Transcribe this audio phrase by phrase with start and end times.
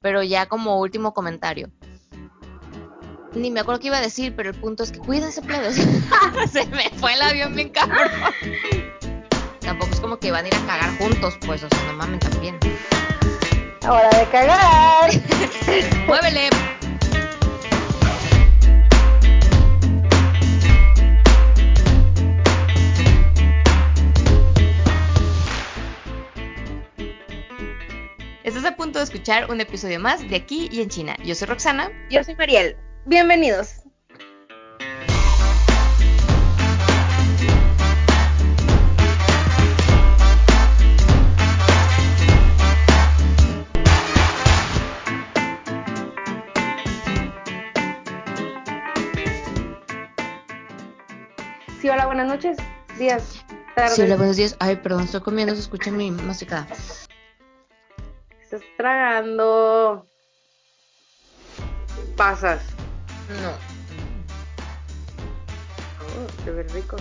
[0.00, 1.70] Pero ya como último comentario.
[3.34, 5.76] Ni me acuerdo qué iba a decir, pero el punto es que cuídense, plebes.
[6.52, 8.08] Se me fue el avión bien cabrón.
[9.60, 12.20] Tampoco es como que van a ir a cagar juntos, pues, o sea, no mamen
[12.20, 12.58] también.
[13.82, 15.10] Hora de cagar.
[16.06, 16.48] Muévele.
[28.98, 31.16] Punto de escuchar un episodio más de Aquí y en China.
[31.24, 31.88] Yo soy Roxana.
[32.10, 32.76] Yo soy Mariel.
[33.06, 33.82] Bienvenidos.
[51.80, 52.56] Sí, hola, buenas noches,
[52.98, 53.44] días,
[53.76, 53.94] tardes.
[53.94, 54.56] Sí, hola, buenos días.
[54.58, 56.66] Ay, perdón, estoy comiendo, se escucha mi masticada.
[58.50, 60.06] Estás tragando
[62.16, 62.62] pasas.
[63.42, 63.50] No,
[66.00, 66.96] Oh, se ve rico.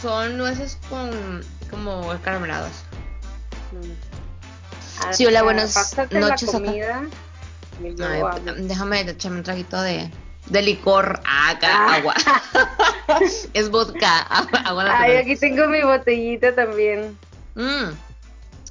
[0.00, 2.84] son nueces con como carameladas.
[3.72, 5.12] Mm.
[5.12, 7.02] Sí, hola, Ah, buenas noches La comida.
[7.80, 8.22] Ay,
[8.58, 10.08] déjame echarme un traguito de,
[10.46, 11.18] de licor.
[11.26, 11.94] Acá, Ah.
[11.96, 12.14] agua.
[13.54, 14.84] es vodka, agua.
[15.00, 17.18] Ay, aquí tengo mi botellita también.
[17.56, 18.11] Mm.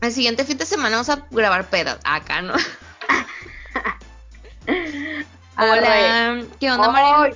[0.02, 2.00] El siguiente fin de semana vamos a grabar pedas.
[2.04, 2.56] Acá, ¿no?
[5.58, 6.44] Hola.
[6.60, 7.36] ¿Qué onda, María?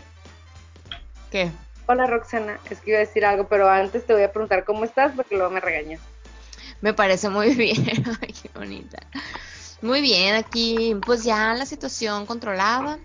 [1.32, 1.52] ¿Qué?
[1.88, 2.58] Hola, Roxana.
[2.70, 5.36] Es que iba a decir algo, pero antes te voy a preguntar cómo estás porque
[5.36, 6.02] luego me regañas.
[6.82, 8.04] Me parece muy bien.
[8.22, 8.98] Ay, qué bonita.
[9.82, 12.98] Muy bien, aquí pues ya la situación controlada.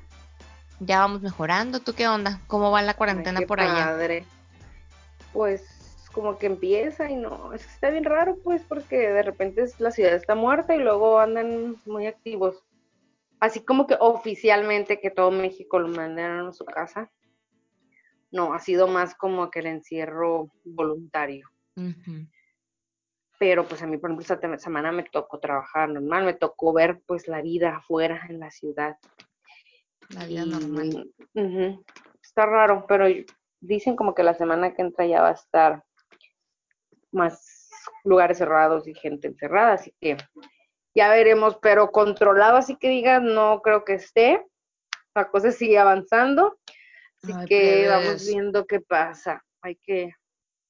[0.78, 1.80] Ya vamos mejorando.
[1.80, 2.40] ¿Tú qué onda?
[2.46, 3.84] ¿Cómo va la cuarentena Ay, qué por allá?
[3.86, 4.24] padre.
[5.34, 5.60] Pues
[6.12, 9.90] como que empieza y no, es que está bien raro pues porque de repente la
[9.90, 12.62] ciudad está muerta y luego andan muy activos.
[13.38, 17.10] Así como que oficialmente que todo México lo mandaron a su casa.
[18.30, 21.48] No, ha sido más como que el encierro voluntario.
[23.38, 27.00] Pero pues a mí, por ejemplo, esta semana me tocó trabajar normal, me tocó ver
[27.06, 28.98] pues la vida afuera en la ciudad.
[30.10, 31.10] La vida Y, normal.
[32.22, 33.06] Está raro, pero
[33.60, 35.82] dicen como que la semana que entra ya va a estar
[37.12, 37.68] más
[38.04, 40.16] lugares cerrados y gente encerrada, así que
[40.94, 44.44] ya veremos, pero controlado, así que diga, no creo que esté.
[45.14, 46.58] La cosa sigue avanzando,
[47.22, 49.44] así Ay, que vamos viendo qué pasa.
[49.60, 50.12] Hay que,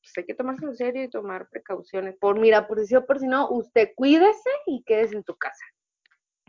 [0.00, 2.16] pues, hay que tomarse en serio y tomar precauciones.
[2.18, 5.64] Por mira, por si por si no, usted cuídese y quédese en tu casa.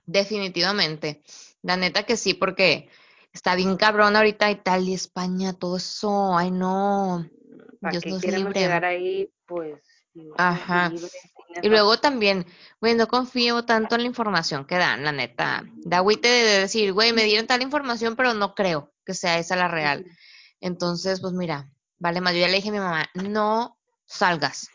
[0.05, 1.21] Definitivamente.
[1.61, 2.89] La neta que sí, porque
[3.33, 6.35] está bien cabrón ahorita Italia, España, todo eso.
[6.35, 7.25] Ay, no.
[7.79, 8.59] ¿Para Dios qué nos libre.
[8.59, 9.29] llegar ahí?
[9.45, 9.81] Pues,
[10.13, 10.89] Dios Ajá.
[10.89, 11.07] libre,
[11.61, 12.45] Y luego también,
[12.79, 15.63] güey, no confío tanto en la información que dan, la neta.
[15.83, 19.55] Da agüite de decir, güey, me dieron tal información, pero no creo que sea esa
[19.55, 20.05] la real.
[20.59, 21.69] Entonces, pues mira,
[21.99, 22.33] vale más.
[22.33, 24.69] Yo ya le dije a mi mamá, no salgas.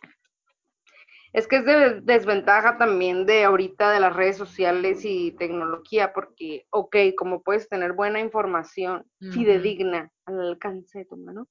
[1.33, 6.67] Es que es de desventaja también de ahorita de las redes sociales y tecnología, porque,
[6.71, 11.47] ok, como puedes tener buena información fidedigna al alcance de tu mano,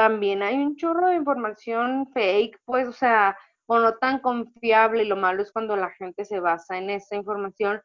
[0.00, 5.06] también hay un chorro de información fake, pues, o sea, o no tan confiable, y
[5.06, 7.82] lo malo es cuando la gente se basa en esa información.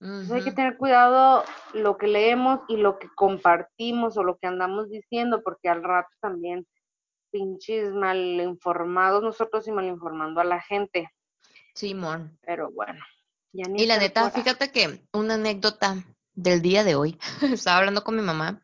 [0.00, 1.44] Entonces hay que tener cuidado
[1.74, 6.10] lo que leemos y lo que compartimos o lo que andamos diciendo, porque al rato
[6.20, 6.66] también
[7.30, 11.08] pinches mal informados nosotros y mal informando a la gente.
[11.72, 12.36] Simón.
[12.44, 13.00] Pero bueno,
[13.52, 16.02] ya ni Y la neta, fíjate que una anécdota
[16.34, 18.61] del día de hoy, estaba hablando con mi mamá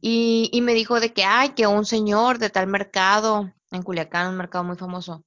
[0.00, 4.28] y, y me dijo de que, ay, que un señor de tal mercado, en Culiacán,
[4.28, 5.24] un mercado muy famoso,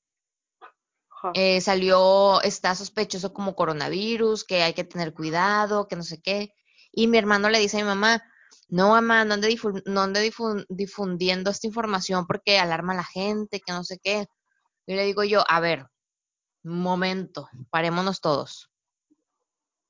[1.34, 6.54] eh, salió, está sospechoso como coronavirus, que hay que tener cuidado, que no sé qué.
[6.92, 8.22] Y mi hermano le dice a mi mamá,
[8.68, 13.04] no, mamá, no ande, difu- no ande difu- difundiendo esta información porque alarma a la
[13.06, 14.28] gente, que no sé qué.
[14.86, 15.88] Y le digo yo, a ver,
[16.64, 18.70] momento, parémonos todos.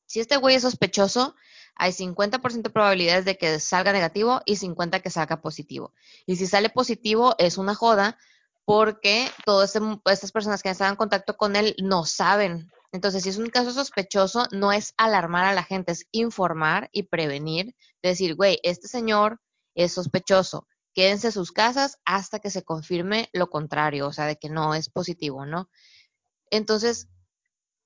[0.06, 1.36] Si este güey es sospechoso,
[1.76, 5.94] hay 50% de probabilidades de que salga negativo y 50% que salga positivo.
[6.26, 8.18] Y si sale positivo, es una joda
[8.66, 9.76] porque todas
[10.06, 12.72] estas personas que han estado en contacto con él no saben.
[12.92, 17.04] Entonces, si es un caso sospechoso, no es alarmar a la gente, es informar y
[17.04, 17.76] prevenir.
[18.02, 19.42] Decir, güey, este señor
[19.76, 20.68] es sospechoso.
[20.94, 24.76] Quédense en sus casas hasta que se confirme lo contrario, o sea, de que no
[24.76, 25.70] es positivo, ¿no?
[26.52, 27.10] Entonces,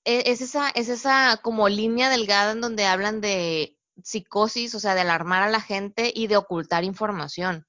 [0.03, 4.95] e- es esa, es esa como línea delgada en donde hablan de psicosis, o sea,
[4.95, 7.65] de alarmar a la gente y de ocultar información.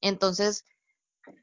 [0.00, 0.64] Entonces,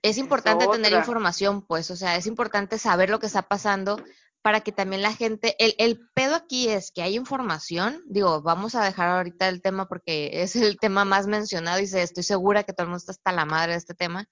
[0.01, 0.99] es Esa importante tener otra.
[0.99, 4.03] información, pues, o sea, es importante saber lo que está pasando
[4.41, 8.75] para que también la gente, el, el pedo aquí es que hay información, digo, vamos
[8.75, 12.63] a dejar ahorita el tema porque es el tema más mencionado y se, estoy segura
[12.63, 14.25] que todo el mundo está hasta la madre de este tema,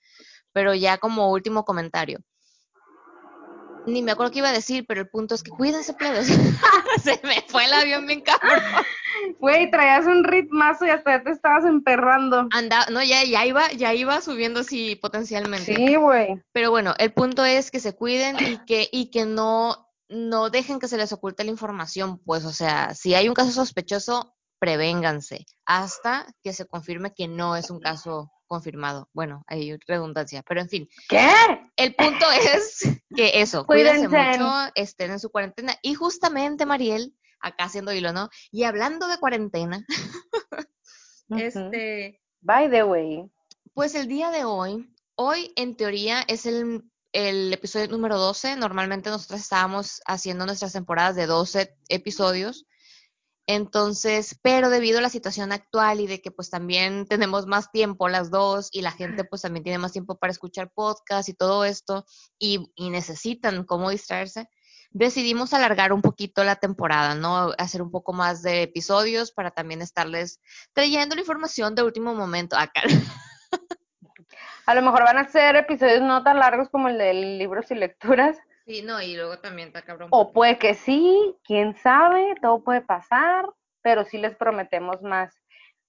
[0.54, 2.20] pero ya como último comentario.
[3.88, 6.28] Ni me acuerdo qué iba a decir, pero el punto es que cuídense, plebes.
[7.04, 8.62] se me fue el avión bien cabrón.
[9.40, 12.48] Güey, traías un ritmazo y hasta ya te estabas emperrando.
[12.52, 15.76] Anda, no, ya, ya iba, ya iba subiendo así potencialmente.
[15.76, 16.42] Sí, güey.
[16.52, 20.80] Pero bueno, el punto es que se cuiden y que, y que no, no dejen
[20.80, 25.46] que se les oculte la información, pues, o sea, si hay un caso sospechoso, prevénganse
[25.66, 29.10] hasta que se confirme que no es un caso confirmado.
[29.14, 30.90] Bueno, hay redundancia, pero en fin.
[31.10, 31.30] ¿Qué?
[31.76, 32.80] El punto es
[33.16, 34.40] que eso, cuídense Cuídense.
[34.40, 35.76] mucho, estén en su cuarentena.
[35.82, 38.30] Y justamente, Mariel, acá haciendo hilo, ¿no?
[38.52, 39.86] Y hablando de cuarentena,
[41.30, 43.30] este, By the way.
[43.74, 46.84] pues el día de hoy, hoy en teoría es el,
[47.14, 48.56] el episodio número 12.
[48.56, 52.66] Normalmente nosotros estábamos haciendo nuestras temporadas de 12 episodios.
[53.48, 58.10] Entonces, pero debido a la situación actual y de que pues también tenemos más tiempo
[58.10, 61.64] las dos y la gente pues también tiene más tiempo para escuchar podcast y todo
[61.64, 62.06] esto
[62.40, 64.50] y, necesitan cómo distraerse,
[64.90, 67.52] decidimos alargar un poquito la temporada, ¿no?
[67.60, 70.40] Hacer un poco más de episodios para también estarles
[70.74, 72.82] trayendo la información de último momento acá.
[74.66, 77.76] A lo mejor van a ser episodios no tan largos como el de libros y
[77.76, 78.38] lecturas.
[78.66, 80.10] Sí, no, y luego también está cabrón.
[80.12, 83.46] O puede que sí, quién sabe, todo puede pasar,
[83.82, 85.34] pero sí les prometemos más,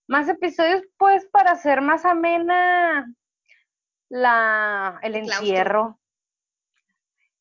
[0.06, 3.10] más episodios, pues, para hacer más amena
[4.10, 5.98] la, el encierro,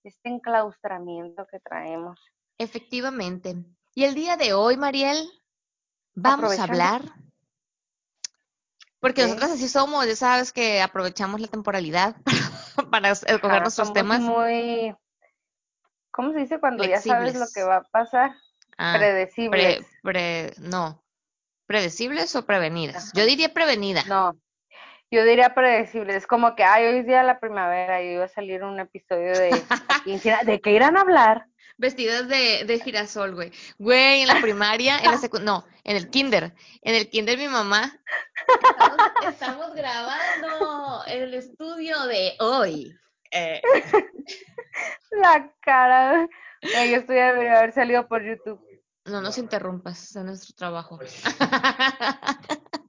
[0.03, 2.19] este enclaustramiento que traemos.
[2.57, 3.55] Efectivamente.
[3.93, 5.17] Y el día de hoy, Mariel,
[6.13, 7.01] vamos a hablar.
[9.01, 9.27] Porque Ok.
[9.27, 12.15] nosotras así somos, ya sabes que aprovechamos la temporalidad
[12.89, 14.21] para escoger nuestros somos temas.
[14.21, 14.95] muy,
[16.15, 18.31] ¿cómo se dice cuando ya sabes lo que va a pasar?
[18.77, 19.85] Ah, pre, Predecibles.
[20.01, 21.03] pre, no.
[21.67, 23.11] ¿Predecibles o prevenidas?
[23.13, 24.05] Yo diría prevenidas.
[24.07, 24.37] No,
[25.11, 28.29] yo diría predecibles, como que, ay, hoy es día de la primavera y iba a
[28.29, 29.49] salir un episodio de,
[30.45, 31.47] ¿de qué irán a hablar?
[31.77, 33.51] Vestidas de, de girasol, güey.
[33.77, 36.53] Güey, en la primaria, en la secu- no, en el kinder.
[36.81, 37.99] En el kinder mi mamá.
[38.69, 38.97] Estamos,
[39.27, 42.97] estamos grabando el estudio de hoy.
[43.31, 43.61] Eh,
[45.11, 46.27] La cara.
[46.75, 48.59] Ay, esto ya debería haber salido por YouTube.
[49.05, 50.99] no nos interrumpas, es nuestro trabajo.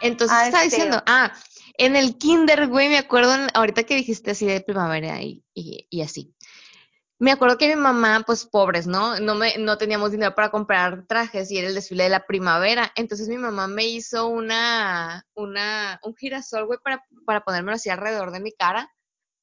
[0.00, 1.32] Entonces Ah, estaba este- diciendo, ah,
[1.78, 5.86] en el kinder, güey, me acuerdo en- ahorita que dijiste así de primavera y, y,
[5.90, 6.34] y así.
[7.22, 9.20] Me acuerdo que mi mamá, pues pobres, ¿no?
[9.20, 12.92] No, me, no teníamos dinero para comprar trajes y era el desfile de la primavera.
[12.96, 18.32] Entonces mi mamá me hizo una, una, un girasol, güey, para, para ponérmelo así alrededor
[18.32, 18.92] de mi cara.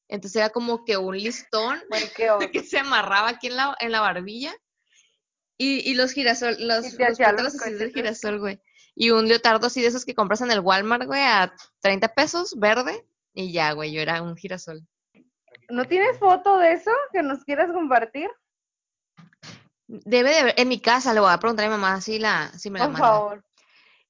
[0.09, 1.79] Entonces era como que un listón
[2.51, 4.53] que se amarraba aquí en la, en la barbilla.
[5.57, 8.61] Y, y los girasol, los, Y los pétalos así del girasol, güey.
[8.93, 12.59] Y un leotardo así de esos que compras en el Walmart, güey, a 30 pesos,
[12.59, 13.07] verde.
[13.33, 14.85] Y ya, güey, yo era un girasol.
[15.69, 18.29] ¿No tienes foto de eso que nos quieras compartir?
[19.87, 22.51] Debe de haber, en mi casa le voy a preguntar a mi mamá si, la,
[22.57, 23.07] si me la Por manda.
[23.07, 23.43] favor.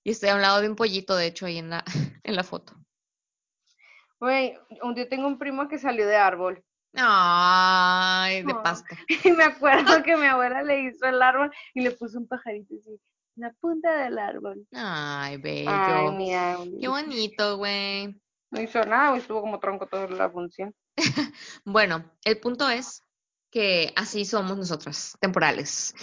[0.04, 1.84] Y estoy a un lado de un pollito, de hecho, ahí en la,
[2.24, 2.74] en la foto.
[4.20, 6.64] Güey, un día tengo un primo que salió de árbol.
[6.96, 8.64] Ay, de No.
[8.64, 8.96] pasto.
[9.24, 12.74] Y me acuerdo que mi abuela le hizo el árbol y le puso un pajarito
[12.76, 14.66] así, en la punta del árbol.
[14.74, 15.70] Ay, bello.
[15.72, 16.58] Ay, mira.
[16.80, 18.20] Qué bonito, güey.
[18.52, 20.74] No hizo nada, güey, estuvo como tronco toda la función.
[21.66, 23.04] Bueno, el punto es
[23.52, 25.96] que así somos nosotras, temporales.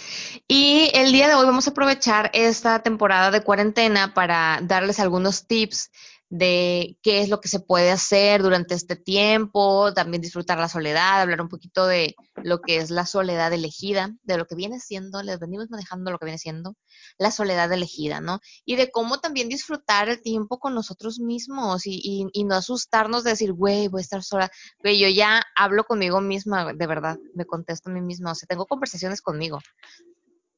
[0.47, 5.47] Y el día de hoy vamos a aprovechar esta temporada de cuarentena para darles algunos
[5.47, 5.91] tips
[6.29, 11.21] de qué es lo que se puede hacer durante este tiempo, también disfrutar la soledad,
[11.21, 15.23] hablar un poquito de lo que es la soledad elegida, de lo que viene siendo,
[15.23, 16.75] les venimos manejando lo que viene siendo
[17.17, 18.39] la soledad elegida, ¿no?
[18.65, 23.23] Y de cómo también disfrutar el tiempo con nosotros mismos y, y, y no asustarnos
[23.23, 24.49] de decir, güey, voy a estar sola.
[24.79, 28.47] Güey, yo ya hablo conmigo misma, de verdad, me contesto a mí misma, o sea,
[28.47, 29.59] tengo conversaciones conmigo.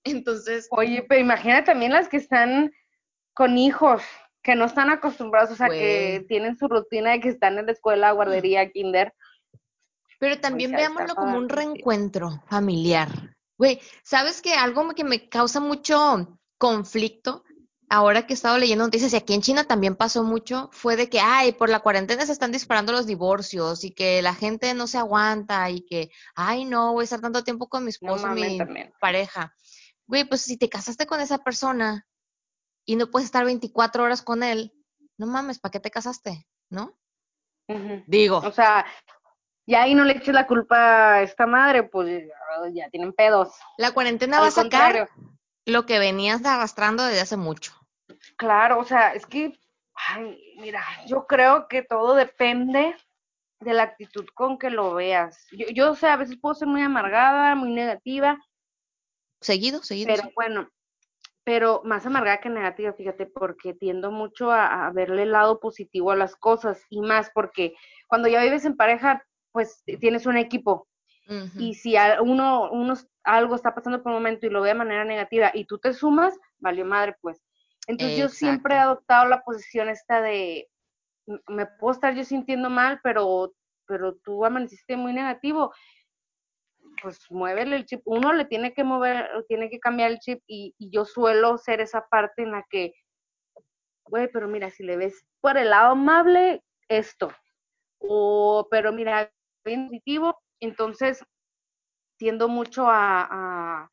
[0.04, 2.72] Entonces, Oye, pero imagina también las que están
[3.34, 4.02] con hijos,
[4.50, 6.28] que no están acostumbrados, o sea, que Güey.
[6.28, 9.14] tienen su rutina de que están en la escuela, guardería, kinder.
[10.20, 13.10] pero también de estar veámoslo como un reencuentro familiar.
[13.60, 17.44] Güey, ¿sabes que Algo que me causa mucho conflicto
[17.90, 21.10] ahora que he estado leyendo noticias y aquí en China también pasó mucho, fue de
[21.10, 24.88] que, ay, por la cuarentena se están disparando los divorcios y que la gente no
[24.88, 28.28] se aguanta y que, ay, no, voy a estar tanto tiempo con mi No esposo,
[28.28, 28.92] mames, mi también.
[29.00, 29.54] pareja.
[30.08, 32.06] Güey, pues si te casaste con esa persona
[32.90, 34.74] y no puedes estar 24 horas con él,
[35.18, 36.48] no mames, ¿para qué te casaste?
[36.72, 36.98] ¿No?
[38.08, 38.84] Digo, O sea,
[39.68, 42.28] ya ahí no le eches la culpa a esta madre, pues
[42.74, 43.50] ya, tienen pedos.
[43.78, 45.08] la cuarentena va a sacar contrario.
[45.68, 47.74] lo que venías arrastrando desde hace mucho.
[48.38, 49.60] Claro, o sea, es que,
[49.94, 52.96] ay, mira, yo creo que todo depende
[53.60, 55.46] de la actitud con que lo veas.
[55.52, 58.40] Yo, yo o sea, a veces puedo ser muy amargada, muy negativa,
[59.42, 60.08] Seguido, seguido.
[60.08, 60.32] pero sí.
[60.36, 60.70] bueno,
[61.44, 66.12] pero más amargada que negativa, fíjate, porque tiendo mucho a, a verle el lado positivo
[66.12, 67.74] a las cosas y más porque
[68.08, 70.88] cuando ya vives en pareja, pues tienes un equipo
[71.58, 74.76] y si a uno, uno algo está pasando por un momento y lo ve de
[74.76, 77.40] manera negativa y tú te sumas, valió madre, pues.
[77.86, 80.68] Entonces yo siempre he adoptado la posición esta de,
[81.48, 83.54] me puedo estar yo sintiendo mal, pero,
[83.88, 85.72] pero tú amaneciste muy negativo,
[87.02, 88.02] pues muévele el chip.
[88.06, 91.82] Uno le tiene que mover, tiene que cambiar el chip y, y yo suelo ser
[91.82, 92.94] esa parte en la que,
[94.06, 97.32] güey, pero mira, si le ves por el lado amable, esto.
[98.00, 99.32] O, pero mira,
[99.66, 101.24] bien positivo, entonces
[102.18, 103.90] tiendo mucho a, a,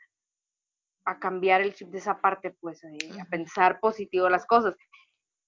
[1.05, 4.77] a cambiar el chip de esa parte, pues, eh, a pensar positivo las cosas.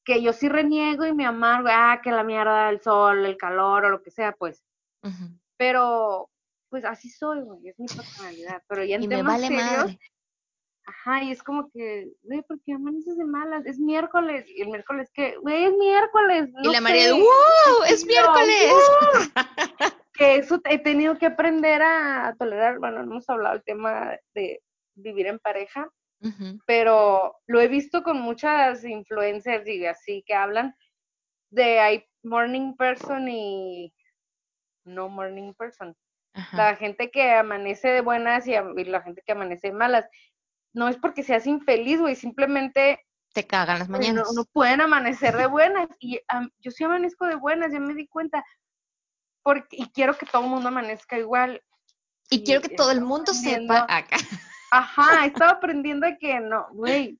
[0.05, 3.85] Que yo sí reniego y me amargo, ah, que la mierda, el sol, el calor
[3.85, 4.65] o lo que sea, pues,
[5.57, 6.31] pero
[6.70, 8.62] pues así soy, güey, es mi personalidad.
[8.68, 9.98] Pero ya en Y me temas vale serios, madre.
[10.84, 13.66] ajá, y es como que, güey, ¿por qué amaneces de malas?
[13.66, 17.84] Es miércoles, y el miércoles que, güey, es miércoles, no y la María sé, ¡wow!
[17.88, 18.72] ¡Es miércoles!
[20.14, 24.16] que eso he tenido que aprender a, a tolerar, bueno, no hemos hablado del tema
[24.34, 24.60] de
[24.94, 25.88] vivir en pareja,
[26.66, 30.75] pero lo he visto con muchas influencers y así que hablan
[31.50, 33.94] de hay morning person y
[34.84, 35.94] no morning person.
[36.38, 36.57] Ajá.
[36.57, 40.07] La gente que amanece de buenas y, la gente que amanece de malas.
[40.73, 44.33] No es porque seas infeliz, güey, simplemente Te cagan las no, mañanas.
[44.35, 45.88] no pueden amanecer de buenas.
[45.99, 48.45] Y am, yo sí amanezco de buenas, ya me di cuenta.
[49.42, 51.62] Porque, y quiero que todo el mundo amanezca igual.
[52.30, 54.18] y quiero que todo el mundo sepa acá.
[54.71, 57.18] Ajá, he estado aprendiendo que no, güey,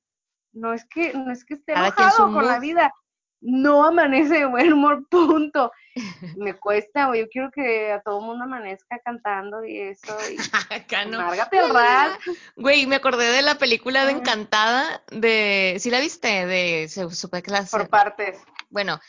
[0.53, 2.93] no es que, no es que esté enojado con la vida.
[3.41, 5.71] No amanece de buen humor, punto.
[6.37, 7.21] Me cuesta, güey.
[7.21, 10.15] Yo quiero que a todo mundo amanezca cantando y eso.
[10.29, 10.37] Y
[10.73, 11.19] acá no.
[11.29, 12.19] al rat.
[12.55, 14.11] Güey, me acordé de la película de.
[14.11, 16.45] Encantada de, ¿sí la viste?
[16.45, 18.37] De, se supe que la Por partes.
[18.69, 18.99] Bueno,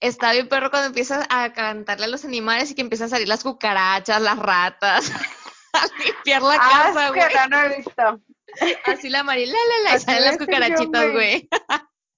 [0.00, 3.28] está bien perro cuando empiezas a cantarle a los animales y que empiezan a salir
[3.28, 5.10] las cucarachas, las ratas,
[5.72, 7.20] a limpiar la Ah, casa, güey.
[7.28, 8.20] que no, no he visto.
[8.86, 11.48] Así la María, la, la, la, y salen las cucarachitas, güey.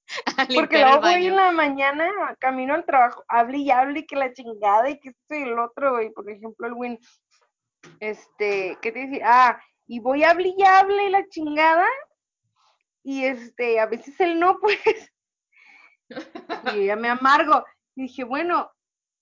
[0.55, 2.09] Porque luego voy en la mañana,
[2.39, 5.93] camino al trabajo, hable y hable que la chingada y que esto y el otro,
[5.93, 6.11] güey.
[6.11, 6.99] Por ejemplo, el Win,
[8.01, 9.23] este, ¿qué te decía?
[9.25, 11.87] Ah, y voy a hable y hable la chingada.
[13.03, 15.13] Y este, a veces él no, pues.
[16.75, 17.65] Y ya me amargo.
[17.95, 18.71] Y dije, bueno,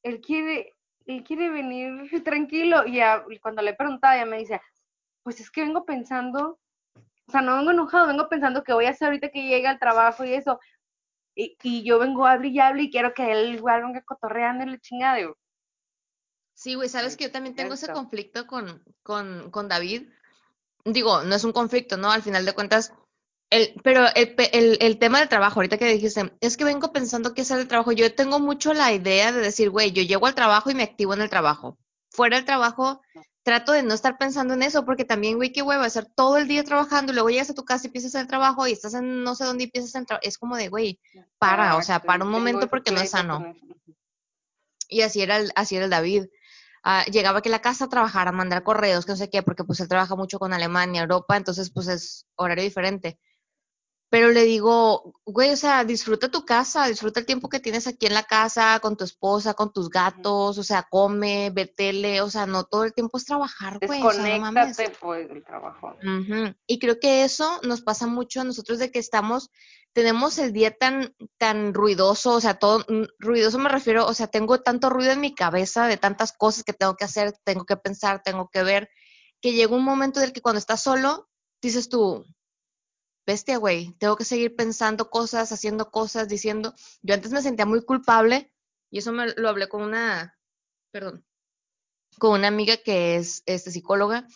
[0.02, 0.74] él quiere,
[1.06, 2.86] él quiere venir tranquilo.
[2.86, 4.60] Y, y cuando le he preguntado, ya me dice,
[5.22, 6.58] pues es que vengo pensando,
[7.26, 9.78] o sea, no vengo enojado, vengo pensando que voy a hacer ahorita que llegue al
[9.78, 10.60] trabajo y eso.
[11.34, 14.64] Y, y yo vengo a hable y hable y quiero que él igual venga cotorreando
[14.64, 15.16] y la chingada.
[15.16, 15.36] Digo,
[16.54, 20.08] Sí, güey, sabes que yo también tengo ese conflicto con, con, con David.
[20.84, 22.10] Digo, no es un conflicto, ¿no?
[22.12, 22.92] Al final de cuentas,
[23.50, 27.34] el, pero el, el, el tema del trabajo, ahorita que dijiste, es que vengo pensando
[27.34, 27.92] qué hacer el trabajo.
[27.92, 31.14] Yo tengo mucho la idea de decir, güey, yo llego al trabajo y me activo
[31.14, 31.78] en el trabajo.
[32.10, 33.02] Fuera del trabajo,
[33.44, 36.48] trato de no estar pensando en eso, porque también, güey, qué hueva, estar todo el
[36.48, 39.22] día trabajando y luego llegas a tu casa y empiezas el trabajo y estás en
[39.22, 40.26] no sé dónde y empiezas el trabajo.
[40.26, 40.98] Es como de, güey,
[41.38, 43.54] para, o sea, para un momento porque no es sano.
[44.88, 46.24] Y así era el, así era el David.
[46.82, 49.42] Ah, llegaba aquí a la casa a trabajar, a mandar correos, que no sé qué,
[49.42, 53.18] porque pues él trabaja mucho con Alemania, Europa, entonces pues es horario diferente.
[54.14, 58.06] Pero le digo, güey, o sea, disfruta tu casa, disfruta el tiempo que tienes aquí
[58.06, 62.30] en la casa, con tu esposa, con tus gatos, o sea, come, ve tele, o
[62.30, 64.52] sea, no todo el tiempo es trabajar, güey, o sea, no.
[64.52, 65.96] Desconéctate, pues, del trabajo.
[66.68, 69.50] Y creo que eso nos pasa mucho a nosotros de que estamos,
[69.92, 74.28] tenemos el día tan, tan ruidoso, o sea, todo mm, ruidoso me refiero, o sea,
[74.28, 77.76] tengo tanto ruido en mi cabeza de tantas cosas que tengo que hacer, tengo que
[77.76, 78.88] pensar, tengo que ver,
[79.40, 81.28] que llega un momento del que cuando estás solo,
[81.60, 82.24] dices tú,
[83.26, 87.84] bestia, güey, tengo que seguir pensando cosas, haciendo cosas, diciendo, yo antes me sentía muy
[87.84, 88.52] culpable
[88.90, 90.38] y eso me lo hablé con una,
[90.90, 91.24] perdón,
[92.18, 94.26] con una amiga que es este, psicóloga,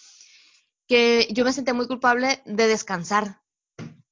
[0.87, 3.43] que yo me sentía muy culpable de descansar.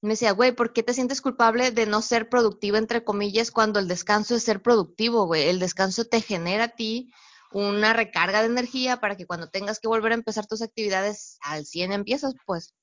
[0.03, 3.81] Me decía, güey, ¿por qué te sientes culpable de no ser productiva, entre comillas, cuando
[3.81, 5.49] el descanso es ser productivo, güey?
[5.49, 7.11] El descanso te genera a ti
[7.51, 11.65] una recarga de energía para que cuando tengas que volver a empezar tus actividades al
[11.65, 12.75] 100 empiezas, pues.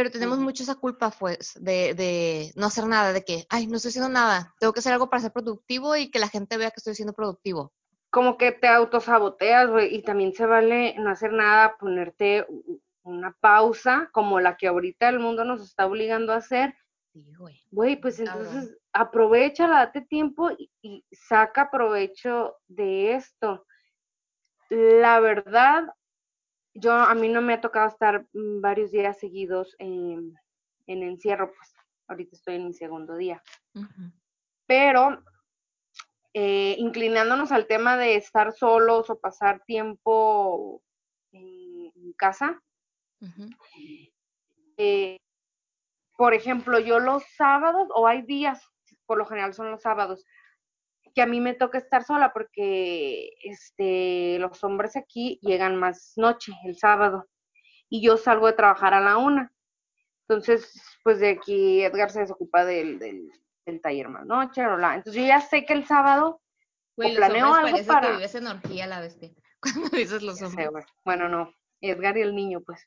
[0.00, 3.76] Pero tenemos mucho esa culpa, pues, de, de no hacer nada, de que, ay, no
[3.76, 6.70] estoy haciendo nada, tengo que hacer algo para ser productivo y que la gente vea
[6.70, 7.74] que estoy siendo productivo.
[8.08, 12.46] Como que te autosaboteas, güey, y también se vale no hacer nada, ponerte
[13.02, 16.74] una pausa, como la que ahorita el mundo nos está obligando a hacer.
[17.12, 17.60] Sí, güey.
[17.70, 23.66] Güey, pues entonces aprovecha, date tiempo y, y saca provecho de esto.
[24.70, 25.92] La verdad,
[26.74, 30.34] yo a mí no me ha tocado estar mm, varios días seguidos en,
[30.86, 31.74] en encierro, pues
[32.08, 33.42] ahorita estoy en mi segundo día.
[34.66, 35.22] Pero
[36.34, 40.82] eh, inclinándonos al tema de estar solos o pasar tiempo
[41.32, 42.62] en, en casa,
[44.76, 45.18] eh,
[46.16, 48.62] por ejemplo, yo los sábados, o hay días,
[49.06, 50.24] por lo general son los sábados,
[51.14, 56.52] que a mí me toca estar sola porque este, los hombres aquí llegan más noche,
[56.64, 57.28] el sábado,
[57.88, 59.52] y yo salgo de trabajar a la una.
[60.28, 63.30] Entonces, pues de aquí Edgar se desocupa del, del,
[63.66, 64.94] del taller más noche, bla, bla.
[64.94, 66.40] entonces yo ya sé que el sábado
[66.96, 68.10] Güey, o los planeo algo parece que para...
[68.12, 69.30] vives en orgía la bestia.
[69.60, 70.86] Cuando dices los sé, hombres.
[71.04, 72.86] Bueno, no, Edgar y el niño, pues.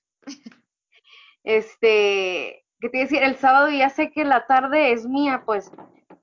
[1.43, 3.23] Este, ¿qué te iba a decir?
[3.23, 5.71] El sábado ya sé que la tarde es mía, pues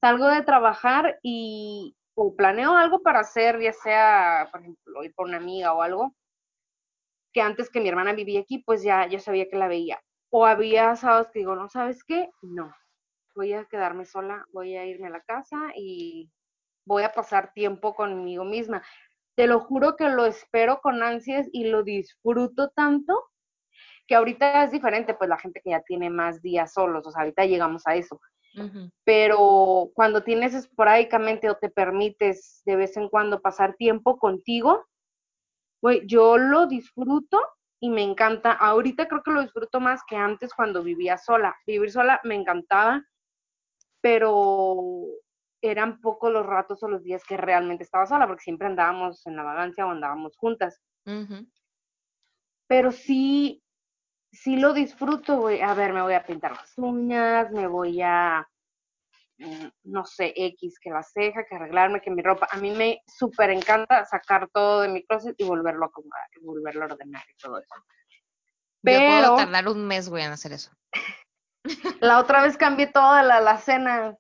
[0.00, 5.26] salgo de trabajar y o planeo algo para hacer, ya sea, por ejemplo, ir por
[5.26, 6.14] una amiga o algo,
[7.32, 10.00] que antes que mi hermana vivía aquí, pues ya yo sabía que la veía.
[10.30, 12.30] O había sábados que digo, no, ¿sabes qué?
[12.42, 12.74] No,
[13.34, 16.30] voy a quedarme sola, voy a irme a la casa y
[16.84, 18.82] voy a pasar tiempo conmigo misma.
[19.36, 23.30] Te lo juro que lo espero con ansias y lo disfruto tanto
[24.06, 27.22] que ahorita es diferente, pues la gente que ya tiene más días solos, o sea,
[27.22, 28.20] ahorita llegamos a eso.
[29.04, 34.86] Pero cuando tienes esporádicamente o te permites de vez en cuando pasar tiempo contigo,
[35.82, 37.40] güey, yo lo disfruto
[37.80, 38.52] y me encanta.
[38.52, 41.56] Ahorita creo que lo disfruto más que antes cuando vivía sola.
[41.66, 43.04] Vivir sola me encantaba,
[44.00, 45.06] pero
[45.62, 49.36] eran pocos los ratos o los días que realmente estaba sola, porque siempre andábamos en
[49.36, 50.80] la vagancia o andábamos juntas.
[52.66, 53.62] Pero sí,
[54.32, 55.60] sí lo disfruto, güey.
[55.60, 58.48] A ver, me voy a pintar las uñas, me voy a,
[59.38, 62.48] mm, no sé, X, que la ceja, que arreglarme, que mi ropa.
[62.50, 66.44] A mí me súper encanta sacar todo de mi closet y volverlo a acomodar, y
[66.44, 67.74] volverlo a ordenar y todo eso.
[68.82, 70.70] Yo puedo Pero tardar un mes, güey, en hacer eso.
[72.00, 74.16] la otra vez cambié toda la, la cena.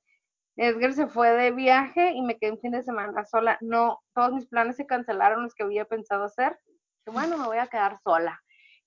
[0.56, 3.56] Edgar se fue de viaje y me quedé un fin de semana sola.
[3.62, 6.58] No, todos mis planes se cancelaron, los que había pensado hacer.
[7.06, 8.38] Bueno, me voy a quedar sola.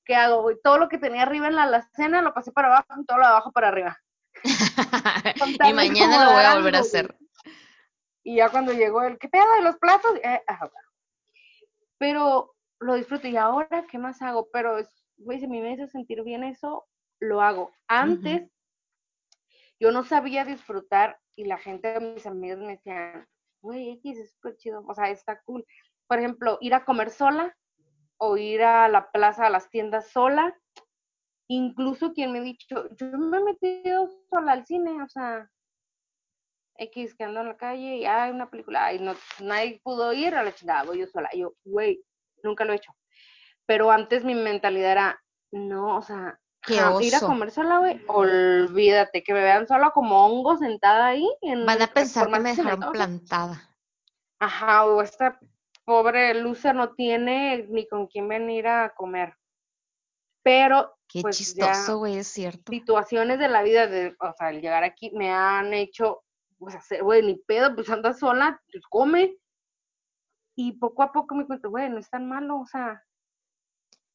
[0.05, 0.41] ¿Qué hago?
[0.41, 0.57] güey?
[0.63, 3.23] Todo lo que tenía arriba en la alacena lo pasé para abajo y todo lo
[3.23, 3.97] de abajo para arriba.
[5.45, 7.15] Y de mañana lo voy a volver a hacer.
[8.23, 10.11] Y ya cuando llegó el, ¿qué pedo de los platos?
[10.23, 10.89] Eh, bueno.
[11.97, 13.27] Pero lo disfruto.
[13.27, 14.49] ¿Y ahora qué más hago?
[14.51, 14.77] Pero,
[15.17, 16.85] güey, si me hizo sentir bien eso,
[17.19, 17.71] lo hago.
[17.87, 18.49] Antes,
[19.79, 23.27] yo no sabía disfrutar y la gente, mis amigos me decían,
[23.61, 25.65] güey, X es súper chido, o sea, está cool.
[26.07, 27.55] Por ejemplo, ir a comer sola
[28.17, 30.55] o ir a la plaza, a las tiendas sola.
[31.47, 35.49] Incluso quien me ha dicho, yo me he metido sola al cine, o sea,
[36.77, 40.35] X que ando en la calle y hay una película, y no, nadie pudo ir
[40.35, 41.29] a la chingada, voy yo sola.
[41.33, 42.03] Y yo, güey,
[42.43, 42.91] nunca lo he hecho.
[43.65, 48.01] Pero antes mi mentalidad era, no, o sea, Qué ja- ir a comer sola, güey,
[48.07, 51.27] olvídate, que me vean sola como hongo sentada ahí.
[51.41, 53.61] En, Van a pensar que me dejaron plantada.
[54.39, 55.39] Ajá, o esta
[55.85, 59.35] pobre loser no tiene ni con quién venir a comer.
[60.43, 62.71] Pero, Qué pues chistoso, güey, es cierto.
[62.71, 66.23] situaciones de la vida, de, o sea, el llegar aquí me han hecho,
[66.57, 69.37] pues hacer, güey, ni pedo, pues andas sola, pues come.
[70.55, 73.03] Y poco a poco me cuento, güey, no es tan malo, o sea,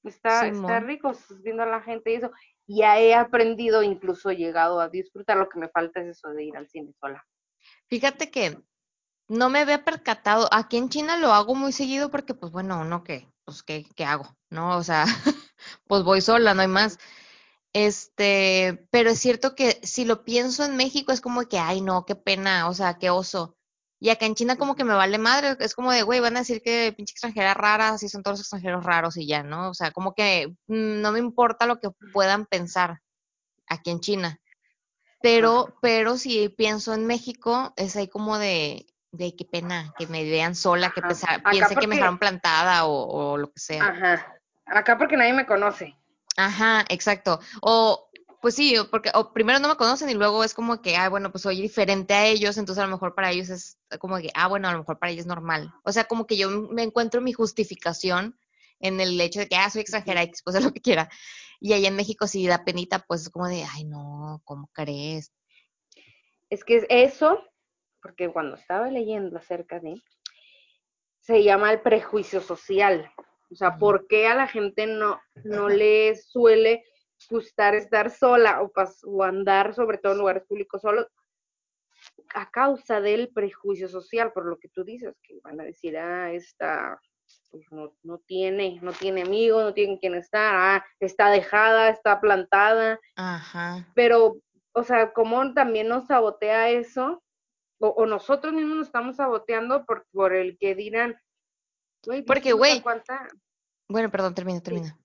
[0.04, 2.30] está, está rico viendo a la gente y eso.
[2.66, 6.44] Ya he aprendido, incluso he llegado a disfrutar, lo que me falta es eso de
[6.44, 7.26] ir al cine sola.
[7.88, 8.58] Fíjate que
[9.28, 10.48] no me había percatado.
[10.52, 14.04] Aquí en China lo hago muy seguido porque, pues bueno, uno que, pues, ¿qué, qué
[14.04, 14.36] hago?
[14.50, 14.76] ¿No?
[14.76, 15.04] O sea,
[15.86, 16.98] pues voy sola, no hay más.
[17.72, 22.06] Este, pero es cierto que si lo pienso en México es como que, ay, no,
[22.06, 23.56] qué pena, o sea, qué oso.
[24.00, 26.40] Y acá en China como que me vale madre, es como de, güey, van a
[26.40, 29.70] decir que pinche extranjera rara, así son todos los extranjeros raros y ya, ¿no?
[29.70, 33.00] O sea, como que mm, no me importa lo que puedan pensar
[33.66, 34.40] aquí en China.
[35.20, 40.24] Pero, pero si pienso en México, es ahí como de, de qué pena, que me
[40.24, 43.84] vean sola, que pensar, Acá piensen que me dejaron plantada o, o lo que sea.
[43.86, 44.34] Ajá.
[44.66, 45.96] Acá porque nadie me conoce.
[46.36, 47.40] Ajá, exacto.
[47.62, 51.08] O, pues sí, porque o primero no me conocen y luego es como que, ah,
[51.08, 54.30] bueno, pues soy diferente a ellos, entonces a lo mejor para ellos es como que,
[54.34, 55.72] ah, bueno, a lo mejor para ellos es normal.
[55.84, 58.38] O sea, como que yo me encuentro mi justificación
[58.78, 61.08] en el hecho de que, ah, soy extranjera, X, pues es lo que quiera.
[61.60, 65.32] Y ahí en México sí da penita, pues es como de, ay no, ¿cómo crees?
[66.50, 67.42] Es que es eso,
[68.00, 70.00] porque cuando estaba leyendo acerca de,
[71.20, 73.10] se llama el prejuicio social.
[73.50, 73.78] O sea.
[73.78, 76.84] ¿por qué a la gente no, no le suele
[77.30, 81.06] gustar estar sola o, pas- o andar, sobre todo en lugares públicos solos?
[82.34, 86.30] A causa del prejuicio social, por lo que tú dices, que van a decir, ah,
[86.32, 87.00] esta
[87.50, 92.20] pues no, no tiene, no tiene amigos, no tiene quien estar, ah, está dejada, está
[92.20, 93.86] plantada, Ajá.
[93.94, 94.36] pero,
[94.72, 97.22] o sea, ¿cómo también nos sabotea eso?
[97.80, 101.16] O, o nosotros mismos nos estamos saboteando por, por el que dirán,
[102.04, 103.28] güey, Porque, güey, cuánta,
[103.88, 104.98] bueno, perdón, termina, sí, termina.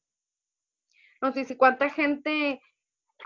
[1.21, 2.61] no sé si cuánta gente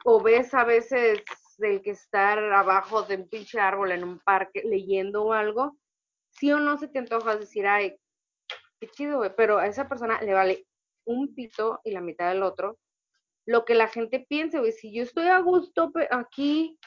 [0.04, 1.24] o ves a veces
[1.58, 5.78] del que estar abajo de un pinche árbol en un parque leyendo o algo,
[6.32, 7.98] sí o no se te antoja decir, ay,
[8.80, 10.68] qué chido, güey, pero a esa persona le vale
[11.06, 12.78] un pito y la mitad del otro,
[13.46, 16.78] lo que la gente piense, güey, si yo estoy a gusto aquí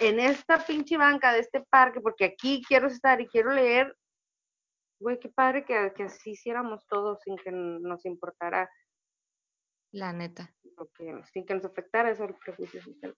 [0.00, 3.96] en esta pinche banca de este parque, porque aquí quiero estar y quiero leer,
[5.00, 8.68] güey, qué padre que, que así hiciéramos todos sin que nos importara,
[9.92, 10.54] La neta.
[10.96, 13.16] que, sin que nos afectara eso el prejuicio social.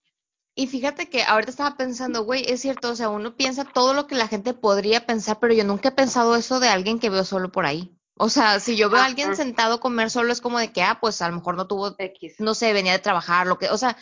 [0.55, 4.07] Y fíjate que ahorita estaba pensando, güey, es cierto, o sea, uno piensa todo lo
[4.07, 7.23] que la gente podría pensar, pero yo nunca he pensado eso de alguien que veo
[7.23, 7.96] solo por ahí.
[8.19, 10.71] O sea, si yo veo a alguien Ajá, sentado a comer solo, es como de
[10.71, 12.35] que, ah, pues a lo mejor no tuvo, X.
[12.39, 13.97] no sé, venía de trabajar, lo que, o sea,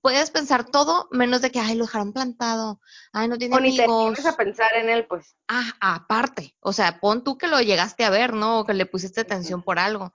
[0.00, 2.80] puedes pensar todo menos de que, ay, lo dejaron plantado,
[3.12, 5.36] ay, no tiene O ni te a pensar en él, pues.
[5.48, 8.60] Ah, aparte, o sea, pon tú que lo llegaste a ver, ¿no?
[8.60, 10.12] O que le pusiste atención por algo.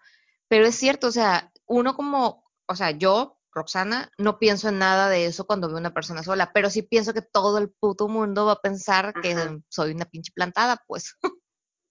[0.47, 5.07] Pero es cierto, o sea, uno como, o sea, yo, Roxana, no pienso en nada
[5.07, 8.45] de eso cuando veo una persona sola, pero sí pienso que todo el puto mundo
[8.45, 11.15] va a pensar que soy una pinche plantada, pues.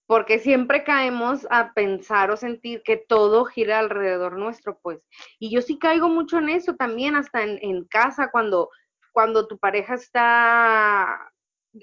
[0.07, 4.99] Porque siempre caemos a pensar o sentir que todo gira alrededor nuestro, pues.
[5.39, 8.69] Y yo sí caigo mucho en eso también, hasta en, en casa, cuando,
[9.13, 11.31] cuando tu pareja está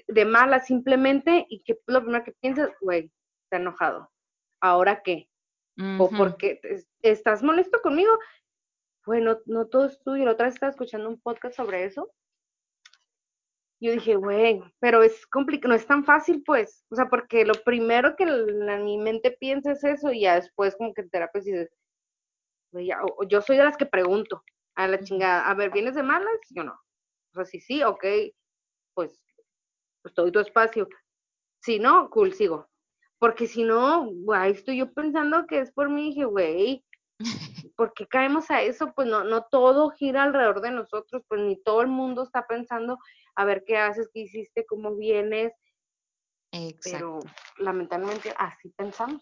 [0.07, 3.11] de mala simplemente y que lo primero que piensas, güey,
[3.43, 4.11] está enojado.
[4.61, 5.29] ¿Ahora qué?
[5.99, 6.61] O porque
[7.01, 8.17] estás molesto conmigo.
[9.05, 10.23] Bueno, no todo es tuyo.
[10.23, 12.13] La otra vez estaba escuchando un podcast sobre eso
[13.83, 16.85] yo dije, güey, pero es complicado, no es tan fácil, pues.
[16.89, 20.75] O sea, porque lo primero que en mi mente piensa es eso y ya después
[20.77, 21.69] como que en terapia dices,
[22.71, 22.89] güey,
[23.27, 24.41] yo soy de las que pregunto
[24.75, 26.39] a la chingada, a ver, ¿vienes de malas?
[26.51, 26.71] Yo no.
[26.73, 28.05] O sea, si sí, ok,
[28.93, 29.21] pues,
[30.01, 30.87] pues te doy tu espacio.
[31.61, 32.69] Si no, cool, sigo.
[33.19, 36.85] Porque si no, güey, estoy yo pensando que es por mí, dije, güey,
[37.75, 38.93] ¿por qué caemos a eso?
[38.95, 42.97] Pues no, no todo gira alrededor de nosotros, pues ni todo el mundo está pensando
[43.35, 45.51] a ver qué haces, qué hiciste, cómo vienes,
[46.91, 47.19] pero
[47.57, 49.21] lamentablemente así pensamos.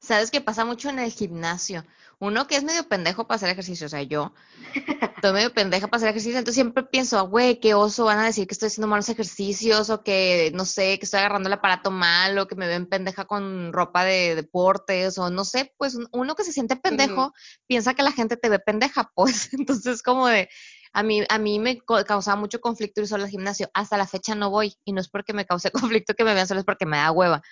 [0.00, 1.84] ¿Sabes qué pasa mucho en el gimnasio?
[2.18, 4.34] Uno que es medio pendejo para hacer ejercicio, o sea, yo,
[5.16, 8.26] estoy medio pendeja para hacer ejercicio, entonces siempre pienso, "Ah, güey, qué oso, van a
[8.26, 11.90] decir que estoy haciendo malos ejercicios o que, no sé, que estoy agarrando el aparato
[11.90, 16.08] mal o que me ven pendeja con ropa de deportes o no sé, pues un-
[16.12, 17.32] uno que se siente pendejo
[17.66, 20.48] piensa que la gente te ve pendeja, pues, entonces como de,
[20.92, 24.34] a mí, a mí me causaba mucho conflicto ir solo al gimnasio, hasta la fecha
[24.34, 26.86] no voy y no es porque me cause conflicto que me vean solo, es porque
[26.86, 27.42] me da hueva,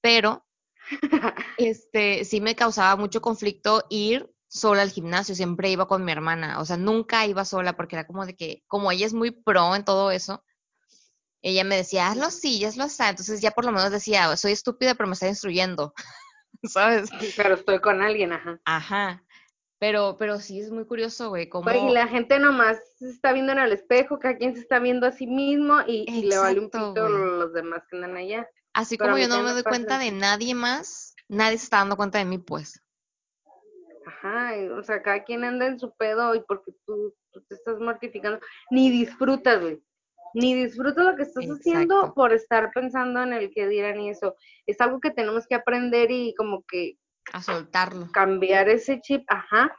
[0.00, 0.44] pero
[1.58, 6.60] este, sí me causaba mucho conflicto ir sola al gimnasio, siempre iba con mi hermana,
[6.60, 9.74] o sea, nunca iba sola porque era como de que, como ella es muy pro
[9.74, 10.44] en todo eso,
[11.40, 14.94] ella me decía, hazlo así, hazlo así, entonces ya por lo menos decía, soy estúpida,
[14.94, 15.94] pero me está instruyendo,
[16.64, 17.10] ¿sabes?
[17.36, 18.60] Pero estoy con alguien, ajá.
[18.66, 19.24] Ajá,
[19.82, 23.32] pero, pero sí es muy curioso, güey, Güey, y cómo, la gente nomás se está
[23.32, 26.38] viendo en el espejo, cada quien se está viendo a sí mismo y, y le
[26.38, 26.94] vale un güey.
[26.94, 28.48] los demás que andan allá.
[28.74, 31.96] Así Pero como yo no me doy cuenta de nadie más, nadie se está dando
[31.96, 32.80] cuenta de mí, pues.
[34.06, 37.56] Ajá, y, o sea, cada quien anda en su pedo y porque tú, tú te
[37.56, 38.38] estás mortificando,
[38.70, 39.82] ni disfrutas, güey.
[40.32, 44.36] Ni disfrutas lo que estás haciendo por estar pensando en el que dirán y eso.
[44.64, 46.98] Es algo que tenemos que aprender y como que
[47.32, 48.10] A soltarlo.
[48.12, 49.76] cambiar ese chip, ajá,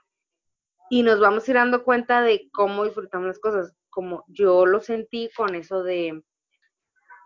[0.90, 4.80] y nos vamos a ir dando cuenta de cómo disfrutamos las cosas, como yo lo
[4.80, 6.24] sentí con eso de,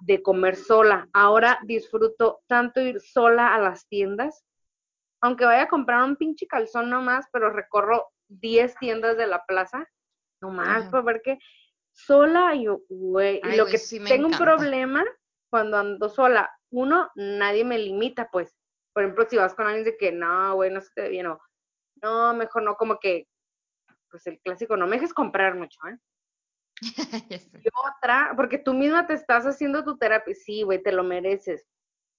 [0.01, 1.07] de comer sola.
[1.13, 4.45] Ahora disfruto tanto ir sola a las tiendas,
[5.21, 9.87] aunque vaya a comprar un pinche calzón nomás, pero recorro 10 tiendas de la plaza,
[10.41, 10.91] nomás Ajá.
[10.91, 11.39] para ver que
[11.91, 15.03] sola yo, güey, y lo que sí tengo un problema
[15.49, 18.56] cuando ando sola, uno, nadie me limita, pues,
[18.97, 21.27] por ejemplo, si vas con alguien de que, no, güey, no se te ve bien,
[21.27, 21.39] o,
[22.01, 23.27] no, mejor no, como que,
[24.09, 25.99] pues el clásico, no me dejes comprar mucho, ¿eh?
[27.63, 31.67] Y otra, porque tú misma te estás haciendo tu terapia, sí, güey, te lo mereces,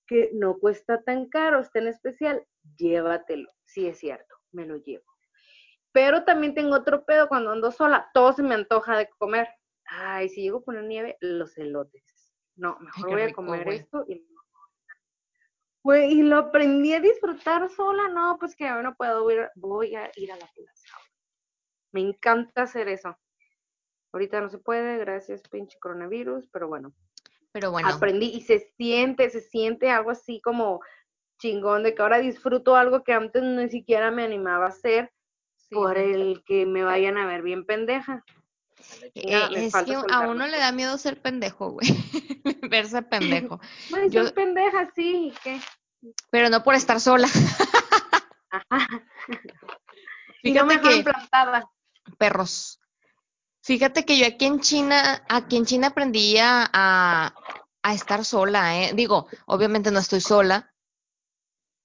[0.07, 5.05] que no cuesta tan caro, está en especial, llévatelo, sí es cierto, me lo llevo.
[5.91, 9.49] Pero también tengo otro pedo cuando ando sola, todo se me antoja de comer.
[9.85, 12.05] Ay, si llego a poner nieve, los elotes.
[12.55, 14.25] No, mejor voy a comer esto y
[15.85, 20.11] y lo aprendí a disfrutar sola, no, pues que ahora no puedo ir, voy a
[20.17, 20.99] ir a la plaza.
[21.93, 23.17] Me encanta hacer eso.
[24.13, 26.93] Ahorita no se puede, gracias pinche coronavirus, pero bueno.
[27.53, 27.89] Pero bueno.
[27.89, 30.81] Aprendí y se siente, se siente algo así como
[31.39, 35.13] chingón de que ahora disfruto algo que antes ni siquiera me animaba a hacer
[35.71, 38.25] por el que me vayan a ver bien pendeja.
[39.15, 41.89] Eh, es que a uno le da miedo ser pendejo, güey.
[42.71, 43.61] Verse pendejo.
[44.11, 45.61] Yo soy pendeja, sí, ¿qué?
[46.31, 47.29] Pero no por estar sola.
[50.43, 51.69] Fíjate que plantada.
[52.17, 52.81] perros.
[53.63, 57.35] Fíjate que yo aquí en China, aquí en China aprendí a, a
[57.93, 58.93] estar sola, ¿eh?
[58.95, 60.73] Digo, obviamente no estoy sola.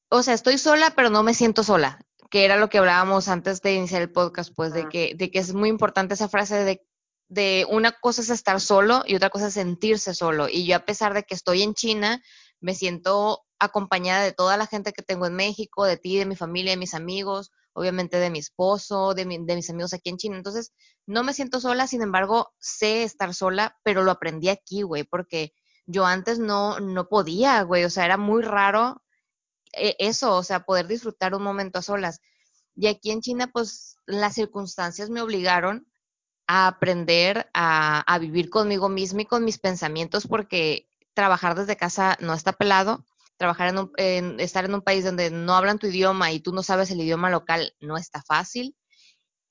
[0.09, 1.99] O sea, estoy sola, pero no me siento sola
[2.33, 5.37] que era lo que hablábamos antes de iniciar el podcast, pues, de, que, de que
[5.37, 6.83] es muy importante esa frase de,
[7.33, 10.47] de una cosa es estar solo y otra cosa es sentirse solo.
[10.49, 12.21] Y yo a pesar de que estoy en China,
[12.59, 16.35] me siento acompañada de toda la gente que tengo en México, de ti, de mi
[16.35, 20.37] familia, de mis amigos, obviamente de mi esposo, de, de mis amigos aquí en China.
[20.37, 20.73] Entonces,
[21.07, 25.53] no me siento sola, sin embargo, sé estar sola, pero lo aprendí aquí, güey, porque
[25.87, 29.01] yo antes no, no podía, güey, o sea, era muy raro
[29.73, 32.19] e, eso, o sea, poder disfrutar un momento a solas.
[32.75, 35.87] Y aquí en China, pues las circunstancias me obligaron
[36.47, 42.33] a aprender a, vivir conmigo misma y con mis pensamientos, porque trabajar desde casa no
[42.33, 43.05] está pelado.
[43.37, 46.63] Trabajar en, un, estar en un país donde no hablan tu idioma y tú no
[46.63, 48.75] sabes el idioma local no está fácil.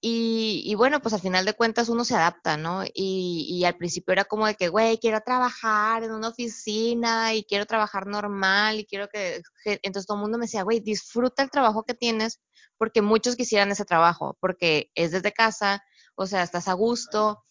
[0.05, 2.83] Y, bueno, pues al final de cuentas uno se adapta, ¿no?
[2.93, 7.45] Y, y al principio era como de que, güey, quiero trabajar en una oficina y
[7.45, 9.43] quiero trabajar normal y quiero que...
[9.65, 12.41] Entonces todo el mundo me decía, güey, disfruta el trabajo que tienes
[12.79, 15.85] porque muchos quisieran ese trabajo, porque es desde casa,
[16.23, 17.45] o sea, estás a gusto.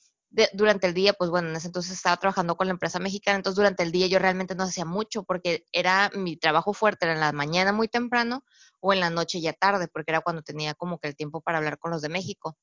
[0.54, 3.58] durante el día, pues bueno, en ese entonces estaba trabajando con la empresa mexicana, entonces
[3.58, 7.20] durante el día yo realmente no hacía mucho porque era mi trabajo fuerte, era en
[7.20, 8.44] la mañana muy temprano
[8.80, 11.58] o en la noche ya tarde, porque era cuando tenía como que el tiempo para
[11.60, 12.58] hablar con los de México.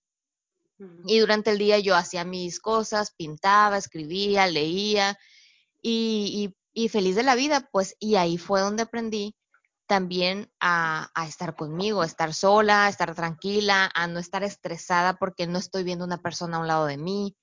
[1.07, 5.19] Y durante el día yo hacía mis cosas, pintaba, escribía, leía
[5.83, 9.35] y, y, feliz de la vida, pues, y ahí fue donde aprendí
[9.89, 15.19] también a, a, estar conmigo, a estar sola, a estar tranquila, a no estar estresada
[15.19, 17.37] porque no estoy viendo una persona a un lado de mí,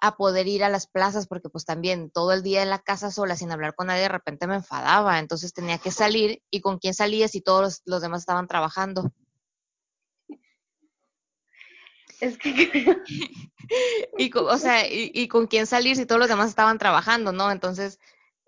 [0.00, 3.10] a poder ir a las plazas, porque pues también todo el día en la casa
[3.10, 6.78] sola sin hablar con nadie de repente me enfadaba, entonces tenía que salir y con
[6.78, 9.12] quién salía si todos los, demás estaban trabajando.
[12.20, 12.50] Es que...
[14.16, 17.50] y, o sea, y, y, con quién salir si todos los demás estaban trabajando, ¿no?
[17.50, 17.98] Entonces,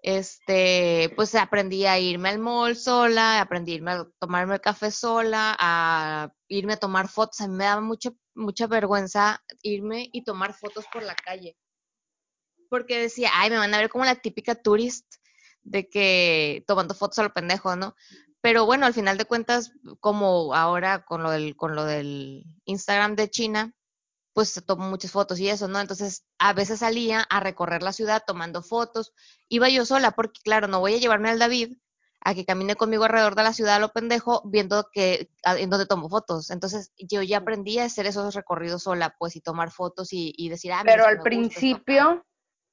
[0.02, 4.90] este, pues aprendí a irme al mall sola, aprendí a irme a tomarme el café
[4.90, 7.40] sola, a irme a tomar fotos.
[7.40, 11.56] A mí me daba mucha, mucha vergüenza irme y tomar fotos por la calle.
[12.68, 15.06] Porque decía, ay, me van a ver como la típica tourist
[15.62, 17.94] de que tomando fotos a lo pendejo, ¿no?
[18.40, 23.14] Pero bueno, al final de cuentas, como ahora con lo del, con lo del Instagram
[23.14, 23.72] de China,
[24.32, 25.80] pues tomo muchas fotos y eso, ¿no?
[25.80, 29.12] Entonces, a veces salía a recorrer la ciudad tomando fotos.
[29.48, 31.76] Iba yo sola porque, claro, no voy a llevarme al David
[32.24, 35.86] a que camine conmigo alrededor de la ciudad a lo pendejo viendo que en dónde
[35.86, 36.50] tomo fotos.
[36.50, 40.72] Entonces, yo ya aprendí a hacer esos recorridos sola, pues, y tomar fotos y, decir,
[40.72, 42.24] ah, Pero al principio,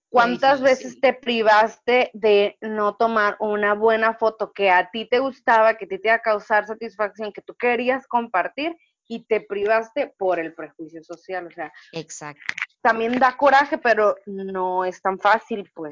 [0.09, 5.75] ¿cuántas veces te privaste de no tomar una buena foto que a ti te gustaba,
[5.75, 8.77] que te iba a causar satisfacción, que tú querías compartir?
[9.09, 11.73] Y te privaste por el prejuicio social, o sea.
[11.91, 12.41] Exacto.
[12.79, 15.91] También da coraje, pero no es tan fácil, pues.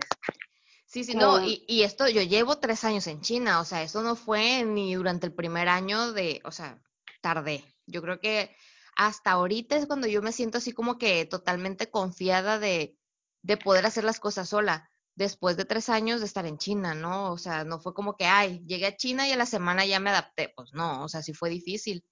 [0.86, 4.04] Sí, sí, no, y, y, esto, yo llevo tres años en China, o sea, eso
[4.04, 6.82] no fue ni durante el primer año de, o sea,
[7.20, 7.66] tardé.
[7.88, 8.56] Yo creo que
[8.96, 12.98] hasta ahorita es cuando yo me siento así como que totalmente confiada de,
[13.42, 17.32] de poder hacer las cosas sola, después de tres años de estar en China, ¿no?
[17.32, 20.00] O sea, no fue como que, ay, llegué a China y a la semana ya
[20.00, 22.06] me adapté, pues no, o sea, sí fue difícil.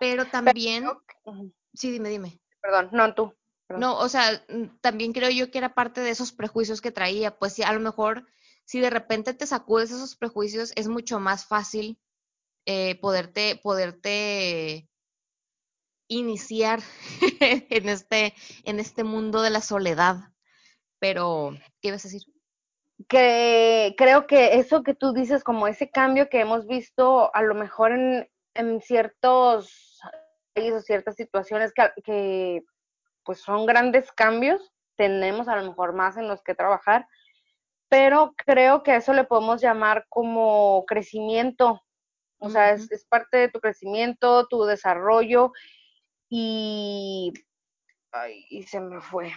[0.00, 0.86] Pero también,
[1.74, 2.40] sí, dime, dime.
[2.60, 3.34] Perdón, no tú.
[3.68, 7.38] No, o sea, mm, también creo yo que era parte de esos prejuicios que traía,
[7.38, 8.26] pues sí, a lo mejor
[8.64, 11.98] si de repente te sacudes esos prejuicios es mucho más fácil
[12.66, 14.88] eh, poderte, poderte
[16.08, 16.80] iniciar
[17.40, 18.34] en este,
[18.64, 20.16] en este mundo de la soledad.
[20.98, 22.22] Pero, ¿qué ibas a decir?
[23.08, 27.54] Que creo que eso que tú dices, como ese cambio que hemos visto a lo
[27.54, 30.00] mejor en, en ciertos
[30.52, 32.64] países, ciertas situaciones que, que
[33.24, 37.06] pues son grandes cambios, tenemos a lo mejor más en los que trabajar,
[37.88, 41.80] pero creo que eso le podemos llamar como crecimiento,
[42.38, 45.52] o sea, es, es, parte de tu crecimiento, tu desarrollo,
[46.28, 47.32] y,
[48.10, 49.32] ay, y se me fue.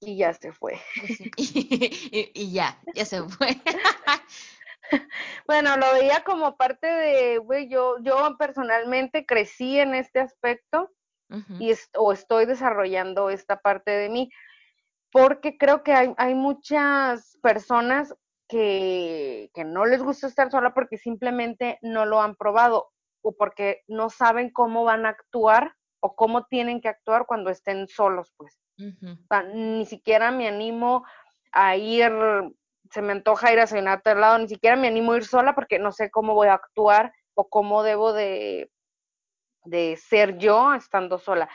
[0.00, 0.78] Y ya se fue.
[1.36, 3.56] y, y ya, ya se fue.
[5.46, 10.90] Bueno, lo veía como parte de, güey, yo, yo personalmente crecí en este aspecto
[11.60, 14.30] y est- o estoy desarrollando esta parte de mí,
[15.10, 18.14] porque creo que hay, hay muchas personas
[18.48, 22.90] que, que no les gusta estar sola porque simplemente no lo han probado
[23.22, 27.88] o porque no saben cómo van a actuar o cómo tienen que actuar cuando estén
[27.88, 28.60] solos, pues.
[28.78, 29.12] ujú.
[29.12, 31.04] O sea, ni siquiera me animo
[31.50, 32.12] a ir,
[32.96, 35.26] se me antoja ir a cenar a tal lado, ni siquiera me animo a ir
[35.26, 38.72] sola porque no sé cómo voy a actuar o cómo debo de,
[39.66, 41.46] de ser yo estando sola.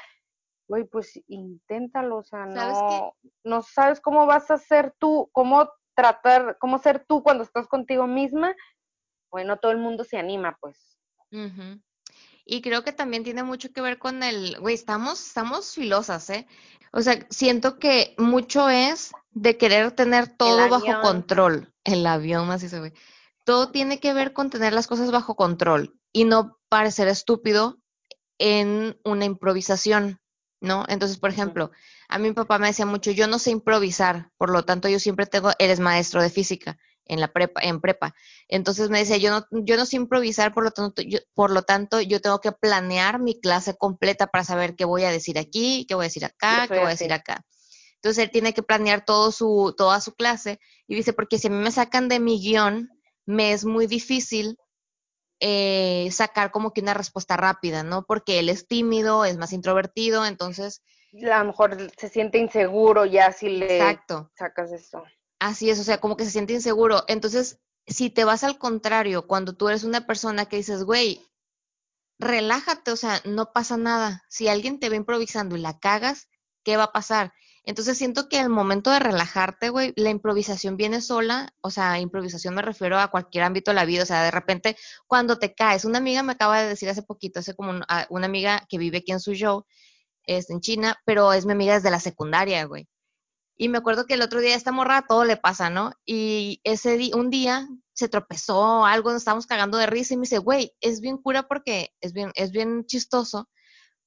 [0.68, 2.96] Güey, pues inténtalo, o sea, ¿Sabes qué?
[2.96, 7.68] no, no sabes cómo vas a ser tú, cómo tratar, cómo ser tú cuando estás
[7.68, 8.56] contigo misma.
[9.32, 11.00] Bueno, todo el mundo se anima, pues.
[12.46, 16.48] Y creo que también tiene mucho que ver con el, güey, estamos, estamos filosas, ¿eh?
[16.92, 21.74] O sea, siento que mucho es de querer tener todo bajo control.
[21.84, 22.94] El avión, así se ve.
[23.46, 27.80] Todo tiene que ver con tener las cosas bajo control y no parecer estúpido
[28.38, 30.20] en una improvisación,
[30.60, 30.86] ¿no?
[30.90, 31.72] Entonces, por ejemplo,
[32.10, 35.26] a mi papá me decía mucho, yo no sé improvisar, por lo tanto, yo siempre
[35.26, 36.78] tengo, eres maestro de física
[37.12, 38.16] en la prepa, en prepa.
[38.48, 41.64] Entonces me decía, yo no, yo no sé improvisar, por lo tanto, yo, por lo
[41.64, 45.86] tanto, yo tengo que planear mi clase completa para saber qué voy a decir aquí,
[45.88, 47.46] qué voy a decir acá, qué voy a decir acá.
[47.96, 51.50] Entonces él tiene que planear todo su, toda su clase y dice, porque si a
[51.50, 52.90] mí me sacan de mi guion,
[53.26, 54.58] me es muy difícil
[55.42, 58.06] eh, sacar como que una respuesta rápida, ¿no?
[58.06, 60.82] Porque él es tímido, es más introvertido, entonces,
[61.30, 65.04] A lo mejor se siente inseguro ya si le exacto, sacas eso.
[65.42, 67.04] Así es, o sea, como que se siente inseguro.
[67.10, 71.22] Entonces, si te vas al contrario, cuando tú eres una persona que dices, güey,
[72.20, 74.24] relájate, o sea, no pasa nada.
[74.30, 76.30] Si alguien te ve improvisando y la cagas,
[76.64, 77.34] ¿qué va a pasar?
[77.64, 82.56] Entonces siento que al momento de relajarte, güey, la improvisación viene sola, o sea, improvisación
[82.56, 84.78] me refiero a cualquier ámbito de la vida, o sea, de repente
[85.08, 88.08] cuando te caes, una amiga me acaba de decir hace poquito, hace como un- a-
[88.10, 89.66] una amiga que vive aquí en Suzhou,
[90.26, 92.88] es en China, pero es mi amiga desde la secundaria, güey.
[93.62, 95.92] Y me acuerdo que el otro día esta morra todo le pasa, ¿no?
[96.04, 100.22] Y ese día, un día se tropezó, algo, nos estábamos cagando de risa y me
[100.22, 103.52] dice, güey, es bien cura porque es bien, es bien chistoso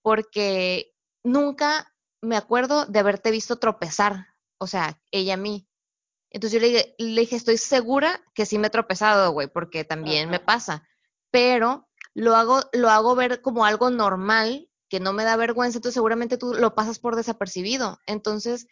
[0.02, 4.26] porque nunca me acuerdo de haberte visto tropezar,
[4.58, 5.68] o sea, ella a mí.
[6.30, 9.84] Entonces yo le dije, le dije, estoy segura que sí me he tropezado, güey, porque
[9.84, 10.82] también me pasa,
[11.30, 15.94] pero lo hago, lo hago ver como algo normal, que no me da vergüenza, entonces
[15.94, 18.00] seguramente tú lo pasas por desapercibido.
[18.06, 18.66] Entonces,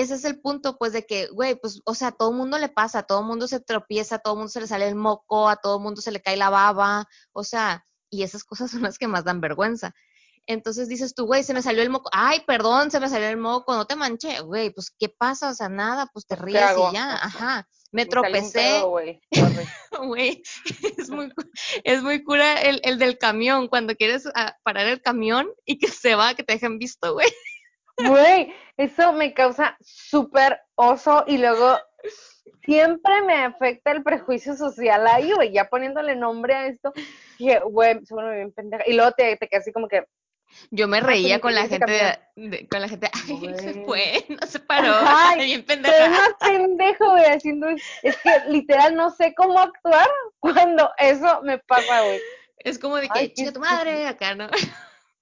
[0.00, 2.68] ese es el punto, pues, de que, güey, pues, o sea, a todo mundo le
[2.68, 5.56] pasa, a todo mundo se tropieza, a todo mundo se le sale el moco, a
[5.56, 9.08] todo mundo se le cae la baba, o sea, y esas cosas son las que
[9.08, 9.92] más dan vergüenza.
[10.48, 12.08] Entonces dices tú, güey, se me salió el moco.
[12.12, 15.50] Ay, perdón, se me salió el moco, no te manché, güey, pues ¿qué pasa?
[15.50, 17.68] O sea, nada, pues te Pues, ¿qué ríes y ya, Ajá.
[17.92, 18.82] Me tropecé,
[20.02, 20.42] güey.
[20.98, 21.32] Es muy,
[21.84, 25.88] es muy cura el, el del camión, cuando quieres ah, parar el camión y que
[25.88, 27.28] se va, que te dejen visto, güey.
[27.98, 31.78] Güey, eso me causa súper oso y luego
[32.64, 36.92] siempre me afecta el prejuicio social ahí, güey, ya poniéndole nombre a esto,
[37.38, 38.82] dije, güey, seguro me bien pendeja.
[38.86, 40.04] Y luego te, te quedas así como que,
[40.70, 42.16] Yo me ay, pues reía con la gente, camión.
[42.36, 46.08] de- de- con la gente, ay, se fue, no se paró, Ay, bien pendeja.
[46.10, 50.08] más pendejo, güey, haciendo es, es que literal no sé cómo actuar
[50.40, 52.20] cuando eso me pasa, güey.
[52.58, 54.48] Es como de que, chica tu madre, acá, ¿no?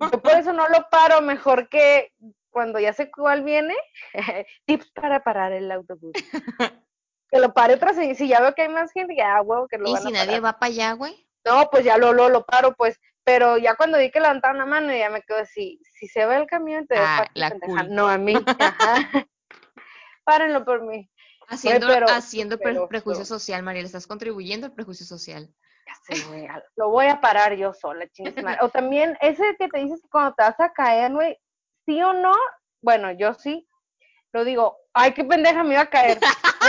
[0.01, 2.13] Yo por eso no lo paro, mejor que
[2.55, 3.75] cuando ya sé cuál viene,
[4.67, 6.13] tips para parar el autobús.
[7.31, 9.77] Que lo pare otra, si, si ya veo que hay más gente, ya huevo que
[9.77, 11.29] lo Y van si a nadie va para allá, güey.
[11.45, 13.01] No, pues ya lo, lo, lo paro, pues.
[13.25, 16.37] Pero ya cuando vi que levantaron la mano, ya me quedo así, si se ve
[16.37, 17.93] el camión, te Ah, la cool.
[17.93, 19.27] No a mí, ajá.
[20.23, 21.11] Párenlo por mí.
[21.49, 25.49] Haciendo, pero haciendo pre- prejuicio social, Mariel, estás contribuyendo al prejuicio social.
[25.87, 28.07] Ya sé, güey, lo voy a parar yo sola,
[28.43, 28.59] madre.
[28.63, 31.37] O también ese que te dices que cuando te vas a caer, güey,
[31.87, 32.35] sí o no,
[32.81, 33.67] bueno, yo sí,
[34.33, 36.19] lo digo, ay, qué pendeja, me iba a caer.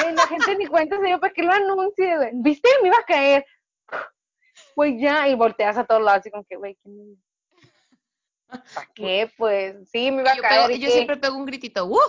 [0.02, 2.30] Güey, la gente ni cuenta se dio para que lo anuncie, güey.
[2.36, 2.70] ¿Viste?
[2.82, 3.46] Me iba a caer.
[4.76, 7.16] Güey, ya, y volteas a todos lados, así como que, güey, ¿qué me-
[8.74, 9.32] ¿para qué?
[9.38, 10.94] Pues sí, me iba a yo, pego, caer, ¿y yo qué?
[10.94, 12.00] siempre pego un gritito, ¡uh!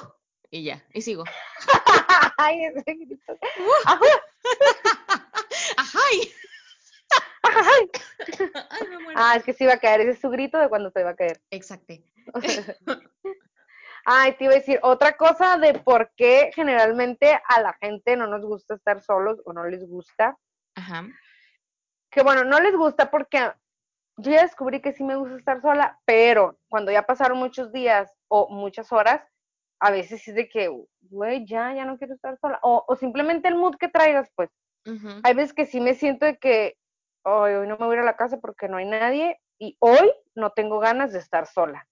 [0.51, 1.25] Y ya, y sigo.
[2.39, 3.33] Ay, ese grito.
[3.33, 3.87] ¡Uh!
[3.87, 4.01] Ajá,
[5.77, 6.33] ¡Ajay!
[7.57, 7.91] Ay.
[8.71, 9.21] ¡Ay, me muero!
[9.21, 11.11] Ah, es que sí iba a caer, ese es su grito de cuando te iba
[11.11, 11.41] a caer.
[11.51, 11.95] Exacto.
[14.09, 18.29] Ay, te iba a decir, otra cosa de por qué generalmente a la gente no
[18.29, 20.39] nos gusta estar solos o no les gusta.
[20.77, 21.07] Ajá.
[22.11, 23.51] Que bueno, no les gusta porque
[24.19, 28.13] yo ya descubrí que sí me gusta estar sola, pero cuando ya pasaron muchos días
[28.29, 29.23] o muchas horas,
[29.81, 32.59] a veces es de que, güey, ya, ya no quiero estar sola.
[32.63, 34.51] O, o simplemente el mood que traigas, pues.
[34.87, 35.21] Ujú.
[35.25, 36.77] Hay veces que sí me siento de que
[37.29, 39.77] "Ay, hoy no me voy a ir a la casa porque no hay nadie y
[39.81, 41.89] hoy no tengo ganas de estar sola.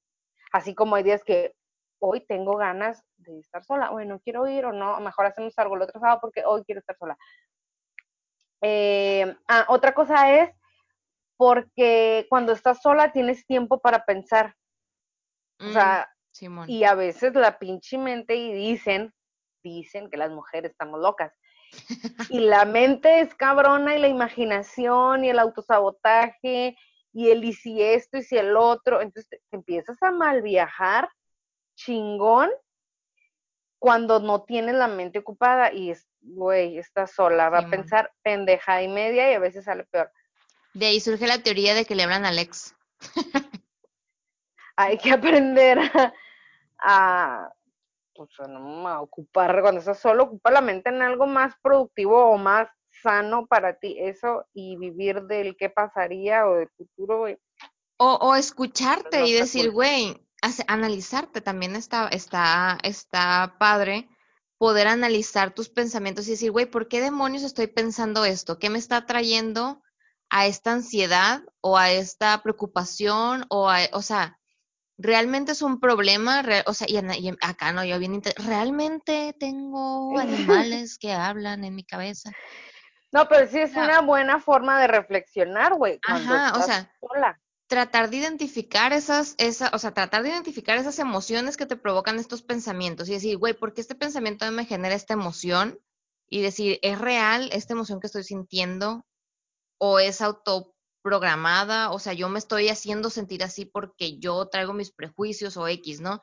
[0.52, 1.54] Así como hay días que
[1.98, 3.90] hoy tengo ganas de estar sola.
[3.90, 6.96] Bueno, quiero ir o no, mejor hacemos algo el otro sábado porque hoy quiero estar
[6.96, 7.16] sola.
[8.62, 10.50] Eh, ah, otra cosa es
[11.36, 14.54] porque cuando estás sola tienes tiempo para pensar.
[15.60, 16.70] O Mm, sea, Simón.
[16.70, 19.12] y a veces la pinche mente y dicen,
[19.62, 21.32] dicen que las mujeres estamos locas.
[22.30, 26.76] Y la mente es cabrona y la imaginación y el autosabotaje
[27.12, 29.00] y el y si esto y si el otro.
[29.00, 31.08] Entonces te, te empiezas a mal viajar
[31.76, 32.50] chingón
[33.84, 38.82] cuando no tienes la mente ocupada y es, güey, estás sola, va a pensar pendeja
[38.82, 40.10] y media y a veces sale peor.
[40.72, 42.74] De ahí surge la teoría de que le hablan a Alex.
[44.76, 46.14] Hay que aprender a,
[46.78, 47.52] a,
[48.14, 52.68] pues, no, ocupar, cuando estás solo, ocupa la mente en algo más productivo o más
[53.02, 57.38] sano para ti, eso, y vivir del qué pasaría o del futuro, güey.
[57.98, 60.24] O, o escucharte No y decir, güey,
[60.66, 64.08] analizarte también está, está, está padre
[64.58, 68.58] poder analizar tus pensamientos y decir, güey, ¿por qué demonios estoy pensando esto?
[68.58, 69.82] ¿Qué me está trayendo
[70.30, 74.38] a esta ansiedad o a esta preocupación o a, o sea,
[74.96, 76.96] realmente es un problema, o sea, y,
[77.40, 82.30] acá no, yo bien, realmente tengo animales que hablan en mi cabeza.
[83.12, 87.40] No, pero sí es una buena forma de reflexionar, güey, ajá, o sea, sola.
[87.68, 92.18] tratar de identificar esas, esa, o sea, tratar de identificar esas emociones que te provocan
[92.18, 95.78] estos pensamientos y decir, güey, ¿por qué este pensamiento me genera esta emoción?
[96.28, 99.06] Y decir, ¿es real esta emoción que estoy sintiendo
[99.78, 100.20] o es
[101.04, 101.90] autoprogramada?
[101.90, 106.00] O sea, yo me estoy haciendo sentir así porque yo traigo mis prejuicios o X,
[106.00, 106.22] ¿no?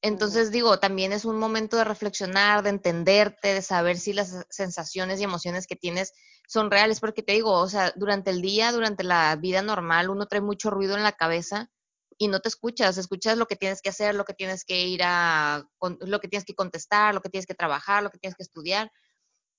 [0.00, 5.20] Entonces digo, también es un momento de reflexionar, de entenderte, de saber si las sensaciones
[5.20, 6.12] y emociones que tienes
[6.46, 10.26] son reales, porque te digo, o sea, durante el día, durante la vida normal, uno
[10.26, 11.68] trae mucho ruido en la cabeza
[12.16, 15.02] y no te escuchas, escuchas lo que tienes que hacer, lo que tienes que ir
[15.04, 15.64] a,
[16.00, 18.92] lo que tienes que contestar, lo que tienes que trabajar, lo que tienes que estudiar,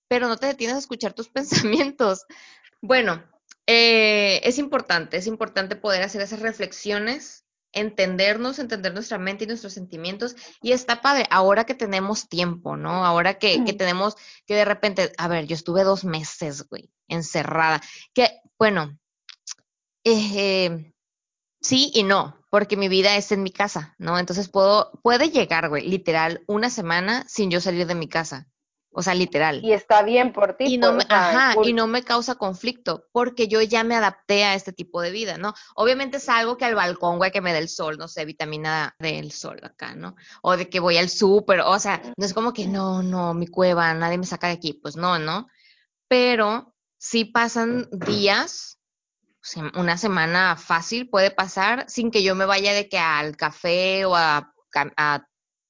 [0.07, 2.25] pero no te detienes a escuchar tus pensamientos.
[2.81, 3.23] Bueno,
[3.71, 9.73] eh, es importante, es importante poder hacer esas reflexiones, entendernos, entender nuestra mente y nuestros
[9.73, 10.35] sentimientos.
[10.63, 13.05] Y está padre, ahora que tenemos tiempo, ¿no?
[13.05, 14.15] Ahora que, que tenemos,
[14.47, 17.79] que de repente, a ver, yo estuve dos meses, güey, encerrada.
[18.15, 18.97] Que, bueno,
[20.03, 20.91] eh,
[21.61, 24.17] sí y no, porque mi vida es en mi casa, ¿no?
[24.17, 28.47] Entonces puedo, puede llegar, güey, literal, una semana sin yo salir de mi casa.
[28.91, 29.63] O sea, literal.
[29.63, 33.47] Y está bien por ti, Y no me, ajá, y no me causa conflicto, porque
[33.47, 35.53] yo ya me adapté a este tipo de vida, ¿no?
[35.75, 39.31] Obviamente salgo que al balcón, güey, que me dé el sol, no sé, vitamina del
[39.31, 40.15] sol acá, ¿no?
[40.41, 43.45] O de que voy al súper, o sea, no es como que no, no, mi
[43.45, 45.47] cueva, nadie me saca de aquí, pues no, ¿no?
[46.07, 48.79] Pero sí pasan días,
[49.75, 54.15] una semana fácil puede pasar sin que yo me vaya de que al café o
[54.15, 54.53] a,
[54.97, 55.28] a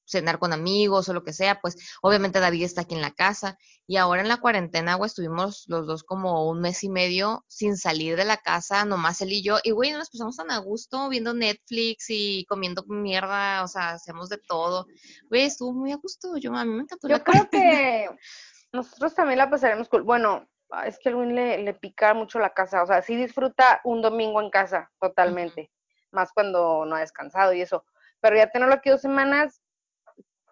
[0.10, 3.58] cenar con amigos o lo que sea, pues obviamente David está aquí en la casa
[3.88, 7.78] y ahora en la cuarentena, güey, estuvimos los dos como un mes y medio sin
[7.78, 11.10] salir de la casa, nomás él y yo, y güey, nos pasamos tan a gusto
[11.10, 14.86] viendo Netflix y comiendo mierda, o sea, hacemos de todo.
[15.30, 17.72] Güey, estuvo muy a gusto, yo, a mí me encantó la Yo creo cuarentena.
[17.72, 18.10] que
[18.74, 20.04] nosotros también la pasaremos cool.
[20.04, 23.16] Bueno, ah, es que a Luis le, le pica mucho la casa, o sea, sí
[23.16, 25.72] disfruta un domingo en casa, totalmente,
[26.12, 27.86] más cuando no ha descansado y eso.
[28.22, 29.59] Pero ya tenerlo aquí dos semanas,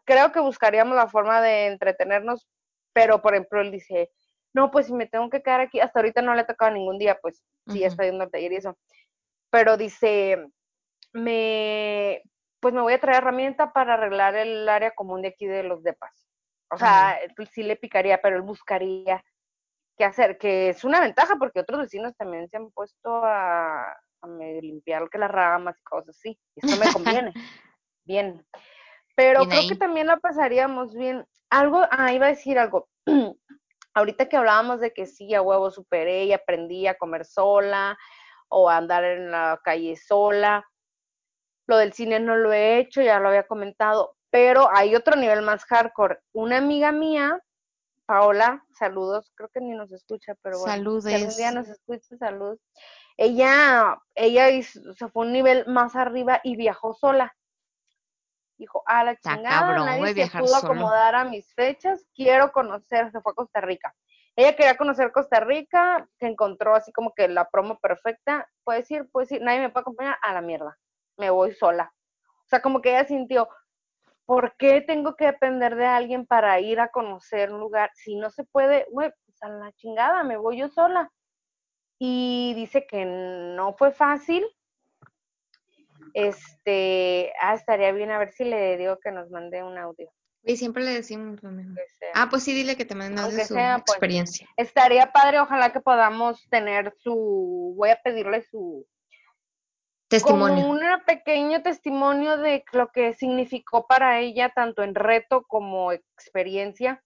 [0.07, 2.47] creo que buscaríamos la forma de entretenernos,
[2.93, 4.09] pero por ejemplo, él dice,
[4.53, 6.97] no, pues si me tengo que quedar aquí, hasta ahorita no le ha tocado ningún
[6.97, 7.93] día, pues sí, ya Ujú.
[7.93, 8.77] está yendo al taller y eso.
[9.51, 10.47] Pero dice,
[11.13, 12.23] me,
[12.59, 15.83] pues me voy a traer herramienta para arreglar el área común de aquí de los
[15.83, 16.25] depas.
[16.71, 19.23] O sea, él sí le picaría, pero él buscaría
[19.97, 24.27] qué hacer, que es una ventaja porque otros vecinos también se han puesto a, a
[24.27, 26.39] medio limpiar que las ramas y cosas así.
[26.55, 27.33] Eso me conviene,
[28.05, 28.45] bien.
[29.17, 31.25] Pero Bien creo que también la pasaríamos bien.
[31.49, 32.87] Algo, ah, iba a decir algo.
[33.95, 37.97] Ahorita que hablábamos de que sí, a huevo superé y aprendí a comer sola
[38.47, 40.63] o a andar en la calle sola.
[41.65, 45.41] Lo del cine no lo he hecho, ya lo había comentado, pero hay otro nivel
[45.41, 46.19] más hardcore.
[46.31, 47.41] Una amiga mía,
[48.05, 51.53] Paola, saludos, creo que ni nos escucha, pero bueno, si algún día Saludes.
[51.55, 52.59] nos escucha, saludos.
[53.17, 57.35] Ella, ella hizo, se fue un nivel más arriba y viajó sola.
[58.57, 60.73] Dijo, a la Está chingada, cabrón, nadie se pudo solo.
[60.73, 63.93] acomodar a mis fechas, quiero conocer, se fue a Costa Rica.
[64.35, 68.47] Ella quería conocer Costa Rica, que encontró así como que la promo perfecta.
[68.63, 70.77] Puedes ir, puedes ir, nadie me puede acompañar a la mierda.
[71.17, 71.91] Me voy sola.
[72.45, 73.49] O sea, como que ella sintió,
[74.25, 77.89] ¿por qué tengo que depender de alguien para ir a conocer un lugar?
[77.95, 81.11] Si no se puede, güey, pues a la chingada, me voy yo sola.
[81.99, 84.45] Y dice que no fue fácil.
[86.17, 90.11] Este, ah, estaría bien a ver si le digo que nos mande un audio.
[90.43, 91.75] Y siempre le decimos lo mismo.
[92.15, 93.93] Ah, pues sí, dile que te mande audio su sea, pues.
[93.93, 94.47] experiencia.
[94.57, 98.87] Estaría padre, ojalá que podamos tener su, voy a pedirle su,
[100.07, 100.63] Testimonio.
[100.63, 107.03] como un pequeño testimonio de lo que significó para ella, tanto en reto como experiencia,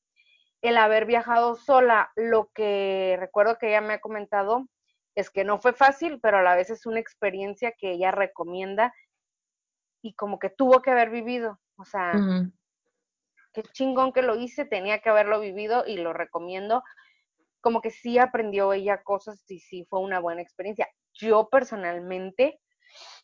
[0.62, 2.14] el haber viajado sola.
[2.16, 4.68] Lo que recuerdo que ella me ha comentado
[5.16, 8.94] es que no fue fácil, pero a la vez es una experiencia que ella recomienda
[10.02, 11.60] y como que tuvo que haber vivido.
[11.78, 12.14] O sea,
[13.54, 16.84] qué chingón que lo hice, tenía que haberlo vivido y lo recomiendo.
[17.60, 20.88] Como que sí aprendió ella cosas y sí fue una buena experiencia.
[21.14, 22.60] Yo personalmente,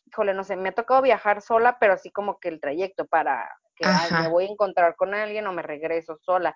[0.04, 3.50] híjole, no sé, me ha tocado viajar sola, pero así como que el trayecto para
[3.74, 6.54] que ay, me voy a encontrar con alguien o me regreso sola.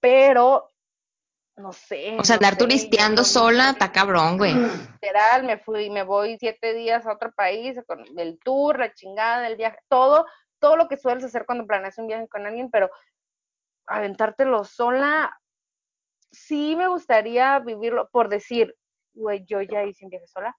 [0.00, 0.73] Pero,
[1.56, 2.16] no sé.
[2.18, 4.54] O sea, no andar yo turisteando no- sola, está cabrón, güey.
[5.02, 9.46] literal, me fui, me voy siete días a otro país, con el tour, la chingada,
[9.46, 10.26] el viaje, todo,
[10.58, 12.90] todo lo que sueles hacer cuando planeas un viaje con alguien, pero
[13.86, 15.38] aventártelo sola,
[16.30, 18.74] sí me gustaría vivirlo, por decir,
[19.12, 20.56] güey, yo ya hice un viaje sola,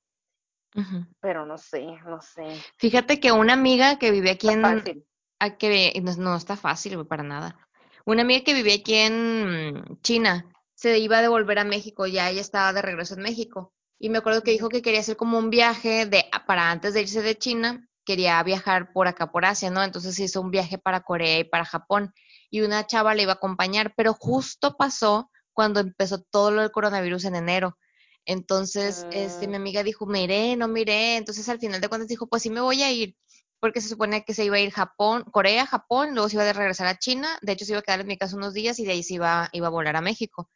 [1.21, 2.43] pero no sé, no sé,
[2.77, 5.05] Fíjate que una amiga que vive aquí está en, fácil.
[5.39, 7.57] a que no, no está fácil, güey, para nada.
[8.05, 10.45] Una amiga que vivía aquí en China
[10.75, 13.73] se iba a devolver a México, ya ella estaba de regreso en México.
[13.99, 17.01] Y me acuerdo que dijo que quería hacer como un viaje de para antes de
[17.01, 19.83] irse de China, quería viajar por acá por Asia, ¿no?
[19.83, 22.13] Entonces hizo un viaje para Corea y para Japón.
[22.51, 26.71] Y una chava le iba a acompañar, pero justo pasó cuando empezó todo lo del
[26.71, 27.77] coronavirus en enero.
[28.25, 31.17] Entonces, este, mi Mm, amiga dijo, me iré, no me iré.
[31.17, 33.15] Entonces, al final de cuentas dijo, pues sí me voy a ir
[33.59, 36.53] porque se supone que se iba a ir Japón, Corea, Japón, luego se iba a
[36.53, 38.85] regresar a China, de hecho se iba a quedar en mi casa unos días y
[38.85, 40.49] de ahí se iba, iba a volar a México.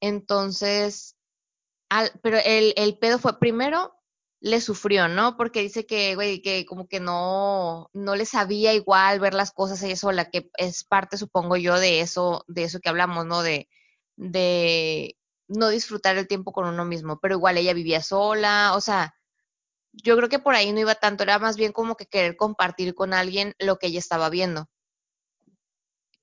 [0.00, 1.16] Entonces,
[1.90, 3.94] al, pero el, el pedo fue, primero
[4.40, 5.36] le sufrió, ¿no?
[5.38, 9.82] Porque dice que, güey, que como que no, no le sabía igual ver las cosas
[9.82, 13.42] ella sola, que es parte, supongo yo, de eso, de eso que hablamos, ¿no?
[13.42, 13.68] De,
[14.16, 15.16] de
[15.48, 19.14] no disfrutar el tiempo con uno mismo, pero igual ella vivía sola, o sea,
[19.92, 22.94] yo creo que por ahí no iba tanto, era más bien como que querer compartir
[22.94, 24.68] con alguien lo que ella estaba viendo.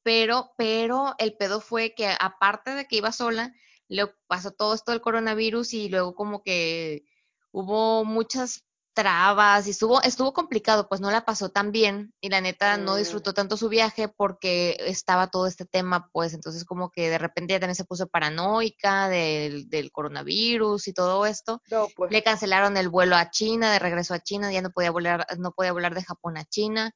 [0.03, 3.53] Pero, pero el pedo fue que aparte de que iba sola,
[3.87, 7.05] le pasó todo esto del coronavirus y luego como que
[7.51, 12.41] hubo muchas trabas y estuvo, estuvo complicado, pues no la pasó tan bien y la
[12.41, 16.91] neta no mm, disfrutó tanto su viaje porque estaba todo este tema, pues entonces como
[16.91, 21.61] que de repente ella también se puso paranoica del, del coronavirus y todo esto.
[21.69, 24.91] No, pues, le cancelaron el vuelo a China, de regreso a China, ya no podía
[24.91, 26.93] volar, no podía volar de Japón a China.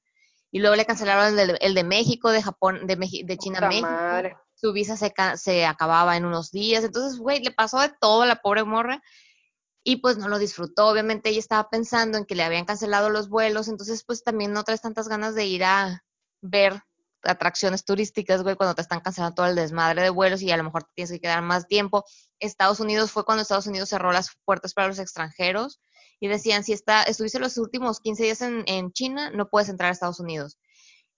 [0.55, 3.59] Y luego le cancelaron el de, el de México, de Japón, de, Meji- de China
[3.61, 3.89] a México.
[3.89, 4.37] madre.
[4.55, 6.85] Su visa se, se acababa en unos días.
[6.85, 9.03] Entonces, güey, le pasó de todo a la pobre morra
[9.83, 10.87] y pues no lo disfrutó.
[10.87, 14.63] Obviamente ella estaba pensando en que le habían cancelado los vuelos, entonces pues también no
[14.63, 16.01] traes tantas ganas de ir a
[16.39, 16.81] ver
[17.23, 20.63] atracciones turísticas, güey, cuando te están cancelando todo el desmadre de vuelos y a lo
[20.63, 22.05] mejor te tienes que quedar más tiempo.
[22.39, 25.81] Estados Unidos fue cuando Estados Unidos cerró las puertas para los extranjeros
[26.19, 29.89] y decían, si está, estuviste los últimos 15 días en, en China, no puedes entrar
[29.89, 30.57] a Estados Unidos.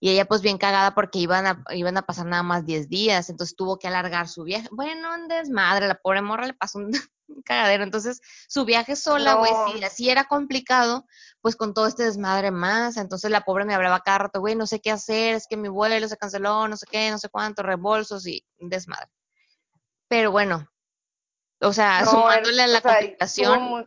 [0.00, 3.30] Y ella pues bien cagada porque iban a, iban a pasar nada más 10 días,
[3.30, 4.68] entonces tuvo que alargar su viaje.
[4.70, 6.90] Bueno, un desmadre, la pobre morra le pasó un,
[7.28, 7.82] un cagadero.
[7.82, 11.06] Entonces su viaje sola, güey, No, si así era complicado,
[11.40, 12.96] pues con todo este desmadre más.
[12.96, 15.68] Entonces la pobre me hablaba cada rato, güey, no sé qué hacer, es que mi
[15.68, 19.10] vuelo se canceló, no sé qué, no sé cuánto, reembolsos y desmadre.
[20.06, 20.70] Pero bueno,
[21.60, 23.84] o sea, no, sumándole a la complicación,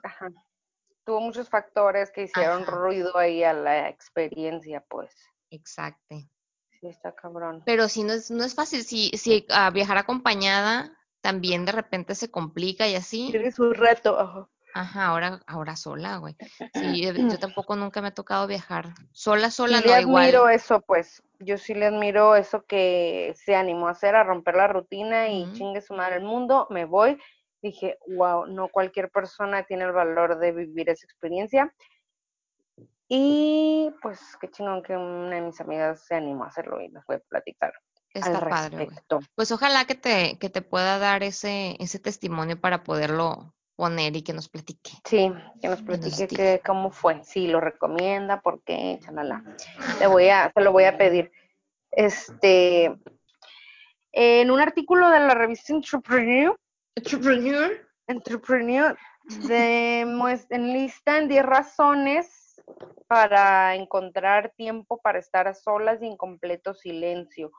[1.12, 5.14] tuvo muchos factores que hicieron ajá, ruido ahí a la experiencia, pues.
[5.50, 6.16] exacto.
[6.80, 7.62] Sí, está cabrón.
[7.66, 8.84] Pero sí, no es, no es fácil.
[8.84, 13.28] Si, si ah, viajar acompañada también de repente se complica y así.
[13.30, 14.48] Tiene su reto, ajá.
[14.74, 16.38] Ajá, ahora, ahora sola, güey.
[16.74, 18.94] Sí, yo, tampoco nunca me ha tocado viajar.
[19.12, 21.22] Sola, Sí sola le no, admiro eso, pues.
[21.40, 25.52] Yo sí le admiro eso que se animó a hacer, a romper la rutina y
[25.52, 27.20] chingue su madre el mundo, me voy.
[27.62, 31.74] Dije, wow, no cualquier persona tiene el valor de vivir esa experiencia.
[33.08, 37.04] Y pues qué chingón que una de mis amigas se animó a hacerlo y nos
[37.06, 37.74] fue a platicar
[38.16, 38.88] al Está padre, güey.
[38.88, 39.20] respecto.
[39.36, 44.22] Pues ojalá que te, que te pueda dar ese, ese testimonio para poderlo poner y
[44.22, 45.32] que nos platique Sí,
[45.62, 49.44] que nos platique que, cómo fue, si lo recomienda, por qué, chalala.
[50.00, 51.32] Le voy a, se lo voy a pedir.
[51.92, 52.96] Este,
[54.12, 56.58] En un artículo de la revista Entrepreneur,
[56.96, 57.72] Entrepreneur.
[58.08, 58.98] Entrepreneur
[59.48, 60.02] de,
[60.50, 62.62] enlistan 10 razones
[63.08, 67.52] para encontrar tiempo para estar a solas y en completo silencio.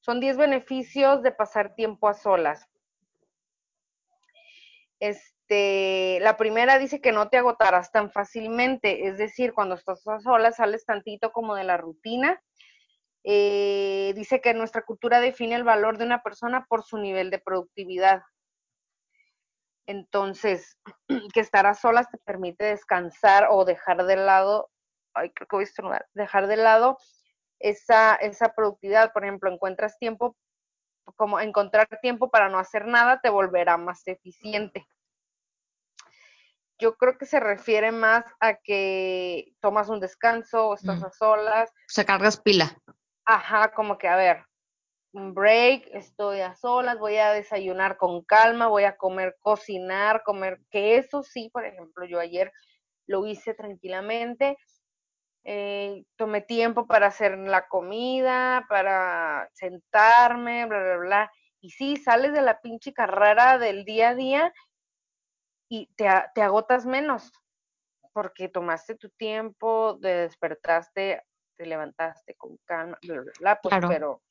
[0.00, 2.66] Son 10 beneficios de pasar tiempo a solas.
[5.00, 10.20] Este, la primera dice que no te agotarás tan fácilmente, es decir, cuando estás a
[10.20, 12.40] solas sales tantito como de la rutina.
[13.24, 17.38] Eh, dice que nuestra cultura define el valor de una persona por su nivel de
[17.38, 18.22] productividad.
[19.90, 20.78] Entonces,
[21.34, 24.70] que estar a solas te permite descansar o dejar de lado,
[25.14, 26.96] ay, creo que voy a estornudar, dejar de lado
[27.58, 29.12] esa, esa productividad.
[29.12, 30.36] Por ejemplo, encuentras tiempo,
[31.16, 34.86] como encontrar tiempo para no hacer nada te volverá más eficiente.
[36.78, 41.04] Yo creo que se refiere más a que tomas un descanso o estás Mm.
[41.04, 41.70] a solas.
[41.70, 42.78] O sea, cargas pila.
[43.24, 44.44] Ajá, como que a ver,
[45.12, 50.60] un break, estoy a solas, voy a desayunar con calma, voy a comer, cocinar, comer,
[50.70, 52.52] que eso sí, por ejemplo, yo ayer
[53.06, 54.56] lo hice tranquilamente,
[55.44, 61.32] eh, tomé tiempo para hacer la comida, para sentarme, bla, bla, bla.
[61.60, 64.52] Y sí, sales de la pinche carrera del día a día
[65.68, 67.32] y te, te agotas menos,
[68.12, 71.22] porque tomaste tu tiempo, te despertaste,
[71.56, 73.88] te levantaste con calma, bla, bla, bla, pues, Claro.
[73.88, 74.22] pero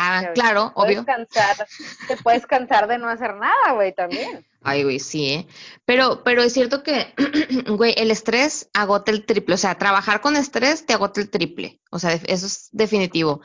[0.00, 1.04] Ah, claro, puedes obvio.
[1.04, 1.66] cansar,
[2.06, 4.46] te puedes cansar de no hacer nada, güey, también.
[4.62, 5.46] Ay, güey, sí, ¿eh?
[5.84, 7.12] Pero, pero es cierto que,
[7.66, 9.56] güey, el estrés agota el triple.
[9.56, 11.80] O sea, trabajar con estrés te agota el triple.
[11.90, 13.40] O sea, eso es definitivo.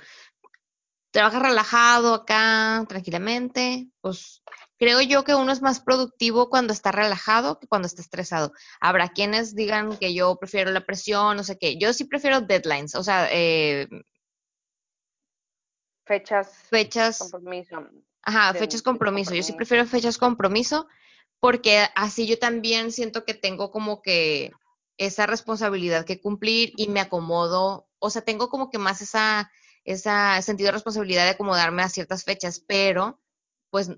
[1.10, 4.44] Trabajas relajado acá, tranquilamente, pues
[4.78, 8.52] creo yo que uno es más productivo cuando está relajado que cuando está estresado.
[8.80, 11.78] Habrá quienes digan que yo prefiero la presión, no sé qué.
[11.80, 13.88] Yo sí prefiero deadlines, o sea, eh,
[16.06, 17.88] Fechas, fechas, compromiso.
[18.24, 19.32] ajá, de- fechas de compromiso.
[19.34, 19.58] Yo sí compromiso.
[19.58, 20.88] prefiero fechas compromiso
[21.40, 24.52] porque así yo también siento que tengo como que
[24.98, 29.52] esa responsabilidad que cumplir y me acomodo, o sea, tengo como que más esa,
[29.84, 33.20] esa sentido de responsabilidad de acomodarme a ciertas fechas, pero
[33.70, 33.90] pues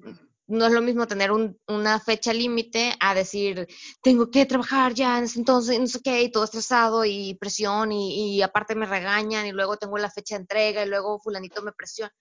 [0.48, 3.68] no es lo mismo tener un- una fecha límite a decir,
[4.02, 7.91] tengo que trabajar ya en ese entonces, no sé qué, y todo estresado y presión
[7.91, 11.62] y, y aparte me regañan y luego tengo la fecha de entrega y luego fulanito
[11.62, 12.14] me presiona.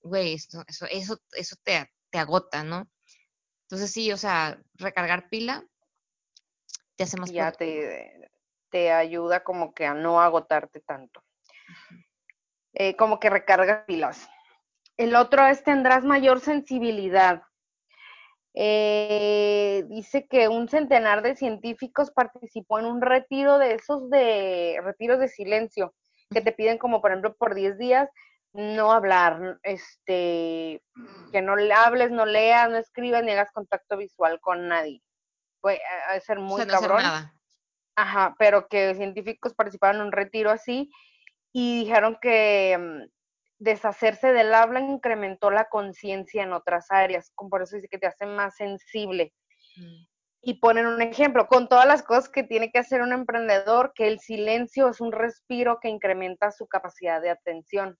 [0.00, 2.88] Güey, eso, eso, eso te, te agota, ¿no?
[3.62, 5.64] Entonces sí, o sea, recargar pila
[6.96, 8.28] te hace más ya te,
[8.70, 11.22] te ayuda como que a no agotarte tanto.
[12.72, 14.28] Eh, como que recargas pilas.
[14.96, 17.42] El otro es tendrás mayor sensibilidad.
[18.60, 25.20] Eh, dice que un centenar de científicos participó en un retiro de esos de retiros
[25.20, 25.94] de silencio
[26.30, 28.08] que te piden como por ejemplo por 10 días
[28.52, 30.82] no hablar, este,
[31.30, 35.02] que no le hables, no leas, no escribas ni hagas contacto visual con nadie.
[35.60, 35.80] Puede
[36.12, 37.02] de ser O muy sea, no hacer cabrón.
[37.04, 37.34] nada.
[37.94, 40.90] Ajá, pero que científicos participaron en un retiro así
[41.52, 43.17] y dijeron que mm,
[43.58, 48.06] deshacerse del habla incrementó la conciencia en otras áreas, como por eso dice que te
[48.06, 49.32] hace más sensible.
[49.76, 50.06] Mm.
[50.40, 54.06] Y ponen un ejemplo, con todas las cosas que tiene que hacer un emprendedor, que
[54.06, 57.98] el silencio es un respiro que incrementa su capacidad de atención.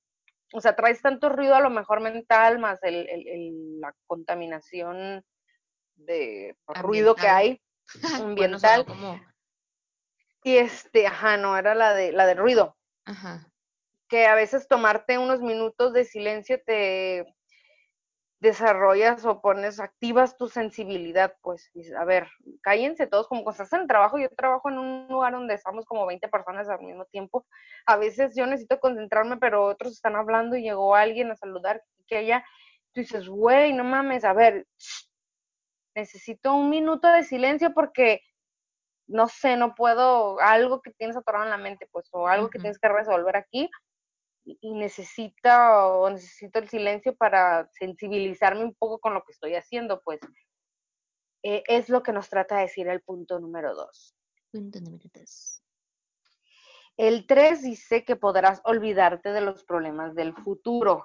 [0.54, 5.24] O sea, traes tanto ruido a lo mejor mental, más el, el- el- la contaminación
[5.96, 7.36] de ruido que Ambiental.
[7.36, 7.62] hay,
[8.12, 9.20] Bueno, ambiental, como,
[10.44, 12.76] y este, ajá, no, era la de, la de ruido.
[13.04, 13.47] ajá.
[14.08, 17.26] Que a veces tomarte unos minutos de silencio te
[18.40, 22.28] desarrollas o pones, activas tu sensibilidad, pues, dices, a ver,
[22.62, 25.84] cállense todos, como cuando estás en el trabajo, yo trabajo en un lugar donde estamos
[25.86, 27.46] como 20 personas al mismo tiempo,
[27.86, 32.18] a veces yo necesito concentrarme, pero otros están hablando y llegó alguien a saludar, que
[32.18, 32.44] allá,
[32.92, 35.08] tú dices, güey, no mames, a ver, shh,
[35.96, 38.20] necesito un minuto de silencio porque,
[39.08, 42.60] no sé, no puedo, algo que tienes atorado en la mente, pues, o algo que
[42.60, 43.68] tienes que resolver aquí,
[44.60, 50.00] y necesita o necesito el silencio para sensibilizarme un poco con lo que estoy haciendo,
[50.02, 50.20] pues
[51.42, 54.14] eh, es lo que nos trata de decir el punto número dos.
[54.50, 55.62] Punto número dos.
[56.96, 61.04] El tres dice que podrás olvidarte de los problemas del futuro.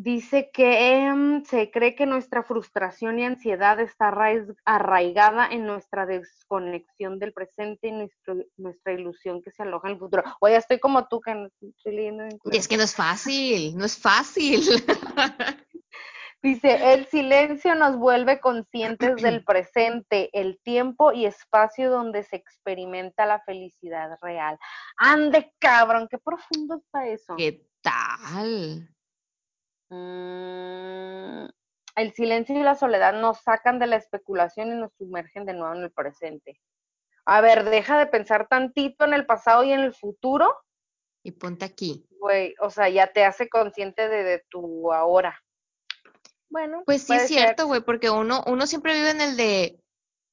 [0.00, 4.14] Dice que em, se cree que nuestra frustración y ansiedad está
[4.64, 9.98] arraigada en nuestra desconexión del presente y nuestro- nuestra ilusión que se aloja en el
[9.98, 10.22] futuro.
[10.38, 13.76] Oye, estoy como tú que no estoy leyendo en Y es que no es fácil,
[13.76, 14.60] no es fácil.
[16.44, 23.26] Dice, el silencio nos vuelve conscientes del presente, el tiempo y espacio donde se experimenta
[23.26, 24.60] la felicidad real.
[24.96, 27.34] Ande, cabrón, qué profundo está eso.
[27.36, 28.88] ¿Qué tal?
[29.90, 31.48] Mm,
[31.96, 35.74] el silencio y la soledad nos sacan de la especulación y nos sumergen de nuevo
[35.74, 36.60] en el presente.
[37.24, 40.54] A ver, deja de pensar tantito en el pasado y en el futuro.
[41.22, 42.06] Y ponte aquí.
[42.20, 45.38] Güey, o sea, ya te hace consciente de, de tu ahora.
[46.48, 46.82] Bueno.
[46.86, 49.82] Pues sí es cierto, güey, porque uno, uno siempre vive en el de,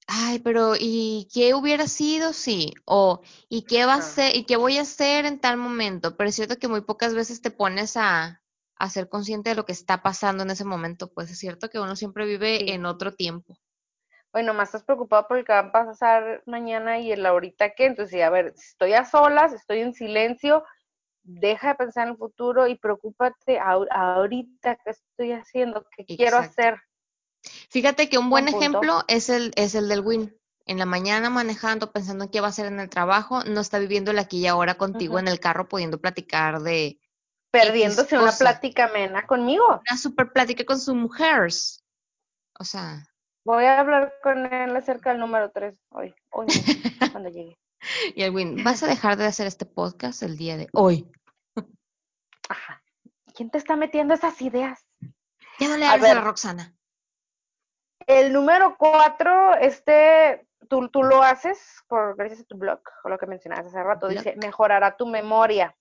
[0.07, 2.33] ay, pero ¿y qué hubiera sido?
[2.33, 4.35] Sí, o ¿y qué va a ser?
[4.35, 6.15] ¿Y qué voy a hacer en tal momento?
[6.15, 8.41] Pero es cierto que muy pocas veces te pones a,
[8.77, 11.79] a ser consciente de lo que está pasando en ese momento, pues es cierto que
[11.79, 12.69] uno siempre vive Sí.
[12.71, 13.57] en otro tiempo.
[14.31, 17.85] Bueno, más estás preocupado por el que va a pasar mañana y el ahorita qué.
[17.85, 20.63] Entonces, a ver, si estoy a solas, estoy en silencio,
[21.23, 26.37] deja de pensar en el futuro y preocúpate ahor- ahorita qué estoy haciendo, qué quiero
[26.37, 26.75] hacer.
[27.69, 30.35] Fíjate que un buen ejemplo es el, es el del Win.
[30.65, 33.77] En la mañana manejando, pensando en qué va a hacer en el trabajo, no está
[33.79, 36.99] viviendo el aquí y ahora contigo en el carro, pudiendo platicar de
[37.59, 39.81] Perdiéndose una plática amena conmigo.
[39.89, 41.83] una super plática con sus mujeres.
[42.59, 43.05] O sea,
[43.45, 46.73] Voy a hablar con él acerca del número 3 hoy, hoy mismo,
[47.11, 47.55] cuando llegue.
[48.15, 51.07] y el Win, ¿vas a dejar de hacer este podcast el día de hoy?
[52.49, 52.81] Ajá.
[53.35, 54.83] ¿Quién te está metiendo esas ideas?
[55.59, 56.21] Ya no le hables a, la.
[56.21, 56.75] Roxana.
[58.07, 63.19] El número 4, este, tú, tú lo haces por gracias a tu blog, o lo
[63.19, 65.75] que mencionabas hace rato, dice, mejorará tu memoria.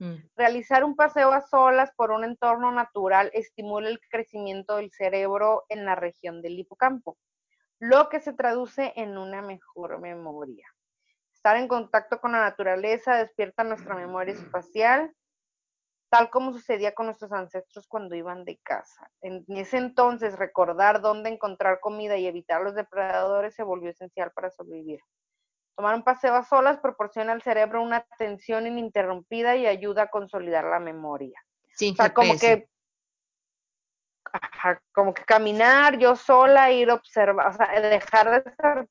[0.00, 5.64] Mm, Realizar un paseo a solas por un entorno natural estimula el crecimiento del cerebro
[5.68, 7.18] en la región del hipocampo,
[7.80, 10.66] lo que se traduce en una mejor memoria.
[11.34, 15.14] Estar en contacto con la naturaleza despierta nuestra memoria espacial,
[16.10, 19.10] tal como sucedía con nuestros ancestros cuando iban de caza.
[19.22, 24.50] En ese entonces, recordar dónde encontrar comida y evitar los depredadores se volvió esencial para
[24.50, 25.00] sobrevivir.
[25.80, 30.64] Tomar un paseo a solas proporciona al cerebro una atención ininterrumpida y ayuda a consolidar
[30.66, 31.42] la memoria.
[31.74, 32.68] Sin O sea, como que,
[34.30, 38.86] ajá, como que caminar yo sola, ir observar, o sea, dejar de estar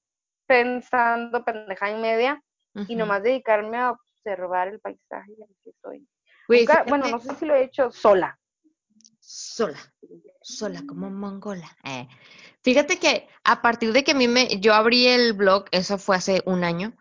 [0.47, 2.41] pensando pendejada y media
[2.73, 6.07] y nomás dedicarme a observar el paisaje en el que estoy.
[6.47, 8.38] Nunca- bueno, no sé si lo he hecho sola.
[9.29, 9.77] Sola,
[10.41, 11.77] sola como mongola.
[11.83, 12.07] Eh,
[12.63, 16.15] Fíjate que a partir de que a mí me, yo abrí el blog, eso fue
[16.15, 16.95] hace un año,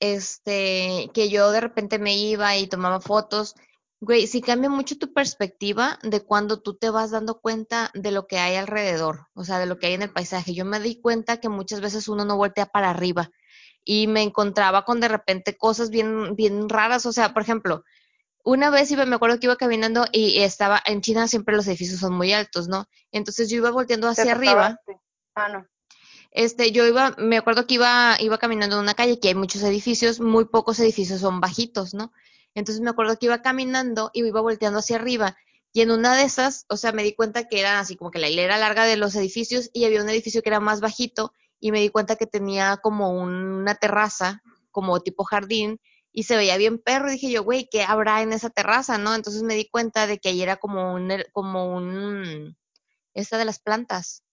[0.00, 3.54] este, que yo de repente me iba y tomaba fotos.
[4.00, 8.26] Güey, sí cambia mucho tu perspectiva de cuando tú te vas dando cuenta de lo
[8.26, 10.54] que hay alrededor, o sea, de lo que hay en el paisaje.
[10.54, 13.30] Yo me di cuenta que muchas veces uno no voltea para arriba
[13.84, 17.06] y me encontraba con de repente cosas bien, bien raras.
[17.06, 17.84] O sea, por ejemplo,
[18.46, 21.98] una vez iba, me acuerdo que iba caminando y estaba, en China siempre los edificios
[21.98, 22.88] son muy altos, ¿no?
[23.10, 24.78] Entonces yo iba volteando ¿Te hacia arriba?
[25.34, 25.66] Ah, no.
[26.30, 29.64] este, yo iba, me acuerdo que iba, iba caminando en una calle que hay muchos
[29.64, 32.12] edificios, muy pocos edificios son bajitos, ¿no?
[32.54, 35.36] Entonces me acuerdo que iba caminando y iba volteando hacia arriba.
[35.72, 38.20] Y en una de esas, o sea, me di cuenta que era así como que
[38.20, 41.72] la hilera larga de los edificios y había un edificio que era más bajito y
[41.72, 44.40] me di cuenta que tenía como una terraza,
[44.70, 45.80] como tipo jardín,
[46.16, 47.08] y se veía bien perro.
[47.08, 49.14] Y dije yo, güey, ¿qué habrá en esa terraza, no?
[49.14, 52.56] Entonces me di cuenta de que ahí era como un, como un,
[53.12, 54.24] esta de las plantas,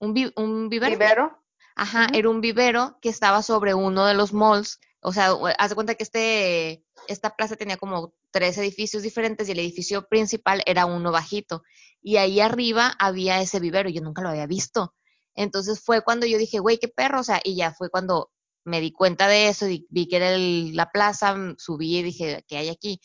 [0.00, 0.92] un, vi- un vivero.
[0.92, 1.38] ¿Vivero?
[1.76, 4.80] Ajá, era un vivero que estaba sobre uno de los malls.
[5.02, 9.52] O sea, haz de cuenta que este, esta plaza tenía como tres edificios diferentes y
[9.52, 11.62] el edificio principal era uno bajito.
[12.00, 14.94] Y ahí arriba había ese vivero, y yo nunca lo había visto.
[15.34, 18.30] Entonces fue cuando yo dije, güey, qué perro, o sea, y ya fue cuando
[18.64, 22.44] me di cuenta de eso y vi que era la plaza, mm, subí y dije,
[22.48, 23.00] ¿qué hay aquí?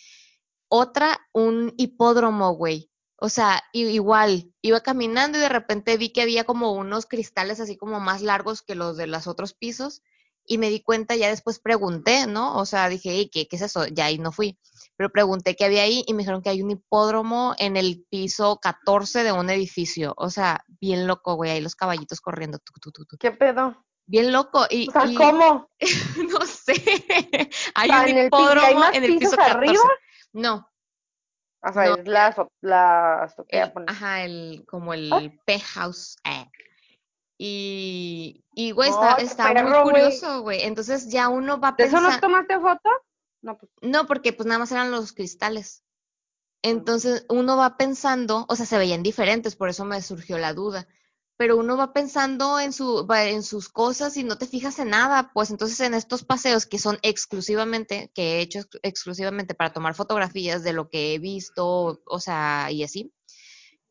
[0.70, 2.91] Otra, un hipódromo, güey.
[3.18, 7.78] O sea, igual, iba caminando y de repente vi que había como unos cristales así
[7.78, 10.01] como más largos que los de los otros pisos
[10.45, 12.58] y me di cuenta, ya después pregunté, ¿no?
[12.58, 13.88] O sea, dije, "Ey, ¿qué, qué es eso?
[13.88, 14.60] Ya ahí no fui.
[14.95, 18.60] Pero pregunté qué había ahí y me dijeron que hay un hipódromo en el piso
[18.62, 20.14] 14 de un edificio.
[20.18, 22.60] O sea, bien loco, güey, ahí los caballitos corriendo.
[22.60, 23.18] tu, tu, tu.
[23.18, 23.76] ¿Qué pedo?
[24.08, 24.66] Bien loco.
[24.70, 25.70] Y, O sea, y ¿cómo?
[26.32, 26.74] no sé,
[27.74, 29.51] hay sea, un en el pi- ¿y hay hipódromo en el piso 14.
[29.58, 29.84] arriba?
[30.34, 30.70] No,
[31.64, 31.95] O sea, No.
[31.95, 36.18] es la, la el, ajá, el, como el penthouse.
[36.24, 36.49] eh.
[37.38, 40.62] Y, y güey, está, Ay, qué está muy perro, curioso, güey.
[40.62, 42.89] Entonces ya uno va ¿De eso no tomaste foto?
[43.41, 43.72] No, pues.
[43.82, 45.84] no, porque pues nada más eran los cristales.
[46.64, 50.88] Entonces uno va pensando, o sea, se veían diferentes, por eso me surgió la duda.
[51.38, 54.89] Pero uno va pensando en su, va en sus cosas y no te fijas en
[54.91, 59.73] nada, pues entonces en estos paseos que son exclusivamente, que he hecho ex- exclusivamente para
[59.73, 63.13] tomar fotografías de lo que he visto, o sea, y así,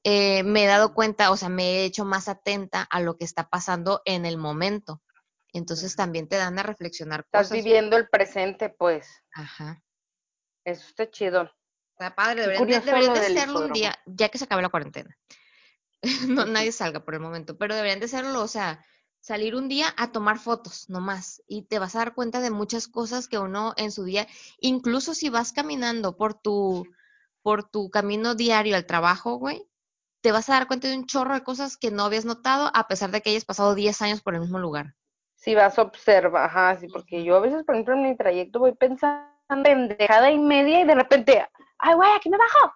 [0.05, 3.25] eh, me he dado cuenta, o sea, me he hecho más atenta a lo que
[3.25, 5.03] está pasando en el momento.
[5.53, 7.63] Entonces también te dan a reflexionar Estás cosas.
[7.65, 9.07] viviendo el presente, pues.
[9.33, 9.83] Ajá.
[10.65, 11.51] Eso está chido.
[11.93, 15.17] Está padre, deberían deberían de hacerlo un día, ya que se acabe la cuarentena.
[16.29, 18.85] No, nadie salga por el momento, pero deberían de hacerlo, o sea,
[19.21, 22.89] salir un día a tomar fotos nomás y te vas a dar cuenta de muchas
[22.89, 24.27] cosas que uno en su día,
[24.61, 26.87] incluso si vas caminando por tu,
[27.43, 29.67] por tu camino diario al trabajo, güey,
[30.21, 32.87] te vas a dar cuenta de un chorro de cosas que no habías notado a
[32.89, 34.95] pesar de que hayas pasado 10 años por el mismo lugar.
[35.37, 38.59] Si vas a observar, ajá, sí, porque yo a veces, por ejemplo, en mi trayecto
[38.59, 41.47] voy pensando en pendejada y media y de repente,
[41.79, 42.75] ay, güey, aquí me bajo.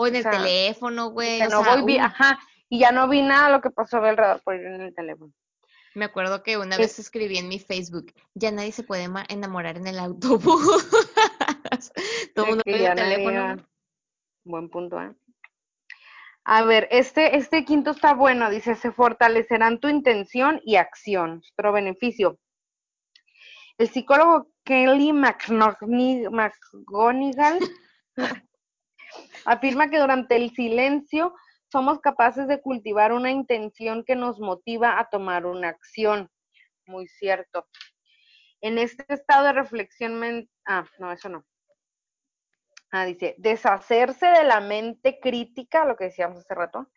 [0.00, 2.38] O en O el sea, teléfono, güey, o no sea, voy bien, uy, ajá,
[2.70, 5.30] y ya no vi nada de lo que pasó alrededor por ir en el teléfono.
[5.94, 9.86] me acuerdo que una vez escribí en mi Facebook, ya nadie se puede enamorar en
[9.86, 10.88] el autobús.
[12.34, 13.66] Todo el mundo ve el teléfono, nadie,
[14.44, 15.14] buen punto, ¿eh?
[16.44, 21.42] A ver, este, este quinto está bueno, dice, se fortalecerán tu intención y acción.
[21.58, 22.38] Otro beneficio.
[23.76, 26.28] El psicólogo Kelly McGonigal
[29.44, 31.34] afirma que durante el silencio
[31.70, 36.30] somos capaces de cultivar una intención que nos motiva a tomar una acción.
[36.86, 37.66] Muy cierto.
[38.60, 41.44] En este estado de reflexión, ah, no, eso no.
[42.92, 46.90] Ah, dice, deshacerse de la mente crítica, lo que decíamos hace rato,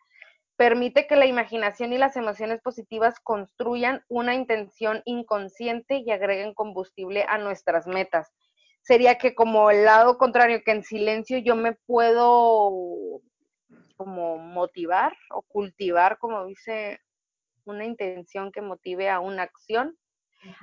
[0.56, 7.24] permite que la imaginación y las emociones positivas construyan una intención inconsciente y agreguen combustible
[7.28, 8.32] a nuestras metas.
[8.84, 13.22] Sería que como el lado contrario, que en silencio yo me puedo
[13.96, 17.00] como motivar o cultivar, como dice,
[17.64, 19.96] una intención que motive a una acción.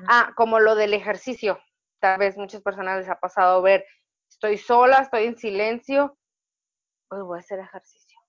[0.08, 1.60] Ah, como lo del ejercicio.
[2.00, 3.84] Tal vez muchas personas les ha pasado ver,
[4.30, 6.16] estoy sola, estoy en silencio,
[7.10, 8.20] pues voy a hacer ejercicio.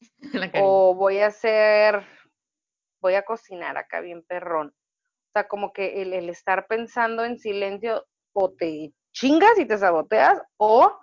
[0.64, 2.04] O voy a hacer,
[3.00, 4.74] voy a cocinar acá bien perrón.
[5.28, 9.76] O sea, como que el, el estar pensando en silencio o te chingas y te
[9.76, 10.96] saboteas o,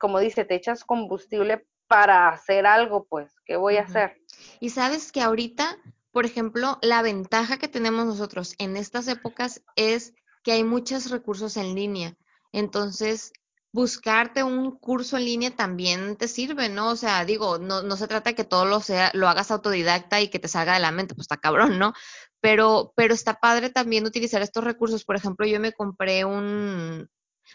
[0.00, 4.16] como dice, te echas combustible para hacer algo, pues, ¿qué voy a hacer?
[4.58, 5.78] Y sabes que ahorita,
[6.10, 11.56] por ejemplo, la ventaja que tenemos nosotros en estas épocas es que hay muchos recursos
[11.56, 12.16] en línea.
[12.52, 13.32] Entonces,
[13.72, 16.90] buscarte un curso en línea también te sirve, ¿no?
[16.90, 20.20] O sea, digo, no, no se trata de que todo lo sea, lo hagas autodidacta
[20.20, 21.92] y que te salga de la mente, pues está cabrón, ¿no?
[22.40, 25.04] Pero, pero está padre también utilizar estos recursos.
[25.04, 27.08] Por ejemplo, yo me compré un,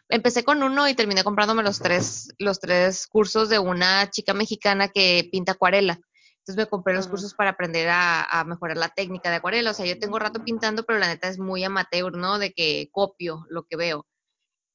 [0.10, 4.90] Empecé con uno y terminé comprándome los tres, los tres cursos de una chica mexicana
[4.90, 6.00] que pinta acuarela.
[6.40, 9.72] Entonces me compré los Ujú, cursos para aprender a, a mejorar la técnica de acuarela.
[9.72, 12.40] O sea, yo tengo rato pintando, pero la neta es muy amateur, ¿no?
[12.40, 14.08] De que copio lo que veo.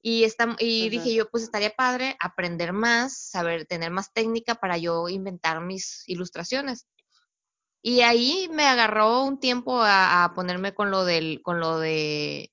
[0.02, 0.90] Y, esta, y ujú.
[0.90, 6.04] dije yo, pues estaría padre aprender más, saber, tener más técnica para yo inventar mis
[6.08, 6.86] ilustraciones.
[7.82, 12.50] Y ahí me agarró un tiempo a, a ponerme con lo del, con lo de,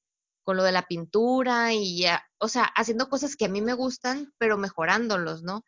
[0.51, 3.73] con lo de la pintura y ya, o sea, haciendo cosas que a mí me
[3.73, 5.63] gustan, pero mejorándolos, ¿no?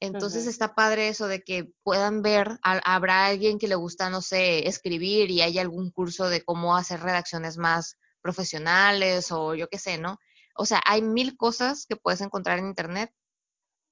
[0.00, 4.22] Entonces está padre eso de que puedan ver, ha- habrá alguien que le gusta, no
[4.22, 9.78] sé, escribir y hay algún curso de cómo hacer redacciones más profesionales o yo qué
[9.78, 10.18] sé, ¿no?
[10.56, 13.12] O sea, hay mil cosas que puedes encontrar en internet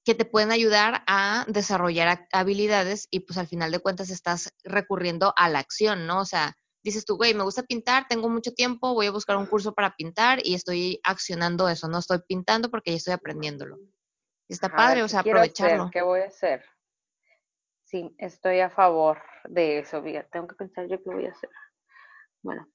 [0.04, 5.34] que te pueden ayudar a desarrollar habilidades y pues al final de cuentas estás recurriendo
[5.36, 6.20] a la acción, ¿no?
[6.20, 9.46] O sea, dices tú, güey, me gusta pintar, tengo mucho tiempo, voy a buscar un
[9.46, 13.78] curso para pintar y estoy accionando eso, no estoy pintando porque ya estoy aprendiéndolo.
[14.48, 15.32] Está padre, o ¿qué sea, hacer?
[15.32, 15.90] aprovecharlo.
[15.92, 16.64] ¿Qué voy a hacer?
[17.84, 20.02] Sí, estoy a favor de eso.
[20.02, 21.50] Fíjate, tengo que pensar yo qué voy a hacer.
[22.42, 22.66] Bueno,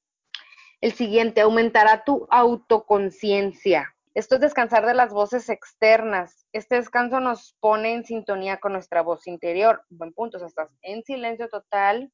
[0.82, 3.96] el siguiente, aumentará tu autoconciencia.
[4.14, 6.46] Esto es descansar de las voces externas.
[6.54, 9.84] Este descanso nos pone en sintonía con nuestra voz interior.
[9.90, 12.12] Buen punto, o sea, estás en silencio total,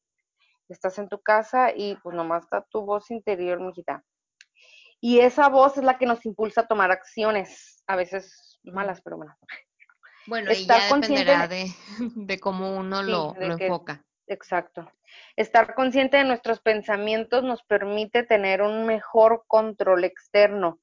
[0.73, 4.03] estás en tu casa y pues nomás está tu voz interior, mijita.
[4.99, 9.17] Y esa voz es la que nos impulsa a tomar acciones, a veces malas, pero
[9.17, 9.35] bueno.
[10.27, 11.65] Bueno, y Estar ya consciente, dependerá de,
[12.15, 14.05] de cómo uno sí, lo, lo que enfoca.
[14.27, 14.89] Exacto.
[15.35, 20.79] Estar consciente de nuestros pensamientos nos permite tener un mejor control externo.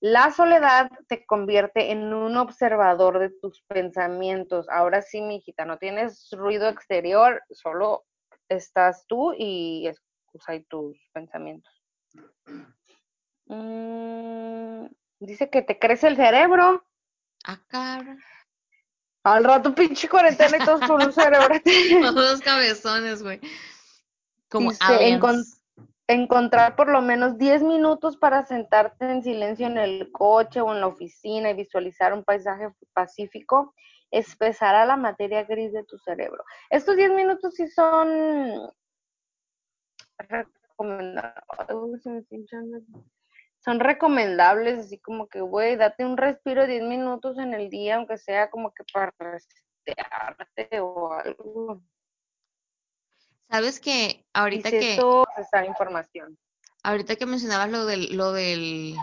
[0.00, 4.68] La soledad te convierte en un observador de tus pensamientos.
[4.68, 8.04] Ahora sí, mi hijita, no tienes ruido exterior, solo
[8.48, 11.72] estás tú y escuchas ahí tus pensamientos.
[13.46, 14.86] Mm,
[15.20, 16.84] dice que te crece el cerebro.
[17.44, 18.18] Ah, cabrón.
[19.24, 21.48] Al rato, pinche cuarentena y todos con un cerebro.
[22.14, 23.40] Todos cabezones, güey.
[24.48, 24.70] Como
[25.16, 25.44] encon-
[26.06, 30.80] encontrar por lo menos 10 minutos para sentarte en silencio en el coche o en
[30.80, 33.74] la oficina y visualizar un paisaje pacífico
[34.10, 36.44] espesará la materia gris de tu cerebro.
[36.70, 38.70] Estos 10 minutos sí son
[43.58, 48.16] son recomendables, así como que, güey, date un respiro 10 minutos en el día, aunque
[48.18, 51.82] sea como que para resetearte o algo.
[53.50, 56.38] Sabes que ahorita Dice que esto, esa información.
[56.82, 58.94] ahorita que mencionabas lo del lo del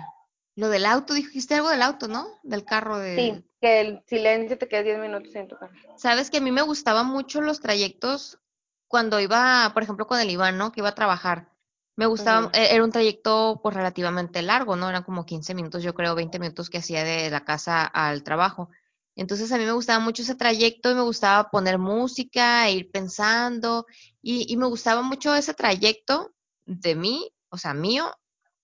[0.56, 2.28] lo del auto, dijiste algo del auto, ¿no?
[2.44, 5.74] Del carro de Sí, que el silencio te queda 10 minutos en tu carro.
[5.98, 8.40] Sabes que a mí me gustaban mucho los trayectos
[8.88, 10.72] cuando iba, por ejemplo, con el Iván, ¿no?
[10.72, 11.50] Que iba a trabajar.
[11.96, 12.50] Me gustaba, Ujú.
[12.54, 14.90] e- era un trayecto pues relativamente largo, ¿no?
[14.90, 18.70] Eran como 15 minutos, yo creo, 20 minutos que hacía de la casa al trabajo.
[19.16, 22.92] Entonces a mí me gustaba mucho ese trayecto y me gustaba poner música, e ir
[22.92, 23.86] pensando
[24.22, 26.34] y, y me gustaba mucho ese trayecto
[26.66, 28.12] de mí, o sea, mío,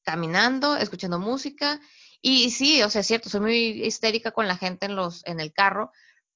[0.04, 1.80] caminando, escuchando música.
[2.22, 5.39] Y sí, o sea, es cierto, soy muy histérica con la gente en los, en
[5.39, 5.91] el carro,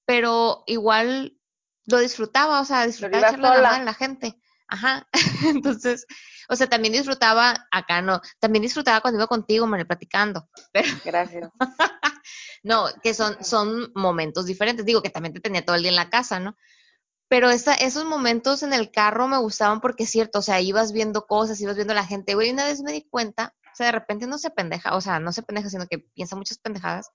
[0.05, 1.37] pero igual
[1.85, 4.39] lo disfrutaba, o sea, disfrutaba echarle la madre a la gente.
[4.67, 5.07] Ajá.
[5.45, 6.05] Entonces,
[6.49, 10.49] o sea, también disfrutaba, acá no, también disfrutaba cuando iba contigo, María, platicando.
[10.73, 11.51] Pero Gracias.
[12.63, 14.85] no, que son, son momentos diferentes.
[14.85, 16.57] Digo que también te tenía todo el día en la casa, ¿no?
[17.33, 20.91] Pero esa, esos momentos en el carro me gustaban porque es cierto, o sea, ibas
[20.91, 22.35] viendo cosas, ibas viendo a la gente.
[22.35, 25.19] Güey, una vez me di cuenta, o sea, de repente no se pendeja, o sea,
[25.19, 27.09] no se pendeja, sino que piensa muchas pendejadas.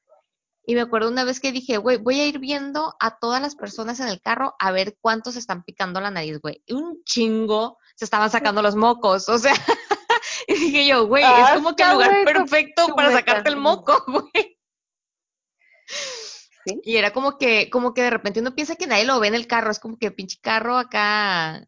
[0.67, 3.55] Y me acuerdo una vez que dije, güey, voy a ir viendo a todas las
[3.55, 6.65] personas en el carro a ver cuántos se están picando la nariz, güey.
[6.67, 9.55] Y un chingo se estaban sacando los mocos, o sea,
[10.49, 14.58] y dije yo, güey, es como que el lugar perfecto para sacarte el moco, güey.
[16.69, 16.81] Sí.
[16.85, 19.35] Y era como que, como que de repente uno piensa que nadie lo ve en
[19.35, 21.67] el carro, es como que pinche carro acá,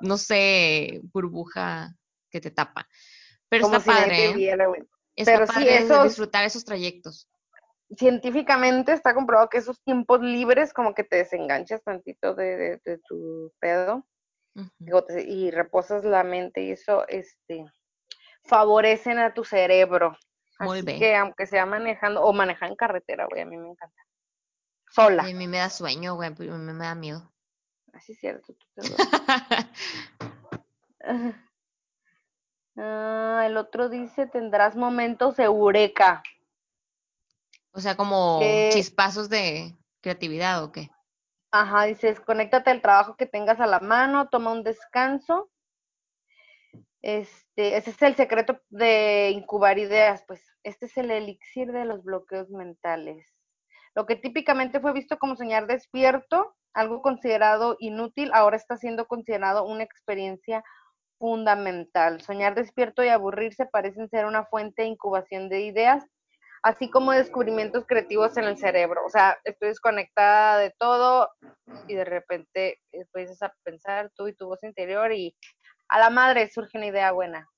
[0.00, 1.94] no sé, burbuja
[2.30, 2.88] que te tapa.
[3.48, 4.34] Pero Como está si padre, ¿eh?
[4.34, 4.66] viera.
[5.14, 7.28] Está Pero sí, padre esos, disfrutar esos trayectos.
[7.96, 12.98] científicamente está comprobado que esos tiempos libres como que te desenganchas tantito de, de, de
[12.98, 14.06] tu pedo
[15.26, 17.64] y reposas la mente y eso este
[18.44, 20.16] favorecen a tu cerebro.
[20.58, 20.98] Muy Así bien.
[20.98, 24.02] que aunque sea manejando o manejar en carretera, güey, a mí me encanta.
[24.92, 25.28] Sola.
[25.28, 27.32] Y a mí me da sueño, güey, a mí me da miedo.
[27.92, 28.82] Así es cierto, tú te
[31.06, 31.36] duermes.
[32.76, 36.22] Ah, el otro dice, tendrás momentos eureka.
[37.72, 38.40] o sea, como
[38.70, 40.90] chispazos de creatividad o qué.
[41.50, 45.50] ajá, dice, desconéctate del trabajo que tengas a la mano, toma un descanso.
[47.02, 52.02] Este, ese es el secreto de incubar ideas, pues este es el elixir de los
[52.04, 53.31] bloqueos mentales.
[53.94, 59.64] Lo que típicamente fue visto como soñar despierto, algo considerado inútil, ahora está siendo considerado
[59.64, 60.64] una experiencia
[61.18, 62.20] fundamental.
[62.20, 66.04] Soñar despierto y aburrirse parecen ser una fuente de incubación de ideas,
[66.62, 69.04] así como descubrimientos creativos en el cerebro.
[69.04, 71.28] O sea, estoy desconectada de todo
[71.86, 75.36] y de repente empiezas a pensar tú y tu voz interior y
[75.88, 77.48] a la madre surge una idea buena.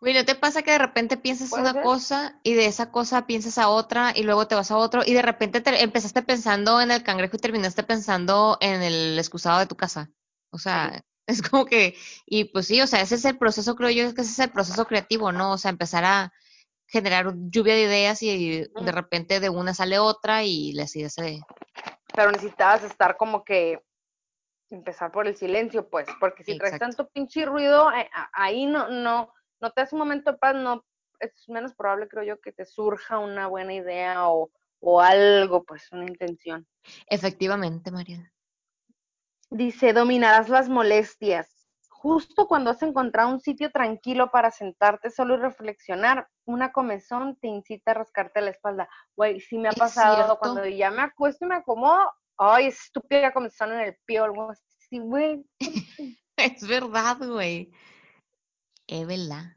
[0.00, 1.82] Güey, ¿no te pasa que de repente piensas ¿Puede una ser?
[1.82, 5.14] cosa y de esa cosa piensas a otra y luego te vas a otro y
[5.14, 9.66] de repente te empezaste pensando en el cangrejo y terminaste pensando en el excusado de
[9.66, 10.10] tu casa?
[10.50, 13.90] O sea, es como que, y pues sí, o sea, ese es el proceso, creo
[13.90, 15.52] yo, es que ese es el proceso creativo, ¿no?
[15.52, 16.32] O sea, empezar a
[16.88, 21.40] generar lluvia de ideas y de repente de una sale otra y las ideas se...
[22.14, 23.82] Pero necesitabas estar como que
[24.70, 29.32] empezar por el silencio, pues, porque si traes tanto pinche ruido, eh, ahí no, no,
[29.60, 30.84] no te hace un momento de paz, no,
[31.20, 34.50] es menos probable, creo yo, que te surja una buena idea o,
[34.80, 36.66] o algo, pues, una intención.
[37.08, 38.32] Efectivamente, Mariana.
[39.50, 41.48] Dice, dominarás las molestias.
[41.88, 47.48] Justo cuando has encontrado un sitio tranquilo para sentarte solo y reflexionar, una comezón te
[47.48, 48.88] incita a rascarte la espalda.
[49.16, 51.98] Güey, sí me ha pasado cuando ya me acuesto y me acomodo,
[52.36, 55.44] ay, estúpida comezón en el pie o algo así, güey.
[56.36, 57.72] Es verdad, güey.
[58.88, 59.56] Es verdad.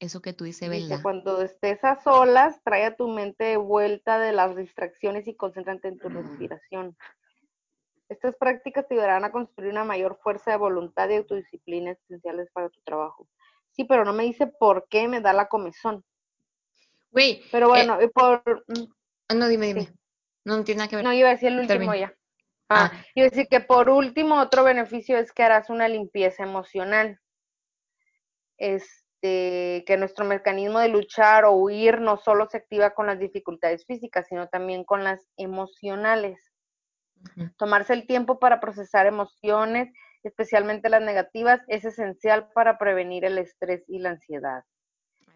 [0.00, 1.02] Eso que tú dices, es Dice, verdad.
[1.02, 5.88] cuando estés a solas, trae a tu mente de vuelta de las distracciones y concéntrate
[5.88, 6.96] en tu respiración.
[8.08, 12.68] Estas prácticas te ayudarán a construir una mayor fuerza de voluntad y autodisciplina esenciales para
[12.68, 13.26] tu trabajo.
[13.70, 16.04] Sí, pero no me dice por qué me da la comezón.
[17.10, 18.42] Güey, Pero eh, bueno, y por...
[18.68, 19.80] mm, no, dime, dime.
[19.82, 19.88] sí.
[20.44, 21.04] No, no tiene nada que ver.
[21.04, 22.14] No, iba a decir el último ya.
[22.68, 26.42] Ah, Ah, iba a decir que por último, otro beneficio es que harás una limpieza
[26.42, 27.18] emocional.
[28.62, 33.84] Este, que nuestro mecanismo de luchar o huir no solo se activa con las dificultades
[33.84, 36.38] físicas, sino también con las emocionales.
[37.56, 39.92] Tomarse el tiempo para procesar emociones,
[40.22, 44.62] especialmente las negativas, es esencial para prevenir el estrés y la ansiedad.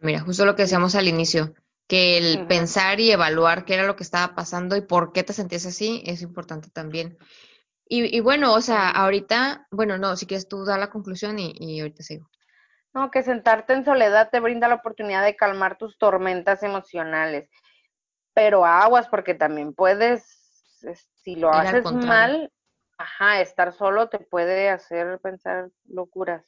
[0.00, 1.52] Mira, justo lo que decíamos al inicio,
[1.88, 5.32] que el pensar y evaluar qué era lo que estaba pasando y por qué te
[5.32, 7.18] sentías así es importante también.
[7.88, 11.52] Y, y bueno, o sea, ahorita, bueno, no, si quieres tú dar la conclusión y,
[11.56, 12.28] y ahorita sigo.
[12.96, 17.50] No, que sentarte en soledad te brinda la oportunidad de calmar tus tormentas emocionales.
[18.32, 20.22] Pero aguas, porque también puedes,
[21.22, 22.50] si lo haces mal,
[22.96, 26.42] ajá, estar solo te puede hacer pensar locuras.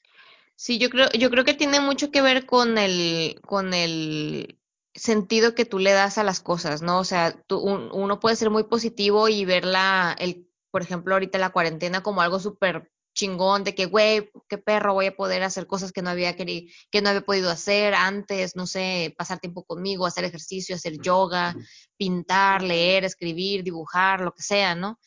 [0.57, 4.59] Sí, yo creo, yo creo que tiene mucho que ver con el, con el
[4.95, 6.99] sentido que tú le das a las cosas, ¿no?
[6.99, 11.51] O sea, tú, uno puede ser muy positivo y verla, el, por ejemplo, ahorita la
[11.51, 15.91] cuarentena como algo súper chingón de que, güey, qué perro, voy a poder hacer cosas
[15.91, 20.07] que no había querido, que no había podido hacer antes, no sé, pasar tiempo conmigo,
[20.07, 21.57] hacer ejercicio, hacer yoga,
[21.97, 25.01] pintar, leer, escribir, dibujar, lo que sea, ¿no?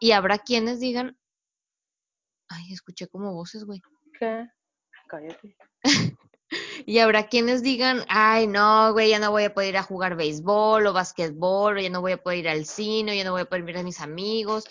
[0.00, 1.16] Y habrá quienes digan,
[2.48, 3.80] ay, escuché como voces, güey.
[4.18, 4.44] ¿Qué?
[5.06, 5.56] Cállate.
[6.86, 10.16] y habrá quienes digan, ay, no, güey, ya no voy a poder ir a jugar
[10.16, 13.30] béisbol o básquetbol, o ya no voy a poder ir al cine, o ya no
[13.30, 14.64] voy a poder ver a mis amigos.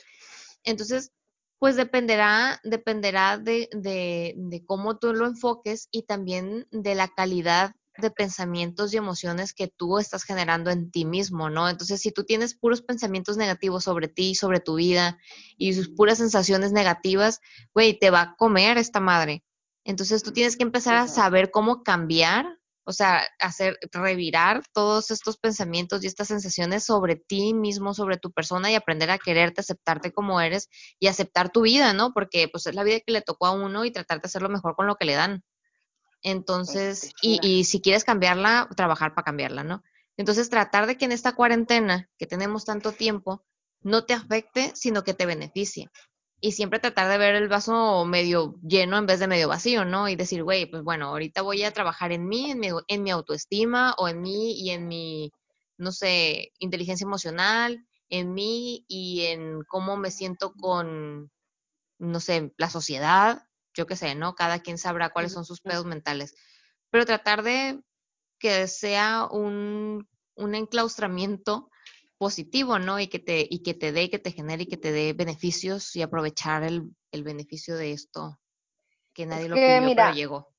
[0.65, 1.13] Entonces,
[1.59, 7.75] pues dependerá, dependerá de, de, de, cómo tú lo enfoques y también de la calidad
[7.97, 11.67] de pensamientos y emociones que tú estás generando en ti mismo, ¿no?
[11.67, 15.17] Entonces, si tú tienes puros pensamientos negativos sobre ti, sobre tu vida
[15.57, 17.41] y sus puras sensaciones negativas,
[17.73, 19.43] güey, te va a comer esta madre.
[19.83, 25.37] Entonces, tú tienes que empezar a saber cómo cambiar o sea, hacer, revirar todos estos
[25.37, 30.13] pensamientos y estas sensaciones sobre ti mismo, sobre tu persona y aprender a quererte, aceptarte
[30.13, 32.13] como eres y aceptar tu vida, ¿no?
[32.13, 34.77] Porque pues es la vida que le tocó a uno y tratar de hacerlo mejor
[34.77, 35.43] con lo que le dan.
[36.23, 39.83] Entonces, y, y si quieres cambiarla, trabajar para cambiarla, ¿no?
[40.15, 43.43] Entonces, tratar de que en esta cuarentena, que tenemos tanto tiempo,
[43.81, 45.89] no te afecte, sino que te beneficie
[46.39, 50.07] y siempre tratar de ver el vaso medio lleno en vez de medio vacío, ¿no?
[50.07, 53.11] Y decir, güey, pues bueno, ahorita voy a trabajar en mí, en mi, en mi
[53.11, 55.31] autoestima o en mí y en mi,
[55.77, 61.31] no sé, inteligencia emocional, en mí y en cómo me siento con,
[61.97, 64.35] no sé, la sociedad, yo qué sé, ¿no?
[64.35, 66.35] Cada quien sabrá cuáles son sus pedos mentales.
[66.91, 67.81] Pero tratar de
[68.39, 71.71] que sea un, un enclaustramiento
[72.17, 72.99] positivo, ¿no?
[72.99, 75.95] Y que te, y que te dé, que te genere y que te dé beneficios
[75.95, 78.39] y aprovechar el, el beneficio de esto
[79.13, 80.53] que nadie lo pidió, pero llegó.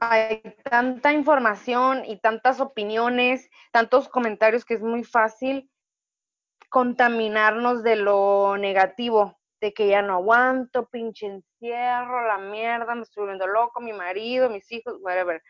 [0.00, 5.70] Hay tanta información y tantas opiniones, tantos comentarios que es muy fácil
[6.68, 13.22] contaminarnos de lo negativo, de que ya no aguanto, pinche encierro, la mierda, me estoy
[13.22, 15.42] volviendo loco, mi marido, mis hijos, whatever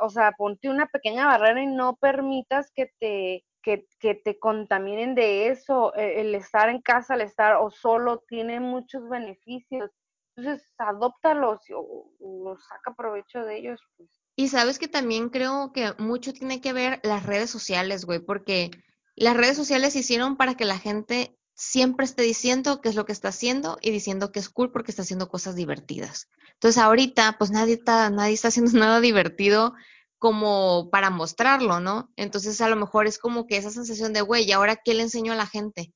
[0.00, 5.14] o sea, ponte una pequeña barrera y no permitas que te, que, que te contaminen
[5.14, 5.94] de eso.
[5.94, 9.90] E, el, estar en casa, el estar o solo, tiene muchos beneficios.
[10.36, 13.80] Entonces, adóptalos o, o saca provecho de ellos.
[13.96, 14.08] Pues.
[14.36, 18.70] Y sabes que también creo que mucho tiene que ver las redes sociales, güey, porque
[19.16, 23.04] las redes sociales se hicieron para que la gente siempre esté diciendo qué es lo
[23.04, 26.28] que está haciendo y diciendo que es cool porque está haciendo cosas divertidas.
[26.52, 29.74] Entonces ahorita pues nadie está, nadie está haciendo nada divertido
[30.18, 32.12] como para mostrarlo, ¿no?
[32.14, 35.02] Entonces a lo mejor es como que esa sensación de, güey, ¿y ahora qué le
[35.02, 35.92] enseño a la gente?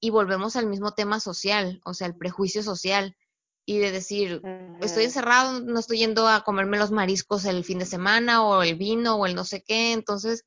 [0.00, 3.16] Y volvemos al mismo tema social, o sea, el prejuicio social
[3.64, 4.42] y de decir,
[4.82, 8.76] estoy encerrado, no estoy yendo a comerme los mariscos el fin de semana o el
[8.76, 10.44] vino o el no sé qué, entonces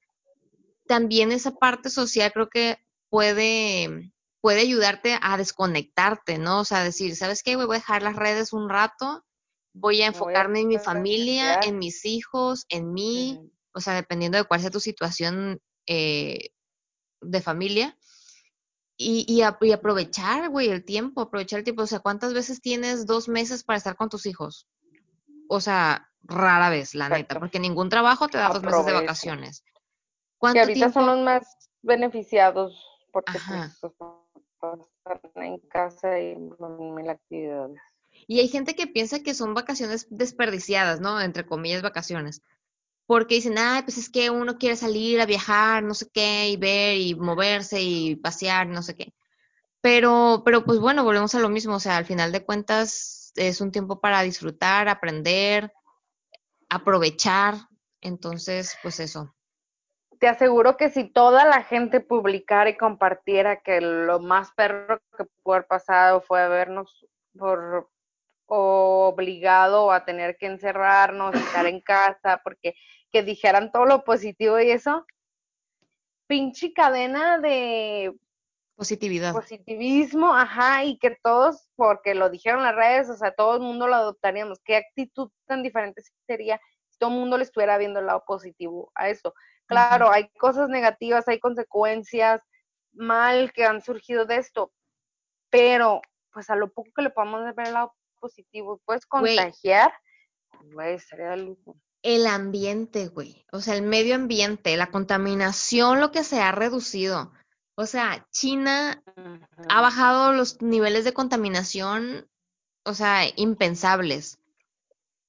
[0.88, 2.78] también esa parte social creo que
[3.10, 4.12] puede
[4.42, 6.62] puede ayudarte a desconectarte, ¿no?
[6.62, 7.56] O sea, decir, ¿sabes qué?
[7.56, 9.26] Voy a dejar las redes un rato,
[9.74, 13.40] voy a enfocarme en mi familia, en mis hijos, en mí,
[13.74, 16.50] o sea, dependiendo de cuál sea tu situación eh,
[17.22, 17.98] de familia.
[19.02, 21.84] Y, y, aprovechar, güey, el tiempo, aprovechar el tiempo.
[21.84, 24.68] O sea, ¿cuántas veces tienes dos meses para estar con tus hijos?
[25.48, 29.64] O sea, rara vez, la neta, porque ningún trabajo te da dos meses de vacaciones.
[30.38, 31.48] ¿Cuánto que ahorita son los más
[31.82, 32.76] beneficiados
[33.12, 33.40] porque
[34.60, 34.82] pues,
[35.36, 37.80] en casa y mil actividades.
[38.28, 41.22] Y hay gente que piensa que son vacaciones desperdiciadas, ¿no?
[41.22, 42.42] Entre comillas, vacaciones.
[43.06, 46.58] Porque dicen, ay, pues es que uno quiere salir a viajar, no sé qué, y
[46.58, 49.14] ver y moverse y pasear, no sé qué.
[49.82, 51.76] Pero, pero pues bueno, volvemos a lo mismo.
[51.76, 55.72] O sea, al final de cuentas es un tiempo para disfrutar, aprender,
[56.70, 57.56] aprovechar.
[58.02, 59.34] Entonces, pues eso
[60.20, 65.24] te aseguro que si toda la gente publicara y compartiera que lo más perro que
[65.42, 67.90] pudo haber pasado fue habernos por
[68.46, 72.76] obligado a tener que encerrarnos, estar en casa, porque
[73.12, 75.06] que dijeran todo lo positivo y eso,
[76.28, 78.14] pinche cadena de
[78.76, 79.34] positividad.
[79.34, 83.88] Positivismo, ajá, y que todos, porque lo dijeron las redes, o sea, todo el mundo
[83.88, 84.60] lo adoptaríamos.
[84.64, 86.60] ¿Qué actitud tan diferente sería
[86.90, 89.34] si todo el mundo le estuviera viendo el lado positivo a eso?
[89.70, 92.42] Claro, hay cosas negativas, hay consecuencias
[92.92, 94.74] mal que han surgido de esto,
[95.52, 96.02] pero
[96.34, 99.94] pues a lo poco que le podamos ver el lado positivo y puedes contagiar,
[100.74, 101.78] güey, sería lujo.
[102.02, 103.46] El ambiente, güey.
[103.52, 107.32] O sea, el medio ambiente, la contaminación, lo que se ha reducido.
[107.76, 109.04] O sea, China
[109.70, 112.28] ha bajado los niveles de contaminación,
[112.86, 114.39] o sea, impensables.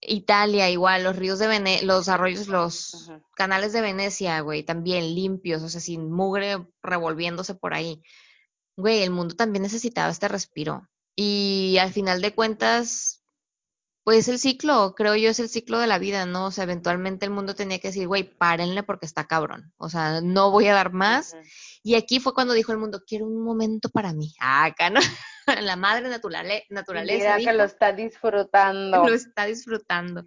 [0.02, 5.62] Italia, igual, los ríos de Vene, los arroyos, los canales de Venecia, güey, también limpios,
[5.62, 8.02] o sea, sin mugre revolviéndose por ahí.
[8.76, 10.88] Güey, el mundo también necesitaba este respiro.
[11.16, 13.22] Y al final de cuentas,
[14.04, 16.46] pues el ciclo, creo yo, es el ciclo de la vida, ¿no?
[16.46, 19.72] O sea, eventualmente el mundo tenía que decir, güey, párenle porque está cabrón.
[19.76, 21.36] O sea, no voy a dar más.
[21.82, 24.34] Y aquí fue cuando dijo el mundo, quiero un momento para mí.
[24.40, 25.00] Ah, acá, ¿no?
[25.60, 29.08] La madre naturale- Y naturaleza mira que lo está lo disfrutando.
[29.08, 30.24] está disfrutando.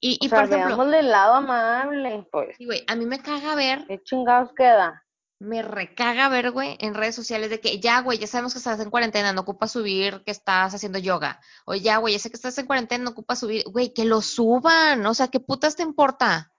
[0.00, 2.56] Y, O y sea, por ejemplo, el lado amable, pues.
[2.56, 5.04] sí, güey, a mí me caga ver, ¿Qué chingados queda?
[5.40, 8.80] me recaga ver, güey, en redes sociales de que ya, güey, ya sabemos que estás
[8.80, 11.40] en cuarentena, no ocupas subir que estás haciendo yoga.
[11.64, 13.62] O ya, güey, ya sé que estás en cuarentena, no ocupas subir.
[13.70, 15.06] Güey, que lo suban.
[15.06, 16.50] O sea, ¿qué putas te importa?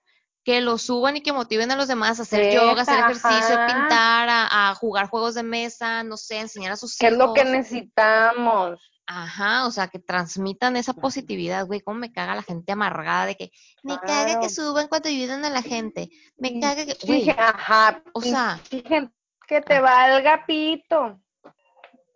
[0.50, 3.56] Que lo suban y que motiven a los demás a hacer yoga, a hacer ejercicio,
[3.56, 7.14] a pintar, a, a jugar juegos de mesa, no sé, enseñar a sus ¿Qué es
[7.14, 7.52] lo que hijos.
[7.54, 8.80] necesitamos?
[9.06, 11.82] Ajá, o sea, que transmitan esa positividad, güey.
[11.82, 13.52] Cómo me caga la gente amargada de que
[13.84, 14.50] me caga que Claro.
[14.50, 16.10] suban cuando ayudan a la gente.
[16.38, 21.22] Me caga que, sí, güey, ajá, o sea, que te valga pito,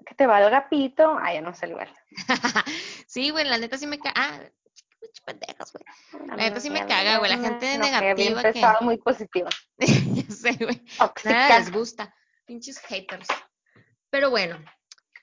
[0.08, 1.18] que te valga pito.
[1.22, 1.90] Ay, ya no sé igual.
[3.08, 4.14] sí, güey, la neta sí me caga.
[4.16, 4.40] Ah,
[5.04, 6.28] pinche pendejas, güey.
[6.28, 7.32] La neta sí me caga, güey.
[7.32, 9.50] La gente bien negativa que, pesada, muy positiva.
[9.78, 10.82] ya sé, güey,
[11.26, 12.14] nada les gusta.
[12.46, 13.28] Pinches haters.
[14.10, 14.60] Pero bueno,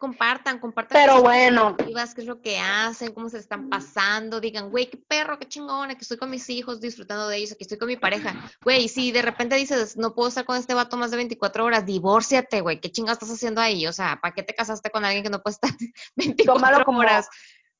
[0.00, 1.92] compartan, compartan Pero bueno, qué
[2.22, 6.00] es lo que hacen, cómo se están pasando, digan, güey, qué perro, qué chingón, aquí
[6.00, 8.50] estoy con mis hijos disfrutando de ellos, aquí estoy con mi pareja.
[8.64, 11.84] Güey, si de repente dices, no puedo estar con este vato más de 24 horas,
[11.84, 13.86] divórciate, güey, ¿qué chingados estás haciendo ahí?
[13.86, 15.70] O sea, ¿para qué te casaste con alguien que no puede estar
[16.16, 17.28] 24 tómalo como horas?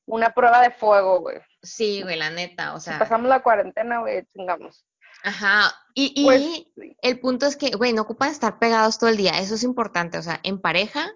[0.05, 1.37] Una prueba de fuego, güey.
[1.61, 4.85] Sí, güey, la neta, o Si sea, pasamos la cuarentena, güey, chingamos.
[5.23, 5.73] ajá.
[5.93, 9.39] Y, Pues, y el punto es que, güey, no ocupan estar pegados todo el día,
[9.39, 11.11] eso es importante, o sea, en pareja,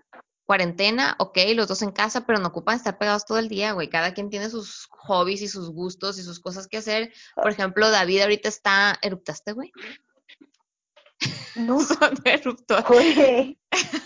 [0.46, 3.90] cuarentena, ok, los dos en casa, pero no ocupan estar pegados todo el día, güey,
[3.90, 7.12] cada quien tiene sus hobbies y sus gustos y sus cosas que hacer.
[7.36, 9.72] Por ejemplo, David ahorita está, ¿eruptaste, güey?
[11.56, 12.84] no, Sonó eruptor.
[12.88, 13.58] güey.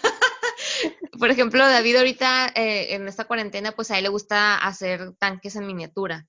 [1.18, 5.56] Por ejemplo, David ahorita eh, en esta cuarentena, pues a él le gusta hacer tanques
[5.56, 6.28] en miniatura,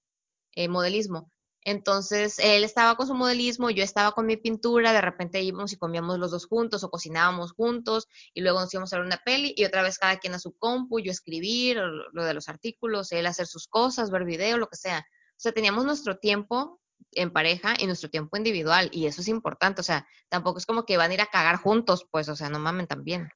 [0.52, 1.31] eh, modelismo.
[1.62, 5.77] Entonces, él estaba con su modelismo, yo estaba con mi pintura, de repente íbamos y
[5.77, 9.52] comíamos los dos juntos o cocinábamos juntos y luego nos íbamos a ver una peli
[9.55, 11.78] y otra vez cada quien a su compu, yo escribir
[12.12, 15.01] lo de los artículos, él hacer sus cosas, ver video, lo que sea.
[15.01, 16.81] O sea, teníamos nuestro tiempo
[17.12, 20.85] en pareja y nuestro tiempo individual y eso es importante, o sea, tampoco es como
[20.85, 23.28] que van a ir a cagar juntos, pues, o sea, no mamen también.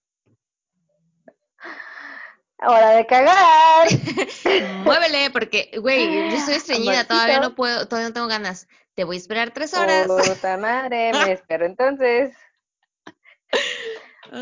[2.59, 3.89] Hora de cagar.
[4.85, 8.69] Muévele, porque, güey, yo estoy estreñida, todavía no puedo, todavía no tengo ganas.
[8.95, 10.07] Te voy a esperar tres horas.
[10.07, 12.37] Puta madre, me espero entonces.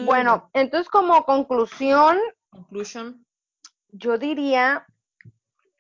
[0.04, 2.18] Bueno, entonces como conclusión,
[2.50, 3.26] Conclusion.
[3.88, 4.86] yo diría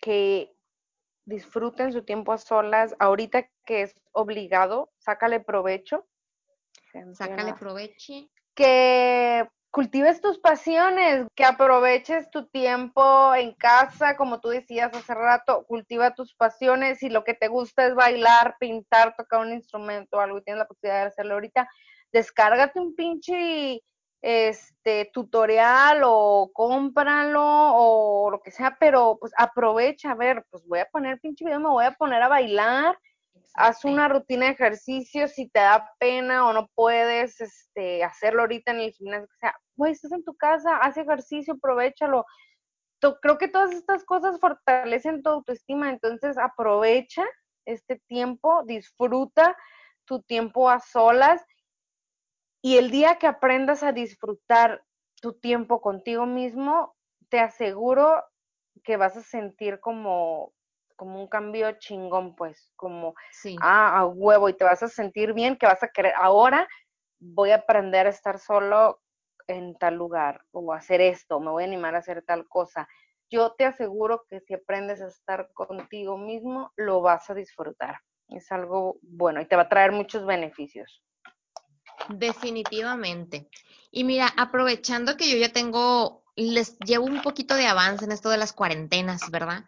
[0.00, 0.54] que
[1.24, 2.94] disfruten su tiempo a solas.
[2.98, 6.06] Ahorita que es obligado, sácale provecho.
[7.14, 8.28] Sácale provecho.
[8.54, 15.64] Que cultives tus pasiones, que aproveches tu tiempo en casa, como tú decías hace rato,
[15.66, 16.98] cultiva tus pasiones.
[16.98, 20.58] Si lo que te gusta es bailar, pintar, tocar un instrumento o algo y tienes
[20.58, 21.68] la posibilidad de hacerlo ahorita,
[22.12, 23.82] descárgate un pinche
[24.20, 30.80] este tutorial o cómpralo o lo que sea, pero pues aprovecha, a ver, pues voy
[30.80, 32.96] a poner pinche video, me voy a poner a bailar,
[33.54, 38.72] haz una rutina de ejercicio, si te da pena o no puedes este, hacerlo ahorita
[38.72, 42.24] en el gimnasio, o sea, güey, estás en tu casa, haz ejercicio, aprovechalo.
[43.20, 47.24] Creo que todas estas cosas fortalecen tu autoestima, entonces aprovecha
[47.64, 49.56] este tiempo, disfruta
[50.04, 51.44] tu tiempo a solas
[52.62, 54.84] y el día que aprendas a disfrutar
[55.20, 56.94] tu tiempo contigo mismo,
[57.28, 58.22] te aseguro
[58.84, 60.52] que vas a sentir como,
[61.02, 63.56] como un cambio chingón, pues, como, Sí.
[63.60, 66.68] ah, a huevo, y te vas a sentir bien, que vas a querer, ahora
[67.18, 69.00] voy a aprender a estar solo
[69.48, 72.88] en tal lugar, o hacer esto, me voy a animar a hacer tal cosa.
[73.28, 77.98] Yo te aseguro que si aprendes a estar contigo mismo, lo vas a disfrutar.
[78.28, 81.02] Es algo bueno y te va a traer muchos beneficios.
[82.10, 83.48] Definitivamente.
[83.90, 88.30] Y mira, aprovechando que yo ya tengo, les llevo un poquito de avance en esto
[88.30, 89.64] de las cuarentenas, ¿verdad?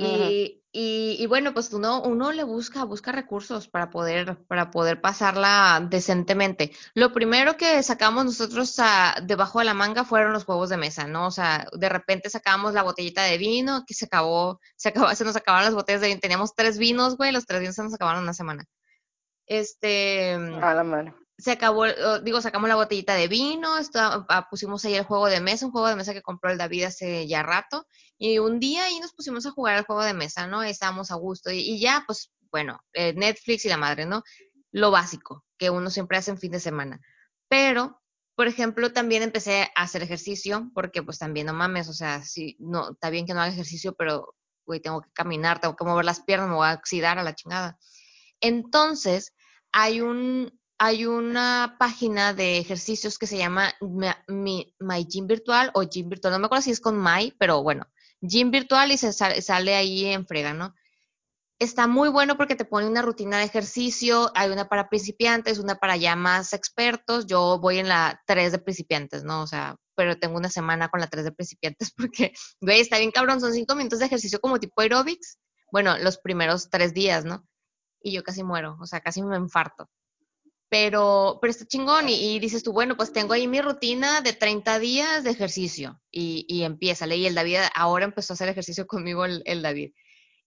[0.00, 5.00] Y, y y bueno, pues uno, uno le busca, busca recursos para poder, para poder
[5.00, 6.70] pasarla decentemente.
[6.94, 8.76] Lo primero que sacamos nosotros
[9.22, 11.26] debajo de la manga fueron los juegos de mesa, ¿no?
[11.26, 15.24] O sea, de repente sacábamos la botellita de vino, que se acabó, se acabó, se
[15.24, 16.20] nos acabaron las botellas de vino.
[16.20, 18.64] Teníamos tres vinos, güey, los tres vinos se nos acabaron una semana.
[19.46, 20.34] Este.
[20.34, 21.84] A la mano se acabó,
[22.22, 25.88] digo, sacamos la botellita de vino, ah, pusimos ahí el juego de mesa, un juego
[25.88, 27.86] de mesa que compró el David hace ya rato,
[28.18, 30.64] y un día ahí nos pusimos a jugar el juego de mesa, ¿no?
[30.64, 34.24] estábamos a gusto, y, ya, pues, bueno, eh, Netflix y la madre, ¿no?
[34.72, 37.00] Lo básico que uno siempre hace en fin de semana.
[37.48, 38.00] Pero,
[38.34, 42.56] por ejemplo, también empecé a hacer ejercicio, porque pues también no mames, o sea, sí,
[42.58, 44.34] no, está bien que no haga ejercicio, pero,
[44.66, 47.34] güey, tengo que caminar, tengo que mover las piernas, me voy a oxidar a la
[47.34, 47.78] chingada.
[48.40, 49.32] Entonces,
[49.72, 56.08] hay un, hay una página de ejercicios que se llama My, Gym Virtual o Gym
[56.08, 57.86] Virtual, no me acuerdo si es con My, pero bueno,
[58.20, 60.74] Gym Virtual y se sale, ahí en frega, ¿no?
[61.58, 65.74] Está muy bueno porque te pone una rutina de ejercicio, hay una para principiantes, una
[65.74, 69.42] para ya más expertos, yo voy en la 3 de principiantes, ¿no?
[69.42, 73.10] O sea, pero tengo una semana con la 3 de principiantes porque, güey, está bien
[73.10, 75.38] cabrón, son 5 minutos de ejercicio como tipo aerobics,
[75.72, 77.44] bueno, los primeros 3 días, ¿no?
[78.00, 79.90] Y yo casi muero, o sea, casi me infarto
[80.68, 84.78] pero, pero está chingón y, dices tú, bueno, pues tengo ahí mi rutina de 30
[84.78, 89.24] días de ejercicio y, y empieza, y el David ahora empezó a hacer ejercicio conmigo
[89.24, 89.92] el, David.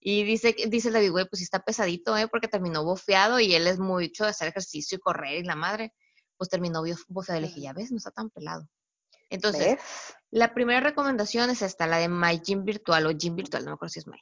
[0.00, 2.28] Y dice, dice el David, güey, pues sí está pesadito, ¿eh?
[2.28, 5.92] Porque terminó bofeado y él es mucho de hacer ejercicio y correr y la madre,
[6.36, 7.40] pues terminó bofeado.
[7.40, 8.68] Le dije, ya ves, no está tan pelado.
[9.30, 9.78] Entonces,
[10.30, 13.74] la primera recomendación es esta, la de My Gym Virtual o Gym Virtual, no me
[13.74, 14.18] acuerdo si es My.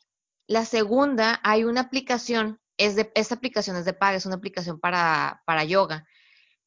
[0.46, 4.80] La segunda, hay una aplicación es de, esta aplicación es de paga, es una aplicación
[4.80, 6.06] para, para yoga.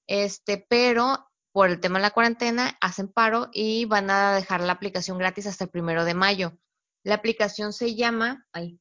[0.07, 4.73] Este, pero por el tema de la cuarentena hacen paro y van a dejar la
[4.73, 6.57] aplicación gratis hasta el primero de mayo.
[7.03, 8.79] La aplicación se llama, ay,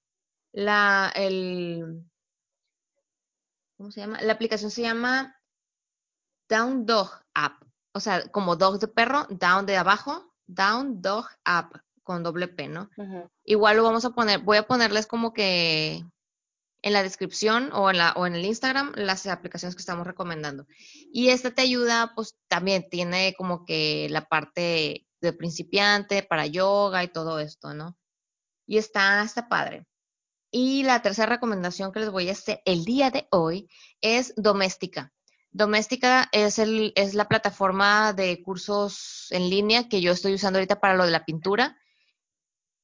[0.52, 2.04] la, el,
[3.78, 4.20] ¿cómo se llama?
[4.20, 5.34] La aplicación se llama
[6.48, 7.62] Down Dog App.
[7.94, 12.68] O sea, como dog de perro, down de abajo, Down Dog App con doble P,
[12.68, 12.90] ¿no?
[13.44, 16.04] Igual lo vamos a poner, voy a ponerles como que
[16.82, 20.66] en la descripción o en, la, o en el Instagram las aplicaciones que estamos recomendando.
[21.12, 27.04] Y esta te ayuda, pues también tiene como que la parte de principiante para yoga
[27.04, 27.96] y todo esto, ¿no?
[28.66, 29.86] Y está, está padre.
[30.50, 35.12] Y la tercera recomendación que les voy a hacer el día de hoy es Doméstica.
[35.50, 40.94] Doméstica es, es la plataforma de cursos en línea que yo estoy usando ahorita para
[40.94, 41.78] lo de la pintura.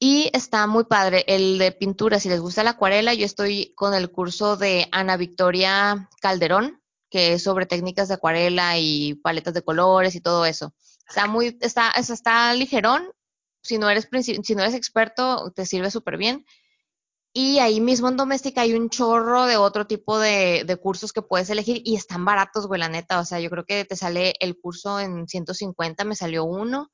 [0.00, 2.20] Y está muy padre el de pintura.
[2.20, 6.80] Si les gusta la acuarela, yo estoy con el curso de Ana Victoria Calderón,
[7.10, 10.72] que es sobre técnicas de acuarela y paletas de colores y todo eso.
[11.08, 13.10] Está muy, está, está ligerón.
[13.62, 16.46] Si no eres, si no eres experto, te sirve súper bien.
[17.32, 21.22] Y ahí mismo en Doméstica hay un chorro de otro tipo de, de, cursos que
[21.22, 23.20] puedes elegir y están baratos, güey, la neta.
[23.20, 26.90] O sea, yo creo que te sale el curso en 150, me salió uno.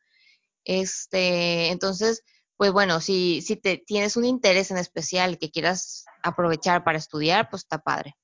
[0.64, 2.22] Este, entonces,
[2.56, 7.48] pues bueno, si, si te tienes un interés en especial que quieras aprovechar para estudiar,
[7.50, 8.16] pues está padre.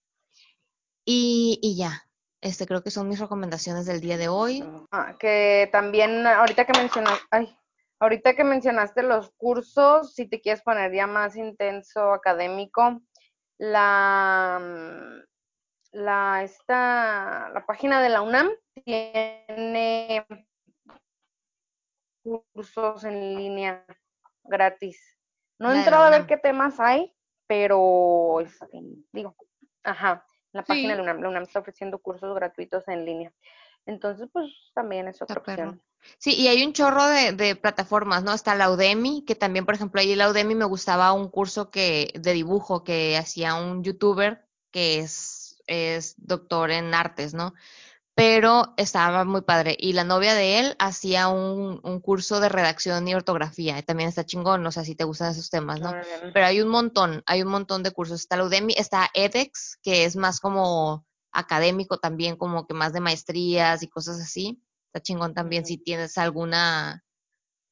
[1.04, 2.04] Y, ya,
[2.40, 4.64] este creo que son mis recomendaciones del día de hoy.
[4.92, 7.58] Ah, que también ahorita que mencionaste, ay,
[7.98, 13.00] ahorita que mencionaste los cursos, si te quieres poner ya más intenso académico,
[13.58, 15.24] la
[15.92, 18.48] la esta la página de la UNAM
[18.84, 20.24] tiene
[22.22, 23.84] cursos en línea
[24.44, 25.00] gratis.
[25.58, 27.14] No he entrado a ver qué temas hay,
[27.46, 28.80] pero este,
[29.12, 29.36] digo,
[29.82, 33.32] ajá, la página de UNAM, la UNAM está ofreciendo cursos gratuitos en línea.
[33.86, 35.82] Entonces, pues también es otra opción.
[36.18, 38.32] Sí, y hay un chorro de, de, plataformas, ¿no?
[38.32, 41.70] Está la Udemy, que también, por ejemplo, ahí en la Udemy me gustaba un curso
[41.70, 47.52] que de dibujo que hacía un youtuber que es, es doctor en artes, ¿no?
[48.14, 49.76] Pero estaba muy padre.
[49.78, 53.80] Y la novia de él hacía un, curso de redacción y ortografía.
[53.82, 55.92] también está chingón, no sé si te gustan esos temas, ¿no?
[56.32, 58.20] Pero hay un montón, hay un montón de cursos.
[58.20, 63.00] Está la Udemy, está edX, que es más como académico también, como que más de
[63.00, 64.62] maestrías y cosas así.
[64.86, 67.04] Está chingón también si tienes alguna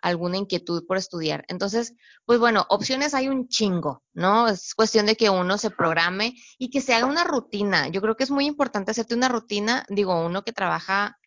[0.01, 1.45] alguna inquietud por estudiar.
[1.49, 1.95] Entonces,
[2.25, 4.49] pues bueno, opciones hay un chingo, ¿no?
[4.49, 7.89] Es cuestión de que uno se programe y que se haga una rutina.
[7.89, 11.19] Yo creo que es muy importante hacerte una rutina, digo, uno que trabaja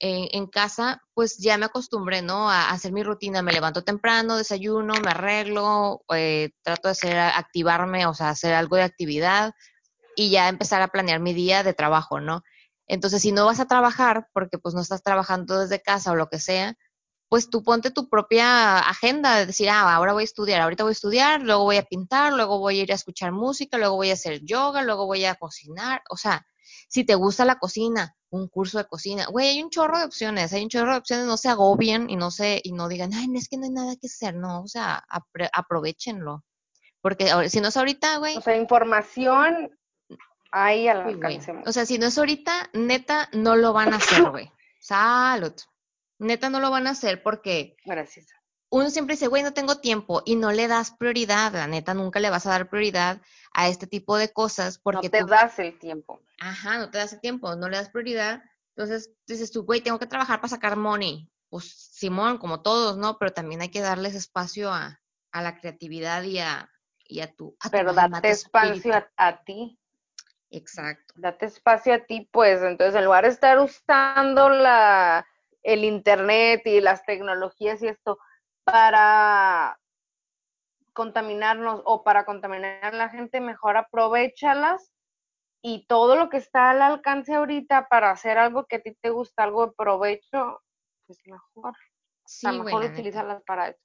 [0.00, 2.50] en, casa, pues ya me acostumbré, ¿no?
[2.50, 3.42] A, hacer mi rutina.
[3.42, 8.76] Me levanto temprano, desayuno, me arreglo, eh, trato de hacer, activarme, o sea, hacer algo
[8.76, 9.52] de actividad
[10.16, 12.42] y ya empezar a planear mi día de trabajo, ¿no?
[12.86, 16.28] Entonces, si no vas a trabajar, porque pues no estás trabajando desde casa o lo
[16.28, 16.74] que sea,
[17.30, 20.90] pues tú ponte tu propia agenda de decir, ah, ahora voy a estudiar, ahorita voy
[20.90, 24.10] a estudiar, luego voy a pintar, luego voy a ir a escuchar música, luego voy
[24.10, 26.44] a hacer yoga, luego voy a cocinar, o sea,
[26.88, 30.52] si te gusta la cocina, un curso de cocina, güey, hay un chorro de opciones,
[30.52, 33.28] hay un chorro de opciones, no se agobien y no se, y no digan, ay,
[33.36, 35.04] es que no hay nada que hacer, no, o sea,
[35.52, 36.44] aprovechenlo.
[37.00, 38.36] Porque si no es ahorita, güey.
[38.36, 39.70] O sea, información
[40.50, 41.54] hay al alcance.
[41.64, 44.52] O sea, si no es ahorita, neta, no lo van a hacer, güey.
[44.80, 45.54] Salud.
[46.20, 47.76] Neta, no lo van a hacer porque.
[47.84, 48.26] Gracias.
[48.68, 51.52] Uno siempre dice, güey, no tengo tiempo y no le das prioridad.
[51.52, 53.20] La neta, nunca le vas a dar prioridad
[53.52, 55.08] a este tipo de cosas porque.
[55.08, 56.20] No te das el tiempo.
[56.38, 58.42] Ajá, no te das el tiempo, no le das prioridad.
[58.76, 61.28] Entonces dices tú, güey, tengo que trabajar para sacar money.
[61.48, 63.18] Pues Simón, como todos, ¿no?
[63.18, 65.00] Pero también hay que darles espacio a,
[65.32, 66.70] a la creatividad y a,
[67.04, 67.56] y a tu...
[67.70, 69.78] Pero date espacio a, ti.
[70.50, 71.14] Exacto.
[71.16, 72.62] Date espacio a ti, pues.
[72.62, 75.26] Entonces, en lugar de estar usando la,
[75.62, 78.18] el internet y las tecnologías y esto
[78.64, 79.78] para
[80.92, 84.92] contaminarnos o para contaminar a la gente, mejor aprovechalas
[85.62, 89.10] y todo lo que está al alcance ahorita para hacer algo que a ti te
[89.10, 90.60] gusta, algo de provecho,
[91.06, 91.74] pues mejor.
[92.26, 93.80] Sí, a mejor utilízalas para eso.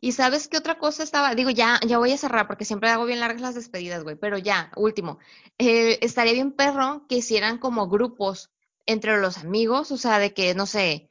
[0.00, 3.06] Y sabes qué otra cosa estaba, digo, ya, ya voy a cerrar porque siempre hago
[3.06, 5.18] bien largas las despedidas, güey, pero ya, último,
[5.58, 8.51] eh, estaría bien perro que hicieran como grupos
[8.86, 11.08] entre los amigos, o sea, de que, no sé,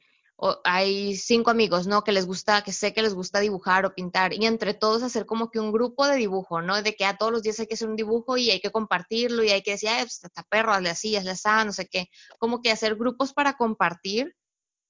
[0.64, 2.02] hay cinco amigos, ¿no?
[2.02, 5.24] Que les gusta, que sé que les gusta dibujar o pintar, y entre todos hacer
[5.26, 6.82] como que un grupo de dibujo, ¿no?
[6.82, 9.44] De que a todos los días hay que hacer un dibujo y hay que compartirlo
[9.44, 12.08] y hay que decir, ay, pues está perro, hazle así, hazle así, no sé qué.
[12.38, 14.34] Como que hacer grupos para compartir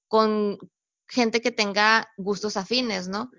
[0.09, 0.59] con
[1.07, 3.31] gente que tenga gustos afines, ¿no?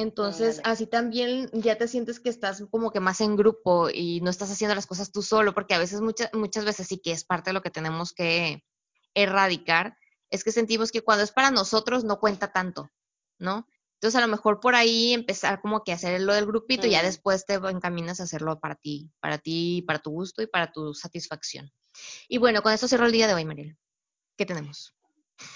[0.00, 4.30] Entonces, así también ya te sientes que estás como que más en grupo y no
[4.30, 7.24] estás haciendo las cosas tú solo, porque a veces, muchas, muchas veces sí que es
[7.24, 8.64] parte de lo que tenemos que
[9.14, 9.98] erradicar,
[10.30, 12.88] es que sentimos que cuando es para nosotros no cuenta tanto,
[13.40, 13.66] ¿no?
[13.94, 16.90] Entonces, a lo mejor por ahí empezar como que a hacer lo del grupito y
[16.90, 20.70] ya después te encaminas a hacerlo para ti, para ti, para tu gusto y para
[20.70, 21.72] tu satisfacción.
[22.28, 23.76] Y bueno, con eso cierro el día de hoy, Mariel.
[24.36, 24.94] ¿Qué tenemos?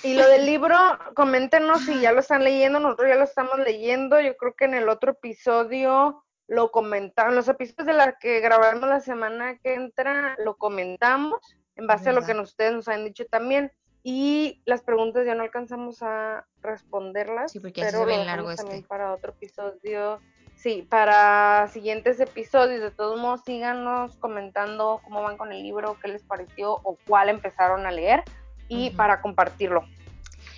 [0.03, 0.77] Y lo del libro,
[1.15, 4.75] coméntenos si ya lo están leyendo, nosotros ya lo estamos leyendo, yo creo que en
[4.75, 10.37] el otro episodio lo comentamos, los episodios de la que grabamos la semana que entra,
[10.39, 11.39] lo comentamos
[11.77, 13.73] en base a lo que ustedes nos han dicho también.
[14.05, 18.65] Y las preguntas ya no alcanzamos a responderlas, sí, porque pero lo largo este.
[18.65, 20.21] también para otro episodio.
[20.57, 26.09] Sí, para siguientes episodios, de todos modos, síganos comentando cómo van con el libro, qué
[26.09, 28.25] les pareció o cuál empezaron a leer
[28.73, 29.85] y para compartirlo.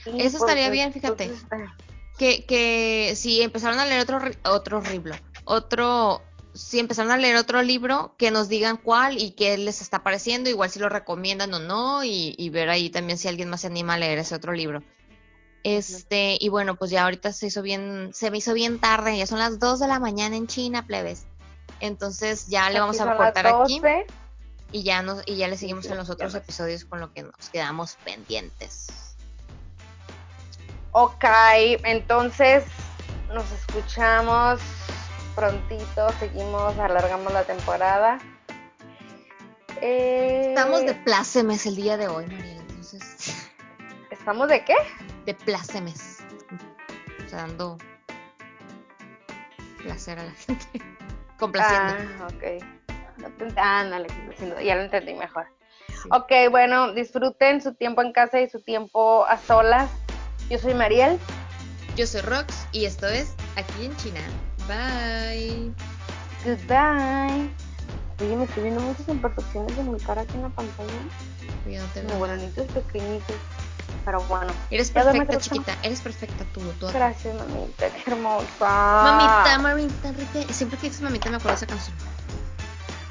[0.06, 1.30] Eso estaría bien, fíjate.
[2.18, 5.14] que, que si empezaron a leer otro, otro libro,
[5.44, 6.22] otro,
[6.52, 10.50] si empezaron a leer otro libro, que nos digan cuál y qué les está pareciendo,
[10.50, 13.94] igual si lo recomiendan o no, y, ver ahí también si alguien más se anima
[13.94, 14.82] a leer ese otro libro.
[15.64, 19.26] Este, y bueno, pues ya ahorita se hizo bien, se me hizo bien tarde, ya
[19.26, 21.24] son las 2 de la mañana en China, plebes.
[21.80, 23.80] Entonces ya le vamos a cortar aquí
[24.72, 27.48] y ya nos, y ya le seguimos en los otros episodios con lo que nos
[27.52, 28.88] quedamos pendientes.
[30.92, 31.24] Ok,
[31.84, 32.64] entonces
[33.32, 34.60] nos escuchamos
[35.34, 38.18] prontito, seguimos, alargamos la temporada.
[39.80, 43.50] Estamos de eh, plácemes el día de hoy, Mariela, entonces.
[44.10, 44.76] ¿Estamos de qué?
[45.26, 46.20] De plácemes.
[47.24, 47.76] O sea, dando
[49.82, 50.66] placer a la gente.
[51.38, 51.94] Complaciendo.
[52.20, 52.64] Ah, ok.
[53.56, 54.08] Ándale,
[54.64, 55.46] ya lo entendí mejor.
[56.10, 59.90] Ok, bueno, disfruten su tiempo en casa y su tiempo a solas.
[60.50, 61.18] Yo soy Mariel.
[61.96, 64.20] Yo soy Rox y esto es Aquí en China.
[64.66, 65.72] Bye.
[66.44, 67.50] Goodbye.
[68.20, 70.90] Oye, me estoy viendo muchas imperfecciones de mi cara aquí en la pantalla.
[71.64, 72.02] Cuídate.
[72.02, 73.36] Muy bonitos, pequeñitos.
[74.04, 74.52] Pero bueno.
[74.70, 75.76] Eres perfecta, chiquita.
[75.82, 76.60] Eres perfecta tú.
[76.80, 77.88] tú Gracias, mamita.
[77.90, 78.44] Qué hermosa.
[78.60, 80.52] Mamita, mamita, Enrique.
[80.52, 81.96] Siempre que dices mamita me acuerdo de esa canción.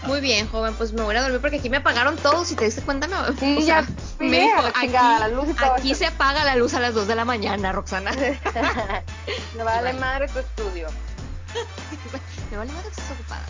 [0.06, 2.66] Muy bien, joven, pues me voy a dormir porque aquí me apagaron todo, si te
[2.66, 3.86] diste cuenta, me, sí, ya,
[4.20, 7.26] me dijo, aquí, la luz aquí se apaga la luz a las 2 de la
[7.26, 8.12] mañana, Roxana.
[9.58, 10.88] me vale madre tu estudio.
[12.52, 13.46] me vale madre que estés ocupada.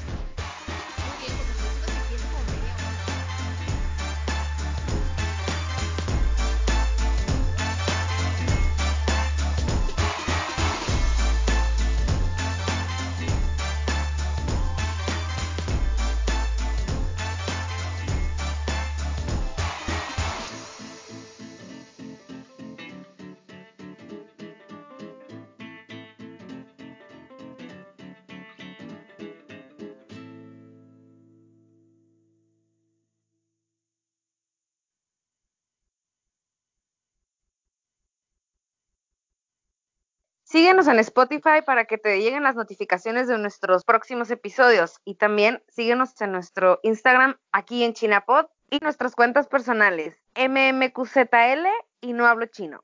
[40.54, 45.64] Síguenos en Spotify para que te lleguen las notificaciones de nuestros próximos episodios y también
[45.68, 51.66] síguenos en nuestro Instagram aquí en Chinapod y nuestras cuentas personales mmqzl
[52.02, 52.84] y no hablo chino.